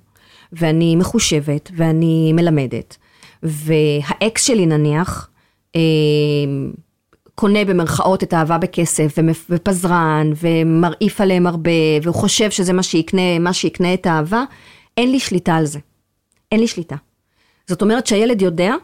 ואני 0.52 0.96
מחושבת 0.96 1.70
ואני 1.76 2.32
מלמדת, 2.32 2.96
והאקס 3.42 4.44
שלי 4.44 4.66
נניח, 4.66 5.28
אה, 5.76 5.80
קונה 7.34 7.64
במרכאות 7.64 8.22
את 8.22 8.32
האהבה 8.32 8.58
בכסף, 8.58 9.18
ופזרן, 9.50 10.30
ומרעיף 10.36 11.20
עליהם 11.20 11.46
הרבה, 11.46 11.70
והוא 12.02 12.14
חושב 12.14 12.50
שזה 12.50 12.72
מה 12.72 12.82
שיקנה, 12.82 13.38
מה 13.38 13.52
שיקנה 13.52 13.94
את 13.94 14.06
האהבה, 14.06 14.44
אין 14.96 15.10
לי 15.12 15.20
שליטה 15.20 15.54
על 15.54 15.66
זה. 15.66 15.78
אין 16.52 16.60
לי 16.60 16.66
שליטה. 16.66 16.96
זאת 17.66 17.82
אומרת 17.82 18.06
שהילד 18.06 18.42
יודע 18.42 18.74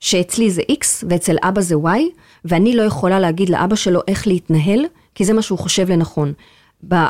שאצלי 0.00 0.50
זה 0.50 0.62
X 0.70 1.04
ואצל 1.08 1.36
אבא 1.42 1.60
זה 1.60 1.74
Y, 1.74 2.00
ואני 2.44 2.76
לא 2.76 2.82
יכולה 2.82 3.20
להגיד 3.20 3.48
לאבא 3.48 3.76
שלו 3.76 4.00
איך 4.08 4.26
להתנהל, 4.26 4.80
כי 5.14 5.24
זה 5.24 5.32
מה 5.32 5.42
שהוא 5.42 5.58
חושב 5.58 5.90
לנכון. 5.90 6.32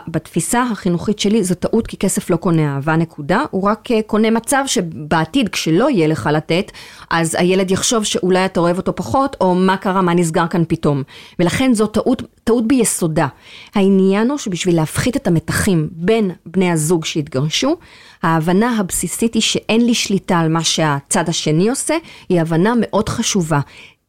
בתפיסה 0.09 0.63
החינוכית 0.63 1.19
שלי 1.19 1.45
זו 1.45 1.55
טעות 1.55 1.87
כי 1.87 1.97
כסף 1.97 2.31
לא 2.31 2.37
קונה 2.37 2.75
אהבה 2.75 2.97
נקודה, 2.97 3.45
הוא 3.51 3.63
רק 3.63 3.91
אה, 3.91 4.03
קונה 4.07 4.31
מצב 4.31 4.65
שבעתיד 4.67 5.49
כשלא 5.49 5.91
יהיה 5.91 6.07
לך 6.07 6.29
לתת, 6.33 6.73
אז 7.11 7.37
הילד 7.39 7.71
יחשוב 7.71 8.05
שאולי 8.05 8.45
אתה 8.45 8.61
אוהב 8.61 8.77
אותו 8.77 8.97
פחות, 8.97 9.37
או 9.41 9.55
מה 9.55 9.77
קרה, 9.77 10.03
מה 10.03 10.15
נסגר 10.15 10.47
כאן 10.47 10.63
פתאום. 10.69 11.03
ולכן 11.39 11.75
זו 11.75 11.87
טעות, 11.87 12.23
טעות 12.45 12.67
ביסודה. 12.67 13.27
העניין 13.75 14.31
הוא 14.31 14.39
שבשביל 14.39 14.77
להפחית 14.77 15.17
את 15.17 15.27
המתחים 15.27 15.89
בין 15.93 16.31
בני 16.47 16.71
הזוג 16.71 17.05
שהתגרשו, 17.05 17.77
ההבנה 18.23 18.79
הבסיסית 18.79 19.35
היא 19.35 19.43
שאין 19.43 19.87
לי 19.87 19.95
שליטה 19.95 20.39
על 20.39 20.49
מה 20.49 20.65
שהצד 20.65 21.29
השני 21.29 21.69
עושה, 21.69 21.95
היא 22.29 22.41
הבנה 22.41 22.75
מאוד 22.81 23.09
חשובה. 23.09 23.61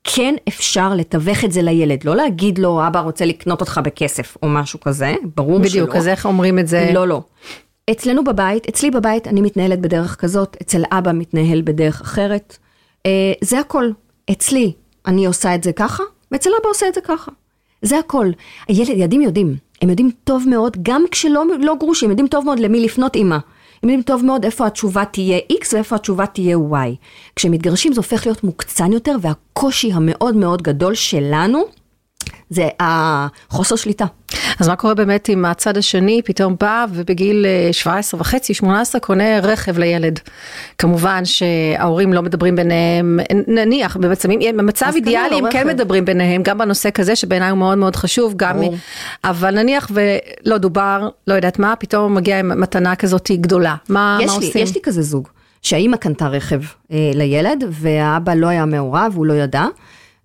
כן 0.03 0.35
אפשר 0.47 0.93
לתווך 0.95 1.43
את 1.43 1.51
זה 1.51 1.61
לילד, 1.61 2.03
לא 2.03 2.15
להגיד 2.15 2.59
לו, 2.59 2.87
אבא 2.87 2.99
רוצה 2.99 3.25
לקנות 3.25 3.61
אותך 3.61 3.81
בכסף 3.83 4.37
או 4.43 4.47
משהו 4.47 4.79
כזה, 4.79 5.15
ברור 5.35 5.57
שלא. 5.57 5.69
בדיוק, 5.69 5.95
אז 5.95 6.07
איך 6.07 6.25
אומרים 6.25 6.59
את 6.59 6.67
זה? 6.67 6.91
לא, 6.93 7.07
לא. 7.07 7.21
אצלנו 7.91 8.23
בבית, 8.23 8.69
אצלי 8.69 8.91
בבית 8.91 9.27
אני 9.27 9.41
מתנהלת 9.41 9.79
בדרך 9.79 10.15
כזאת, 10.19 10.57
אצל 10.61 10.83
אבא 10.91 11.11
מתנהל 11.11 11.61
בדרך 11.61 12.01
אחרת. 12.01 12.57
אה, 13.05 13.11
זה 13.41 13.59
הכל. 13.59 13.89
אצלי 14.31 14.71
אני 15.07 15.25
עושה 15.25 15.55
את 15.55 15.63
זה 15.63 15.71
ככה, 15.73 16.03
ואצל 16.31 16.49
אבא 16.61 16.69
עושה 16.69 16.87
את 16.87 16.93
זה 16.93 17.01
ככה. 17.01 17.31
זה 17.81 17.99
הכל. 17.99 18.27
הילד, 18.67 18.89
ילדים 18.89 19.21
יודעים, 19.21 19.55
הם 19.81 19.89
יודעים 19.89 20.11
טוב 20.23 20.43
מאוד, 20.47 20.77
גם 20.81 21.03
כשלא 21.11 21.43
לא 21.59 21.75
גרושים, 21.79 22.07
הם 22.07 22.11
יודעים 22.11 22.27
טוב 22.27 22.45
מאוד 22.45 22.59
למי 22.59 22.79
לפנות 22.79 23.15
אימא. 23.15 23.37
הם 23.83 23.89
יודעים 23.89 24.01
טוב 24.01 24.25
מאוד 24.25 24.45
איפה 24.45 24.67
התשובה 24.67 25.05
תהיה 25.05 25.39
X 25.51 25.65
ואיפה 25.73 25.95
התשובה 25.95 26.25
תהיה 26.25 26.57
Y. 26.57 26.95
כשמתגרשים 27.35 27.93
זה 27.93 27.99
הופך 27.99 28.25
להיות 28.25 28.43
מוקצן 28.43 28.93
יותר, 28.93 29.15
והקושי 29.21 29.91
המאוד 29.93 30.35
מאוד 30.35 30.61
גדול 30.61 30.95
שלנו, 30.95 31.59
זה 32.49 32.67
החוסר 32.79 33.75
שליטה. 33.75 34.05
אז 34.59 34.67
מה 34.67 34.75
קורה 34.75 34.93
באמת 34.93 35.29
אם 35.29 35.45
הצד 35.45 35.77
השני 35.77 36.21
פתאום 36.25 36.55
בא 36.59 36.85
ובגיל 36.93 37.45
אה, 37.45 37.73
17 37.73 38.19
וחצי, 38.21 38.53
18 38.53 39.01
קונה 39.01 39.39
רכב 39.39 39.77
לילד. 39.77 40.19
כמובן 40.77 41.23
שההורים 41.25 42.13
לא 42.13 42.21
מדברים 42.21 42.55
ביניהם, 42.55 43.19
נניח 43.47 43.97
במצבים, 43.97 44.57
במצב 44.57 44.91
אידיאלי 44.95 45.35
הם 45.35 45.51
כן. 45.51 45.67
מדברים 45.67 46.05
ביניהם, 46.05 46.43
גם 46.43 46.57
בנושא 46.57 46.89
כזה 46.93 47.15
שבעיניי 47.15 47.49
הוא 47.49 47.57
מאוד 47.57 47.77
מאוד 47.77 47.95
חשוב, 47.95 48.33
גם. 48.35 48.59
אבל 49.23 49.55
נניח 49.55 49.91
ולא 49.93 50.57
דובר, 50.57 51.09
לא 51.27 51.33
יודעת 51.33 51.59
מה, 51.59 51.75
פתאום 51.75 52.15
מגיע 52.15 52.39
עם 52.39 52.61
מתנה 52.61 52.95
כזאת 52.95 53.31
גדולה, 53.31 53.75
מה, 53.89 54.17
יש 54.21 54.31
מה 54.31 54.39
לי, 54.39 54.45
עושים? 54.45 54.63
יש 54.63 54.75
לי 54.75 54.81
כזה 54.83 55.01
זוג, 55.01 55.27
שהאימא 55.61 55.97
קנתה 55.97 56.27
רכב 56.27 56.61
אה, 56.91 57.11
לילד, 57.13 57.63
והאבא 57.69 58.33
לא 58.33 58.47
היה 58.47 58.65
מעורב, 58.65 59.13
הוא 59.15 59.25
לא 59.25 59.33
ידע. 59.33 59.65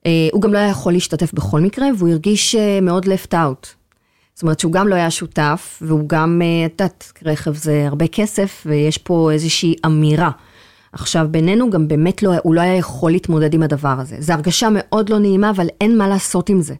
אה, 0.06 0.28
הוא 0.32 0.42
גם 0.42 0.52
לא 0.52 0.58
היה 0.58 0.68
יכול 0.68 0.92
להשתתף 0.92 1.32
בכל 1.32 1.60
מקרה, 1.60 1.86
והוא 1.98 2.08
הרגיש 2.08 2.54
אה, 2.54 2.80
מאוד 2.80 3.04
left 3.04 3.32
out. 3.32 3.66
זאת 4.34 4.42
אומרת 4.42 4.60
שהוא 4.60 4.72
גם 4.72 4.88
לא 4.88 4.94
היה 4.94 5.10
שותף, 5.10 5.82
והוא 5.82 6.08
גם, 6.08 6.42
אה, 6.44 6.66
את 6.66 6.80
יודעת, 6.80 7.12
רכב 7.24 7.54
זה 7.54 7.84
הרבה 7.86 8.06
כסף, 8.06 8.62
ויש 8.66 8.98
פה 8.98 9.30
איזושהי 9.32 9.74
אמירה. 9.86 10.30
עכשיו, 10.92 11.26
בינינו 11.30 11.70
גם 11.70 11.88
באמת 11.88 12.22
לא, 12.22 12.30
הוא 12.42 12.54
לא 12.54 12.60
היה 12.60 12.76
יכול 12.76 13.10
להתמודד 13.10 13.54
עם 13.54 13.62
הדבר 13.62 13.94
הזה. 13.98 14.16
זו 14.18 14.32
הרגשה 14.32 14.68
מאוד 14.72 15.08
לא 15.08 15.18
נעימה, 15.18 15.50
אבל 15.50 15.66
אין 15.80 15.98
מה 15.98 16.08
לעשות 16.08 16.48
עם 16.48 16.60
זה. 16.60 16.74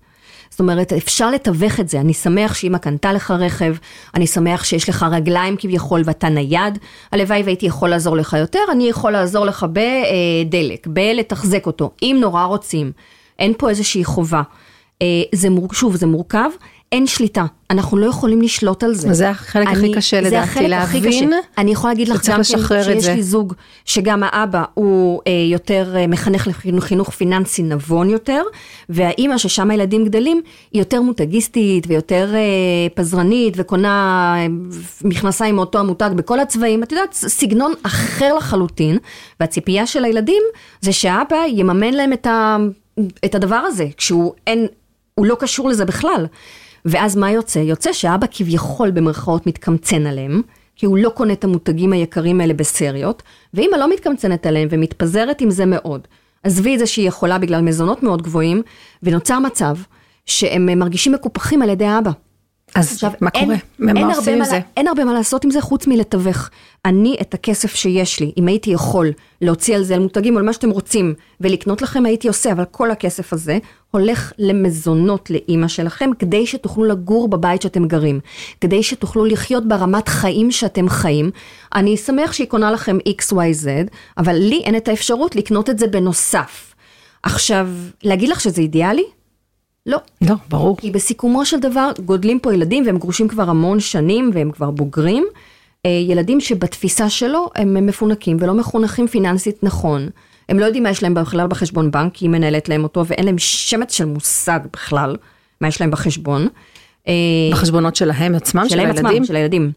זאת 0.56 0.60
אומרת, 0.60 0.92
אפשר 0.92 1.30
לתווך 1.30 1.80
את 1.80 1.88
זה. 1.88 2.00
אני 2.00 2.14
שמח 2.14 2.54
שאמא 2.54 2.78
קנתה 2.78 3.12
לך 3.12 3.30
רכב, 3.30 3.74
אני 4.14 4.26
שמח 4.26 4.64
שיש 4.64 4.88
לך 4.88 5.06
רגליים 5.10 5.56
כביכול 5.58 6.02
ואתה 6.04 6.28
נייד. 6.28 6.78
הלוואי 7.12 7.42
והייתי 7.42 7.66
יכול 7.66 7.88
לעזור 7.88 8.16
לך 8.16 8.36
יותר, 8.40 8.58
אני 8.72 8.88
יכול 8.88 9.12
לעזור 9.12 9.44
לך 9.46 9.66
בדלק, 9.72 10.86
בלתחזק 10.86 11.66
אותו, 11.66 11.90
אם 12.02 12.16
נורא 12.20 12.44
רוצים. 12.44 12.92
אין 13.38 13.52
פה 13.58 13.68
איזושהי 13.68 14.04
חובה. 14.04 14.42
אה, 15.02 15.06
זה 15.34 15.50
מור... 15.50 15.68
שוב, 15.72 15.96
זה 15.96 16.06
מורכב, 16.06 16.50
אין 16.92 17.06
שליטה. 17.06 17.44
אנחנו 17.70 17.96
לא 17.96 18.06
יכולים 18.06 18.42
לשלוט 18.42 18.82
על 18.84 18.94
זה. 18.94 19.12
זה 19.14 19.30
החלק 19.30 19.66
הכי 19.68 19.78
אני- 19.80 19.94
קשה 19.94 20.16
זה 20.22 20.28
לדעתי, 20.28 20.36
החלק 20.44 20.56
הכי 20.62 20.68
להבין 20.68 21.04
קשה. 21.30 21.36
אני 21.58 21.70
יכולה 21.70 21.92
להגיד 21.92 22.08
לך 22.08 22.28
גם 22.28 22.36
כן 22.36 22.42
שיש 22.44 23.04
זה. 23.04 23.14
לי 23.14 23.22
זוג 23.22 23.54
שגם 23.84 24.22
האבא 24.22 24.64
הוא 24.74 25.20
אה, 25.26 25.32
יותר 25.52 25.94
אה, 25.96 26.06
מחנך 26.06 26.46
לחינוך 26.46 26.84
חינוך 26.84 27.10
פיננסי 27.10 27.62
נבון 27.62 28.10
יותר, 28.10 28.42
והאימא 28.88 29.38
ששם 29.38 29.70
הילדים 29.70 30.04
גדלים, 30.04 30.40
היא 30.72 30.80
יותר 30.82 31.00
מותגיסטית 31.02 31.84
ויותר 31.88 32.34
אה, 32.34 32.40
פזרנית 32.94 33.54
וקונה 33.56 33.88
אה, 34.38 34.46
מכנסיים 35.04 35.54
מאותו 35.56 35.78
המותג 35.78 36.10
בכל 36.16 36.40
הצבעים, 36.40 36.82
את 36.82 36.92
יודעת, 36.92 37.12
סגנון 37.12 37.72
אחר 37.82 38.34
לחלוטין, 38.34 38.98
והציפייה 39.40 39.86
של 39.86 40.04
הילדים 40.04 40.42
זה 40.80 40.92
שהאבא 40.92 41.36
יממן 41.48 41.94
להם 41.94 42.12
את, 42.12 42.26
ה, 42.26 42.56
את 43.24 43.34
הדבר 43.34 43.56
הזה, 43.56 43.86
כשהוא 43.96 44.32
אין, 44.46 44.66
הוא 45.14 45.26
לא 45.26 45.36
קשור 45.40 45.68
לזה 45.68 45.84
בכלל. 45.84 46.26
ואז 46.86 47.16
מה 47.16 47.30
יוצא? 47.30 47.58
יוצא 47.58 47.92
שהאבא 47.92 48.26
כביכול 48.30 48.90
במרכאות 48.90 49.46
מתקמצן 49.46 50.06
עליהם, 50.06 50.42
כי 50.76 50.86
הוא 50.86 50.98
לא 50.98 51.08
קונה 51.08 51.32
את 51.32 51.44
המותגים 51.44 51.92
היקרים 51.92 52.40
האלה 52.40 52.54
בסריות, 52.54 53.22
ואמא 53.54 53.76
לא 53.76 53.90
מתקמצנת 53.92 54.46
עליהם 54.46 54.68
ומתפזרת 54.70 55.40
עם 55.40 55.50
זה 55.50 55.66
מאוד. 55.66 56.08
עזבי 56.42 56.74
את 56.74 56.78
זה 56.78 56.86
שהיא 56.86 57.08
יכולה 57.08 57.38
בגלל 57.38 57.60
מזונות 57.60 58.02
מאוד 58.02 58.22
גבוהים, 58.22 58.62
ונוצר 59.02 59.38
מצב 59.38 59.76
שהם 60.26 60.78
מרגישים 60.78 61.12
מקופחים 61.12 61.62
על 61.62 61.68
ידי 61.70 61.84
האבא. 61.86 62.10
אז 62.74 62.92
עכשיו, 62.92 63.10
מה 63.20 63.30
אין- 63.34 63.44
קורה? 63.44 63.56
אין 63.88 63.94
מה 63.94 64.00
הרבה 64.00 64.16
עושים 64.16 64.38
עם 64.38 64.44
זה? 64.44 64.60
אין 64.76 64.88
הרבה 64.88 65.04
מה 65.04 65.12
לעשות 65.12 65.44
עם 65.44 65.50
זה 65.50 65.60
חוץ 65.60 65.86
מלתווך. 65.86 66.50
אני 66.86 67.16
את 67.20 67.34
הכסף 67.34 67.74
שיש 67.74 68.20
לי, 68.20 68.32
אם 68.36 68.48
הייתי 68.48 68.70
יכול 68.70 69.12
להוציא 69.40 69.76
על 69.76 69.82
זה 69.82 69.94
על 69.94 70.00
מותגים 70.00 70.34
או 70.34 70.38
על 70.38 70.44
מה 70.44 70.52
שאתם 70.52 70.70
רוצים 70.70 71.14
ולקנות 71.40 71.82
לכם 71.82 72.06
הייתי 72.06 72.28
עושה, 72.28 72.52
אבל 72.52 72.64
כל 72.70 72.90
הכסף 72.90 73.32
הזה 73.32 73.58
הולך 73.90 74.32
למזונות 74.38 75.30
לאימא 75.30 75.68
שלכם 75.68 76.10
כדי 76.18 76.46
שתוכלו 76.46 76.84
לגור 76.84 77.28
בבית 77.28 77.62
שאתם 77.62 77.88
גרים, 77.88 78.20
כדי 78.60 78.82
שתוכלו 78.82 79.24
לחיות 79.24 79.68
ברמת 79.68 80.08
חיים 80.08 80.50
שאתם 80.50 80.88
חיים. 80.88 81.30
אני 81.74 81.96
שמח 81.96 82.32
שהיא 82.32 82.46
קונה 82.46 82.70
לכם 82.70 82.98
XYZ, 83.08 83.66
אבל 84.18 84.34
לי 84.34 84.60
אין 84.64 84.76
את 84.76 84.88
האפשרות 84.88 85.36
לקנות 85.36 85.70
את 85.70 85.78
זה 85.78 85.86
בנוסף. 85.86 86.74
עכשיו, 87.22 87.68
להגיד 88.02 88.28
לך 88.28 88.40
שזה 88.40 88.62
אידיאלי? 88.62 89.04
לא. 89.86 89.98
לא, 90.22 90.34
ברור. 90.48 90.76
כי 90.76 90.90
בסיכומו 90.90 91.44
של 91.44 91.60
דבר 91.60 91.90
גודלים 92.04 92.38
פה 92.38 92.54
ילדים 92.54 92.86
והם 92.86 92.98
גרושים 92.98 93.28
כבר 93.28 93.50
המון 93.50 93.80
שנים 93.80 94.30
והם 94.34 94.50
כבר 94.50 94.70
בוגרים. 94.70 95.26
אה, 95.86 95.90
ילדים 95.90 96.40
שבתפיסה 96.40 97.10
שלו 97.10 97.50
הם 97.54 97.86
מפונקים 97.86 98.36
ולא 98.40 98.54
מחונכים 98.54 99.06
פיננסית 99.06 99.64
נכון. 99.64 100.08
הם 100.48 100.58
לא 100.58 100.64
יודעים 100.64 100.82
מה 100.82 100.90
יש 100.90 101.02
להם 101.02 101.14
בכלל 101.14 101.46
בחשבון 101.46 101.90
בנק, 101.90 102.14
כי 102.14 102.24
היא 102.24 102.30
מנהלת 102.30 102.68
להם 102.68 102.82
אותו 102.82 103.06
ואין 103.06 103.24
להם 103.24 103.38
שמץ 103.38 103.92
של 103.92 104.04
מושג 104.04 104.60
בכלל 104.72 105.16
מה 105.60 105.68
יש 105.68 105.80
להם 105.80 105.90
בחשבון. 105.90 106.48
אה, 107.08 107.12
בחשבונות 107.52 107.96
שלהם 107.96 108.34
עצמם, 108.34 108.64
של 108.64 108.68
שלהם 108.68 108.86
הילדים? 108.86 109.06
עצמם, 109.06 109.24
של 109.24 109.36
הילדים. 109.36 109.72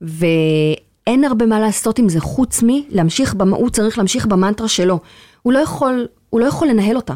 ואין 0.00 1.24
הרבה 1.24 1.46
מה 1.46 1.60
לעשות 1.60 1.98
עם 1.98 2.08
זה 2.08 2.20
חוץ 2.20 2.62
מלהמשיך, 2.66 3.34
במ... 3.34 3.54
הוא 3.54 3.70
צריך 3.70 3.98
להמשיך 3.98 4.26
במנטרה 4.26 4.68
שלו. 4.68 4.98
הוא 5.42 5.52
לא 5.52 5.58
יכול, 5.58 6.06
הוא 6.30 6.40
לא 6.40 6.46
יכול 6.46 6.68
לנהל 6.68 6.96
אותה. 6.96 7.14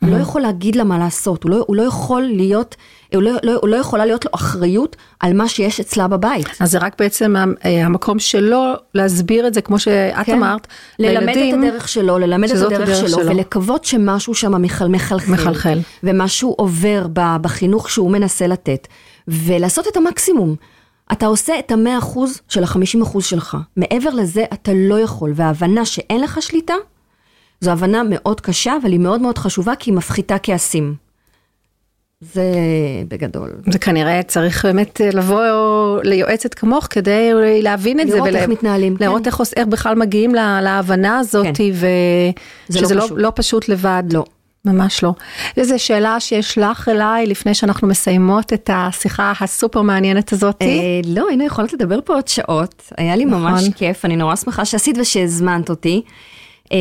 הוא 0.00 0.10
לא 0.10 0.16
יכול 0.16 0.40
להגיד 0.40 0.76
לה 0.76 0.84
מה 0.84 0.98
לעשות, 0.98 1.44
הוא 1.44 1.50
לא, 1.50 1.64
הוא 1.66 1.76
לא 1.76 1.82
יכול 1.82 2.22
להיות, 2.22 2.76
הוא 3.14 3.22
לא, 3.22 3.32
לא, 3.42 3.58
הוא 3.62 3.68
לא 3.68 3.76
יכולה 3.76 4.06
להיות 4.06 4.24
לו 4.24 4.30
אחריות 4.34 4.96
על 5.20 5.32
מה 5.32 5.48
שיש 5.48 5.80
אצלה 5.80 6.08
בבית. 6.08 6.46
אז 6.60 6.70
זה 6.70 6.78
רק 6.78 6.94
בעצם 6.98 7.36
אה, 7.36 7.86
המקום 7.86 8.18
שלו 8.18 8.74
להסביר 8.94 9.46
את 9.46 9.54
זה, 9.54 9.60
כמו 9.60 9.78
שאת 9.78 10.26
כן. 10.26 10.36
אמרת, 10.36 10.66
ללמד 10.98 11.34
לילדים, 11.34 11.64
את 11.64 11.68
הדרך 11.68 11.88
שלו, 11.88 12.18
ללמד 12.18 12.50
את 12.50 12.56
הדרך 12.56 12.80
הדרך 12.80 12.96
שלו, 12.96 13.08
שלו. 13.08 13.26
ולקוות 13.26 13.84
שמשהו 13.84 14.34
שם 14.34 14.62
מחל, 14.62 14.88
מחלחל. 14.88 15.32
מחלחל. 15.32 15.78
ומשהו 16.02 16.54
עובר 16.58 17.06
בחינוך 17.12 17.90
שהוא 17.90 18.10
מנסה 18.10 18.46
לתת, 18.46 18.88
ולעשות 19.28 19.88
את 19.88 19.96
המקסימום. 19.96 20.54
אתה 21.12 21.26
עושה 21.26 21.58
את 21.58 21.70
המאה 21.70 21.98
אחוז 21.98 22.40
של 22.48 22.62
החמישים 22.62 23.02
אחוז 23.02 23.24
שלך. 23.24 23.56
מעבר 23.76 24.10
לזה 24.10 24.44
אתה 24.52 24.72
לא 24.74 25.00
יכול, 25.00 25.32
וההבנה 25.34 25.84
שאין 25.84 26.20
לך 26.20 26.42
שליטה, 26.42 26.74
זו 27.60 27.70
הבנה 27.70 28.02
מאוד 28.10 28.40
קשה, 28.40 28.72
אבל 28.82 28.92
היא 28.92 29.00
מאוד 29.00 29.20
מאוד 29.20 29.38
חשובה, 29.38 29.72
כי 29.78 29.90
היא 29.90 29.96
מפחיתה 29.96 30.36
כעסים. 30.42 30.94
זה 32.20 32.42
בגדול. 33.08 33.50
זה 33.70 33.78
כנראה 33.78 34.22
צריך 34.22 34.64
באמת 34.64 35.00
אה, 35.00 35.10
לבוא 35.12 35.42
ליועצת 36.02 36.54
כמוך 36.54 36.86
כדי 36.90 37.30
להבין 37.62 38.00
את 38.00 38.08
זה. 38.08 38.14
לראות 38.16 38.28
איך 38.34 38.48
מתנהלים, 38.48 38.96
כן. 38.96 39.04
לראות 39.04 39.26
איך, 39.26 39.36
עוש- 39.40 39.52
איך 39.56 39.66
בכלל 39.66 39.94
מגיעים 39.94 40.34
לה- 40.34 40.60
להבנה 40.62 41.18
הזאת, 41.18 41.46
כן. 41.46 41.52
זה 41.78 41.88
ושזה 42.70 42.94
לא 42.94 43.00
לא, 43.00 43.04
פשוט. 43.06 43.18
לא 43.20 43.32
פשוט 43.34 43.68
לבד. 43.68 44.02
לא. 44.12 44.24
ממש 44.64 45.02
לא. 45.04 45.12
איזו 45.56 45.74
שאלה 45.78 46.20
שיש 46.20 46.58
לך 46.58 46.88
אליי 46.88 47.26
לפני 47.26 47.54
שאנחנו 47.54 47.88
מסיימות 47.88 48.52
את 48.52 48.70
השיחה 48.72 49.32
הסופר 49.40 49.82
מעניינת 49.82 50.32
הזאת? 50.32 50.56
אה, 50.62 50.66
לא, 51.06 51.26
היינו 51.28 51.44
יכולות 51.46 51.72
לדבר 51.72 51.98
פה 52.04 52.14
עוד 52.14 52.28
שעות, 52.28 52.92
היה 52.96 53.16
לי 53.16 53.24
ממש 53.24 53.60
נכון. 53.62 53.72
כיף, 53.72 54.04
אני 54.04 54.16
נורא 54.16 54.36
שמחה 54.36 54.64
שעשית 54.64 54.98
ושהזמנת 54.98 55.70
אותי. 55.70 56.02
אה, 56.72 56.78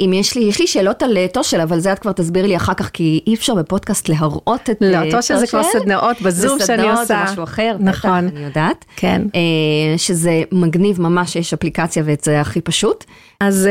אם 0.00 0.12
יש 0.12 0.36
לי, 0.36 0.44
יש 0.44 0.60
לי 0.60 0.66
שאלות 0.66 1.02
על 1.02 1.16
אה, 1.16 1.26
תושל, 1.28 1.60
אבל 1.60 1.78
זה 1.78 1.92
את 1.92 1.98
כבר 1.98 2.12
תסבירי 2.12 2.48
לי 2.48 2.56
אחר 2.56 2.74
כך, 2.74 2.90
כי 2.90 3.20
אי 3.26 3.34
אפשר 3.34 3.54
בפודקאסט 3.54 4.08
להראות 4.08 4.70
את 4.70 4.76
לא, 4.80 5.10
תושל 5.10 5.36
זה 5.36 5.46
כבר 5.46 5.62
סדנאות 5.62 6.22
בזום 6.22 6.58
שאני 6.58 6.90
עושה. 6.90 6.96
זה 6.96 7.04
סדנאות, 7.04 7.26
זה 7.26 7.32
משהו 7.32 7.44
אחר, 7.44 7.76
נכון. 7.80 8.26
בטח, 8.26 8.36
אני 8.36 8.44
יודעת. 8.44 8.84
כן. 8.96 9.22
שזה 9.96 10.42
מגניב 10.52 11.00
ממש, 11.00 11.36
יש 11.36 11.52
אפליקציה 11.52 12.02
ואת 12.06 12.24
זה 12.24 12.40
הכי 12.40 12.60
פשוט. 12.60 13.04
אז, 13.40 13.68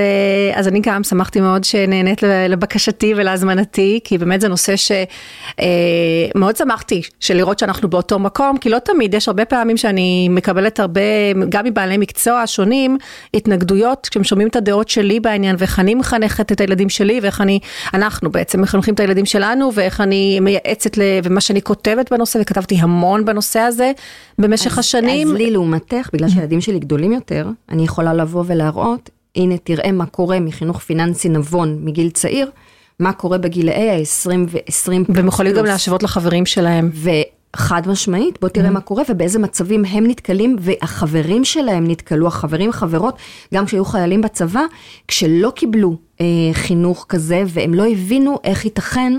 אז 0.53 0.67
אני 0.67 0.79
גם 0.79 1.03
שמחתי 1.03 1.41
מאוד 1.41 1.63
שנהנית 1.63 2.23
לבקשתי 2.49 3.13
ולהזמנתי, 3.17 3.99
כי 4.03 4.17
באמת 4.17 4.41
זה 4.41 4.47
נושא 4.47 4.73
שמאוד 4.75 6.55
שמחתי 6.55 7.01
של 7.19 7.37
לראות 7.37 7.59
שאנחנו 7.59 7.89
באותו 7.89 8.19
מקום, 8.19 8.57
כי 8.57 8.69
לא 8.69 8.79
תמיד, 8.79 9.13
יש 9.13 9.27
הרבה 9.27 9.45
פעמים 9.45 9.77
שאני 9.77 10.29
מקבלת 10.29 10.79
הרבה, 10.79 11.01
גם 11.49 11.65
מבעלי 11.65 11.97
מקצוע 11.97 12.43
שונים, 12.45 12.97
התנגדויות, 13.33 14.07
כשהם 14.11 14.23
שומעים 14.23 14.47
את 14.47 14.55
הדעות 14.55 14.89
שלי 14.89 15.19
בעניין, 15.21 15.55
ואיך 15.59 15.79
אני 15.79 15.95
מחנכת 15.95 16.51
את 16.51 16.61
הילדים 16.61 16.89
שלי, 16.89 17.19
ואיך 17.23 17.41
אני, 17.41 17.59
אנחנו 17.93 18.31
בעצם 18.31 18.61
מחנכים 18.61 18.93
את 18.93 18.99
הילדים 18.99 19.25
שלנו, 19.25 19.71
ואיך 19.73 20.01
אני 20.01 20.39
מייעצת, 20.39 20.97
ל, 20.97 21.01
ומה 21.23 21.41
שאני 21.41 21.61
כותבת 21.61 22.13
בנושא, 22.13 22.39
וכתבתי 22.41 22.75
המון 22.75 23.25
בנושא 23.25 23.59
הזה 23.59 23.91
במשך 24.39 24.71
אז, 24.71 24.79
השנים. 24.79 25.27
אז 25.27 25.33
לי 25.33 25.51
לעומתך, 25.51 26.09
בגלל 26.13 26.29
שהילדים 26.29 26.61
שלי 26.61 26.79
גדולים 26.79 27.11
יותר, 27.11 27.47
אני 27.69 27.83
יכולה 27.83 28.13
לבוא 28.13 28.43
ולהראות, 28.47 29.09
הנה 29.35 29.57
תראה 29.57 29.91
מה 29.91 30.05
קורה 30.05 30.39
מחינוך 30.39 30.79
פיננסי 30.79 31.29
נבון 31.29 31.79
מגיל 31.81 32.09
צעיר, 32.09 32.51
מה 32.99 33.13
קורה 33.13 33.37
בגילאי 33.37 33.89
ה-20 33.89 34.29
ו-20 34.49 34.91
והם 35.09 35.27
יכולים 35.27 35.55
גם 35.55 35.65
להשוות 35.65 36.03
לחברים 36.03 36.45
שלהם. 36.45 36.91
חד 37.55 37.81
משמעית, 37.87 38.37
בוא 38.41 38.49
תראה 38.49 38.67
mm. 38.67 38.71
מה 38.71 38.81
קורה 38.81 39.03
ובאיזה 39.09 39.39
מצבים 39.39 39.85
הם 39.85 40.07
נתקלים 40.07 40.55
והחברים 40.59 41.45
שלהם 41.45 41.87
נתקלו, 41.87 42.27
החברים, 42.27 42.71
חברות, 42.71 43.17
גם 43.53 43.65
כשהיו 43.65 43.85
חיילים 43.85 44.21
בצבא, 44.21 44.63
כשלא 45.07 45.51
קיבלו 45.55 45.95
אה, 46.21 46.25
חינוך 46.53 47.05
כזה 47.09 47.43
והם 47.47 47.73
לא 47.73 47.87
הבינו 47.91 48.39
איך 48.43 48.65
ייתכן 48.65 49.13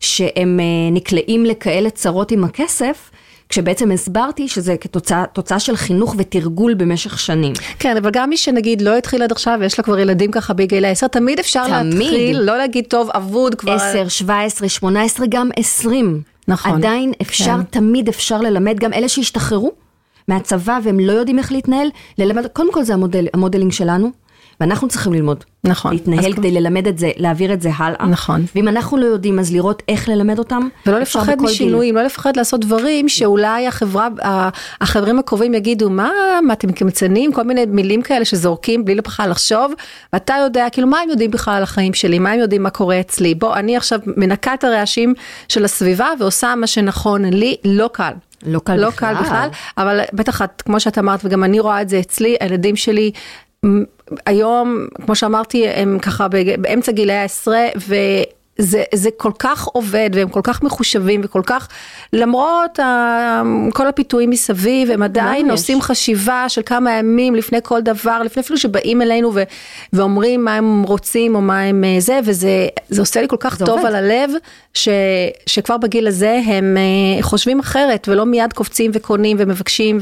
שהם 0.00 0.60
אה, 0.60 0.64
נקלעים 0.92 1.46
לכאלה 1.46 1.90
צרות 1.90 2.30
עם 2.30 2.44
הכסף. 2.44 3.10
כשבעצם 3.48 3.90
הסברתי 3.90 4.48
שזה 4.48 4.76
כתוצאה 4.76 5.58
של 5.58 5.76
חינוך 5.76 6.14
ותרגול 6.18 6.74
במשך 6.74 7.18
שנים. 7.18 7.52
כן, 7.78 7.96
אבל 7.96 8.10
גם 8.10 8.30
מי 8.30 8.36
שנגיד 8.36 8.80
לא 8.80 8.96
התחיל 8.96 9.22
עד 9.22 9.32
עכשיו 9.32 9.58
ויש 9.60 9.78
לה 9.78 9.84
כבר 9.84 9.98
ילדים 9.98 10.30
ככה 10.30 10.54
בגיל 10.54 10.84
העשר, 10.84 11.06
תמיד 11.06 11.38
אפשר 11.38 11.66
תמיד. 11.68 11.94
להתחיל, 11.94 12.40
לא 12.40 12.58
להגיד 12.58 12.84
טוב, 12.88 13.10
אבוד 13.10 13.54
כבר. 13.54 13.72
10, 13.72 14.08
17, 14.08 14.68
18, 14.68 15.26
גם 15.26 15.50
20. 15.56 16.35
נכון. 16.48 16.72
עדיין 16.72 17.12
אפשר, 17.22 17.56
כן. 17.56 17.62
תמיד 17.62 18.08
אפשר 18.08 18.40
ללמד, 18.40 18.78
גם 18.78 18.92
אלה 18.92 19.08
שהשתחררו 19.08 19.72
מהצבא 20.28 20.78
והם 20.82 21.00
לא 21.00 21.12
יודעים 21.12 21.38
איך 21.38 21.52
להתנהל, 21.52 21.88
ללמד, 22.18 22.46
קודם 22.46 22.72
כל 22.72 22.82
זה 22.82 22.94
המודל, 22.94 23.26
המודלינג 23.34 23.72
שלנו, 23.72 24.10
ואנחנו 24.60 24.88
צריכים 24.88 25.12
ללמוד. 25.12 25.44
נכון. 25.64 25.92
להתנהל 25.92 26.32
כדי 26.32 26.50
כמו... 26.50 26.60
ללמד 26.60 26.86
את 26.86 26.98
זה, 26.98 27.10
להעביר 27.16 27.52
את 27.52 27.62
זה 27.62 27.70
הלאה. 27.76 28.06
נכון. 28.06 28.44
ואם 28.54 28.68
אנחנו 28.68 28.96
לא 28.96 29.04
יודעים, 29.04 29.38
אז 29.38 29.52
לראות 29.52 29.82
איך 29.88 30.08
ללמד 30.08 30.38
אותם. 30.38 30.68
ולא 30.86 30.98
לפחד 30.98 31.42
משינויים, 31.42 31.94
לא 31.94 32.02
לפחד 32.02 32.36
לעשות 32.36 32.60
דברים 32.60 33.08
שאולי 33.08 33.66
החברה, 33.66 34.08
החברים 34.80 35.18
הקרובים 35.18 35.54
יגידו, 35.54 35.90
מה, 35.90 36.10
מה 36.42 36.52
אתם 36.52 36.72
קמצנים, 36.72 37.32
כל 37.32 37.42
מיני 37.42 37.66
מילים 37.66 38.02
כאלה 38.02 38.24
שזורקים 38.24 38.84
בלי 38.84 38.94
בכלל 38.94 39.30
לחשוב, 39.30 39.72
ואתה 40.12 40.34
יודע, 40.44 40.66
כאילו, 40.72 40.88
מה 40.88 40.98
הם 40.98 41.10
יודעים 41.10 41.30
בכלל 41.30 41.54
על 41.54 41.62
החיים 41.62 41.94
שלי, 41.94 42.18
מה 42.18 42.30
הם 42.30 42.40
יודעים 42.40 42.62
מה 42.62 42.70
קורה 42.70 43.00
אצלי. 43.00 43.34
בוא, 43.34 43.54
אני 43.54 43.76
עכשיו 43.76 44.00
מנקה 44.16 44.54
את 44.54 44.64
הרעשים 44.64 45.14
של 45.48 45.64
הסביבה 45.64 46.08
ועושה 46.20 46.54
מה 46.54 46.66
שנכון 46.66 47.24
לי, 47.24 47.56
לא 47.64 47.90
קל. 47.92 48.12
לא 48.46 48.58
קל 48.58 48.76
לא 48.76 48.88
בכלל. 48.88 49.14
קל 49.14 49.22
בכלל, 49.22 49.48
אבל 49.78 50.00
בטח 50.12 50.42
את, 50.42 50.62
כמו 50.62 50.80
שאת 50.80 50.98
אמרת, 50.98 51.20
וגם 51.24 51.44
אני 51.44 51.60
רואה 51.60 51.82
את 51.82 51.88
זה 51.88 52.00
אצלי, 52.00 52.36
הילדים 52.40 52.76
שלי 52.76 53.10
היום, 54.26 54.86
כמו 55.04 55.14
שאמרתי, 55.14 55.68
הם 55.68 55.98
ככה 55.98 56.28
באמצע 56.58 56.92
גילאי 56.92 57.14
העשרה, 57.14 57.66
זה, 58.58 58.82
זה 58.94 59.10
כל 59.16 59.32
כך 59.38 59.64
עובד 59.64 60.10
והם 60.12 60.28
כל 60.28 60.40
כך 60.44 60.62
מחושבים 60.62 61.20
וכל 61.24 61.42
כך, 61.46 61.68
למרות 62.12 62.78
ה, 62.78 63.42
כל 63.74 63.86
הפיתויים 63.86 64.30
מסביב, 64.30 64.90
הם 64.90 65.02
עדיין 65.02 65.50
עושים 65.50 65.80
חשיבה 65.80 66.44
של 66.48 66.62
כמה 66.66 66.92
ימים 66.92 67.34
לפני 67.34 67.58
כל 67.62 67.80
דבר, 67.80 68.22
לפני 68.24 68.42
אפילו 68.42 68.58
שבאים 68.58 69.02
אלינו 69.02 69.34
ו, 69.34 69.42
ואומרים 69.92 70.44
מה 70.44 70.54
הם 70.54 70.82
רוצים 70.82 71.34
או 71.34 71.40
מה 71.40 71.60
הם 71.60 71.84
אה, 71.84 71.96
זה, 71.98 72.20
וזה 72.24 72.68
עושה 72.98 73.20
לי 73.20 73.28
כל 73.28 73.36
כך 73.40 73.58
טוב 73.58 73.68
עובד. 73.68 73.84
על 73.84 73.94
הלב, 73.94 74.30
ש, 74.74 74.88
שכבר 75.46 75.76
בגיל 75.76 76.06
הזה 76.06 76.40
הם 76.46 76.76
אה, 76.76 77.22
חושבים 77.22 77.60
אחרת 77.60 78.08
ולא 78.10 78.26
מיד 78.26 78.52
קופצים 78.52 78.90
וקונים 78.94 79.36
ומבקשים 79.40 79.98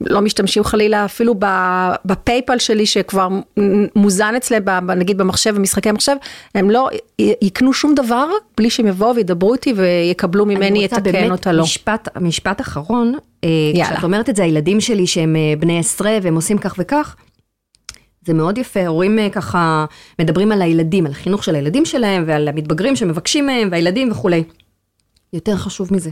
ולא 0.00 0.20
משתמשים 0.20 0.64
חלילה 0.64 1.04
אפילו 1.04 1.34
בפייפל 2.04 2.58
שלי 2.58 2.86
שכבר 2.86 3.28
מוזן 3.96 4.34
אצלם, 4.36 4.90
נגיד 4.90 5.18
במחשב, 5.18 5.54
במשחקי 5.54 5.90
מחשב, 5.90 6.16
הם 6.54 6.70
לא 6.70 6.88
יקנו 7.18 7.72
שום 7.72 7.93
דבר 7.94 8.28
בלי 8.56 8.70
שהם 8.70 8.86
יבואו 8.86 9.14
וידברו 9.14 9.54
איתי 9.54 9.72
ויקבלו 9.76 10.46
ממני 10.46 10.86
את 10.86 10.92
הכן 10.92 11.30
או 11.30 11.34
את 11.34 11.46
הלא. 11.46 11.62
משפט, 11.62 12.08
משפט 12.20 12.60
אחרון, 12.60 13.14
אה, 13.44 13.48
יאללה. 13.74 13.90
כשאת 13.90 14.04
אומרת 14.04 14.30
את 14.30 14.36
זה, 14.36 14.42
הילדים 14.42 14.80
שלי 14.80 15.06
שהם 15.06 15.36
אה, 15.36 15.54
בני 15.58 15.78
עשרה 15.78 16.18
והם 16.22 16.34
עושים 16.34 16.58
כך 16.58 16.74
וכך, 16.78 17.16
זה 18.26 18.34
מאוד 18.34 18.58
יפה, 18.58 18.86
הורים 18.86 19.18
אה, 19.18 19.30
ככה 19.30 19.84
מדברים 20.18 20.52
על 20.52 20.62
הילדים, 20.62 21.06
על 21.06 21.12
החינוך 21.12 21.44
של 21.44 21.54
הילדים 21.54 21.84
שלהם 21.84 22.24
ועל 22.26 22.48
המתבגרים 22.48 22.96
שמבקשים 22.96 23.46
מהם 23.46 23.68
והילדים 23.70 24.10
וכולי. 24.10 24.44
יותר 25.32 25.56
חשוב 25.56 25.88
מזה, 25.92 26.10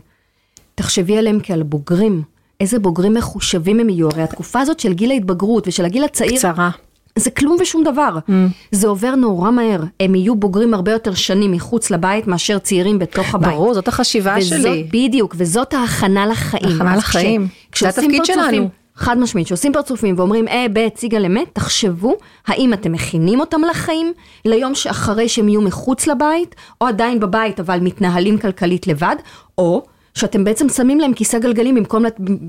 תחשבי 0.74 1.18
עליהם 1.18 1.39
כעל 1.43 1.62
בוגרים. 1.62 2.22
איזה 2.61 2.78
בוגרים 2.78 3.14
מחושבים 3.14 3.80
הם 3.80 3.89
יהיו, 3.89 4.09
הרי 4.11 4.22
התקופה 4.22 4.61
הזאת 4.61 4.80
של 4.80 4.93
גיל 4.93 5.11
ההתבגרות 5.11 5.68
ושל 5.68 5.85
הגיל 5.85 6.05
הצעיר, 6.05 6.39
קצרה. 6.39 6.70
זה 7.19 7.31
כלום 7.31 7.57
ושום 7.61 7.85
דבר. 7.85 8.19
Mm. 8.29 8.33
זה 8.71 8.89
עובר 8.89 9.15
נורא 9.15 9.51
מהר. 9.51 9.81
הם 10.01 10.15
יהיו 10.15 10.35
בוגרים 10.35 10.75
הרבה 10.75 10.93
יותר 10.93 11.15
שנים 11.15 11.53
מחוץ 11.53 11.91
לבית 11.91 12.27
מאשר 12.27 12.59
צעירים 12.59 12.99
בתוך 12.99 13.35
הבית. 13.35 13.53
ברור, 13.53 13.75
זאת 13.75 13.89
החשיבה 13.89 14.35
וזאת, 14.39 14.61
שלי. 14.63 14.89
בדיוק, 14.93 15.35
וזאת 15.39 15.75
ההכנה 15.75 16.27
לחיים. 16.27 16.77
הכנה 16.77 16.97
לחיים. 16.97 17.49
כש, 17.73 17.83
זה 17.83 17.89
התפקיד 17.89 18.25
שלנו. 18.25 18.69
חד 18.95 19.19
משמעית, 19.19 19.47
כשעושים 19.47 19.73
פרצופים 19.73 20.15
ואומרים 20.19 20.49
אה, 20.49 20.67
ב', 20.73 20.89
ציגה 20.89 21.19
למת, 21.19 21.49
תחשבו 21.53 22.15
האם 22.47 22.73
אתם 22.73 22.93
מכינים 22.93 23.41
אותם 23.41 23.61
לחיים, 23.71 24.13
ליום 24.45 24.75
שאחרי 24.75 25.29
שהם 25.29 25.49
יהיו 25.49 25.61
מחוץ 25.61 26.07
לבית, 26.07 26.55
או 26.81 26.87
עדיין 26.87 27.21
בבית 27.21 27.61
אבל 27.61 27.81
מתנהלים 27.81 28.39
כלכלית 28.39 28.87
לבד, 28.87 29.17
או 29.59 29.83
שאתם 30.15 30.45
בעצם 30.45 30.69
שמים 30.69 31.01
להם 31.01 31.13
כיסא 31.13 31.39
גלגלים 31.39 31.75
במקום, 31.75 32.05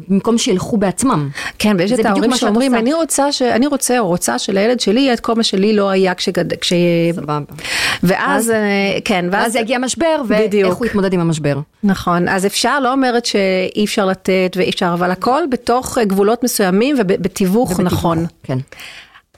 במקום 0.08 0.38
שילכו 0.38 0.78
בעצמם. 0.78 1.30
כן, 1.60 1.76
ויש 1.80 1.92
את 1.92 2.06
ההורים 2.06 2.34
שאומרים, 2.36 2.76
אני 2.76 2.94
רוצה, 2.94 3.32
ש... 3.32 3.42
אני 3.42 3.68
רוצה 3.68 4.00
או 4.00 4.08
רוצה 4.08 4.40
שלילד 4.40 4.80
שלי 4.80 5.02
יהיה 5.02 5.14
את 5.14 5.20
כל 5.20 5.34
מה 5.36 5.44
שלי 5.44 5.76
לא 5.76 5.90
היה 5.90 6.16
כשגד... 6.16 6.54
כש... 6.54 6.74
סבבה. 7.16 7.40
ואז, 8.04 8.50
אה, 8.50 8.98
כן, 9.06 9.26
ואז... 9.32 9.44
ואז 9.44 9.56
יגיע 9.56 9.78
משבר, 9.78 10.22
ואיך 10.28 10.76
הוא 10.76 10.86
יתמודד 10.86 11.14
עם 11.14 11.20
המשבר. 11.20 11.60
נכון, 11.84 12.30
אז 12.30 12.46
אפשר, 12.46 12.80
לא 12.80 12.92
אומרת 12.92 13.26
שאי 13.26 13.86
אפשר 13.86 14.06
לתת 14.06 14.56
ואי 14.56 14.70
אפשר, 14.70 14.92
אבל 14.94 15.12
הכל 15.12 15.44
בתוך 15.52 15.98
גבולות 15.98 16.44
מסוימים 16.44 16.96
ובתיווך 17.00 17.80
נכון. 17.80 18.26
כן. 18.44 18.58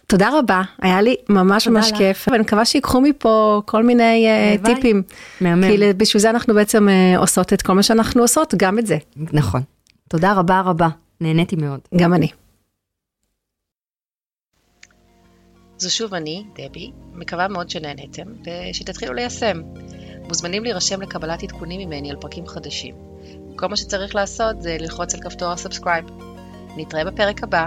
תודה 0.08 0.40
רבה, 0.40 0.62
היה 0.82 1.02
לי 1.02 1.16
ממש 1.30 1.68
ממש 1.68 1.92
כיף, 1.98 2.28
ואני 2.32 2.44
מקווה 2.44 2.66
שיקחו 2.66 3.02
מפה 3.02 3.62
כל 3.66 3.84
מיני 3.84 4.28
אה, 4.28 4.66
טיפים. 4.66 5.04
מהמם. 5.42 5.64
כי 5.68 5.94
בשביל 5.94 6.22
זה 6.22 6.30
אנחנו 6.30 6.54
בעצם 6.54 6.88
אה, 6.88 7.20
עושות 7.20 7.54
את 7.54 7.62
כל 7.62 7.74
מה 7.74 7.84
שאנחנו 7.84 8.22
עושות, 8.22 8.54
גם 8.58 8.80
את 8.80 8.88
זה. 8.88 8.98
נכון. 9.18 9.62
תודה 10.10 10.34
רבה 10.34 10.62
רבה, 10.62 10.88
נהניתי 11.22 11.56
מאוד. 11.56 11.80
גם 11.98 12.14
אני. 12.14 12.28
זו 15.78 15.96
שוב 15.96 16.14
אני, 16.14 16.44
דבי, 16.56 16.92
מקווה 17.14 17.48
מאוד 17.48 17.70
שנהניתם, 17.70 18.24
ושתתחילו 18.46 19.14
ליישם. 19.14 19.62
מוזמנים 20.28 20.64
להירשם 20.64 21.02
לקבלת 21.02 21.44
עדכונים 21.44 21.90
ממני 21.90 22.12
על 22.12 22.18
פרקים 22.22 22.48
חדשים. 22.48 22.96
כל 23.56 23.68
מה 23.68 23.76
שצריך 23.76 24.16
לעשות 24.16 24.62
זה 24.62 24.78
ללחוץ 24.80 25.16
על 25.16 25.22
כפתור 25.22 25.52
ה 25.52 25.57
subscribe. 25.57 26.06
נתראה 26.78 27.06
בפרק 27.06 27.44
הבא. 27.44 27.66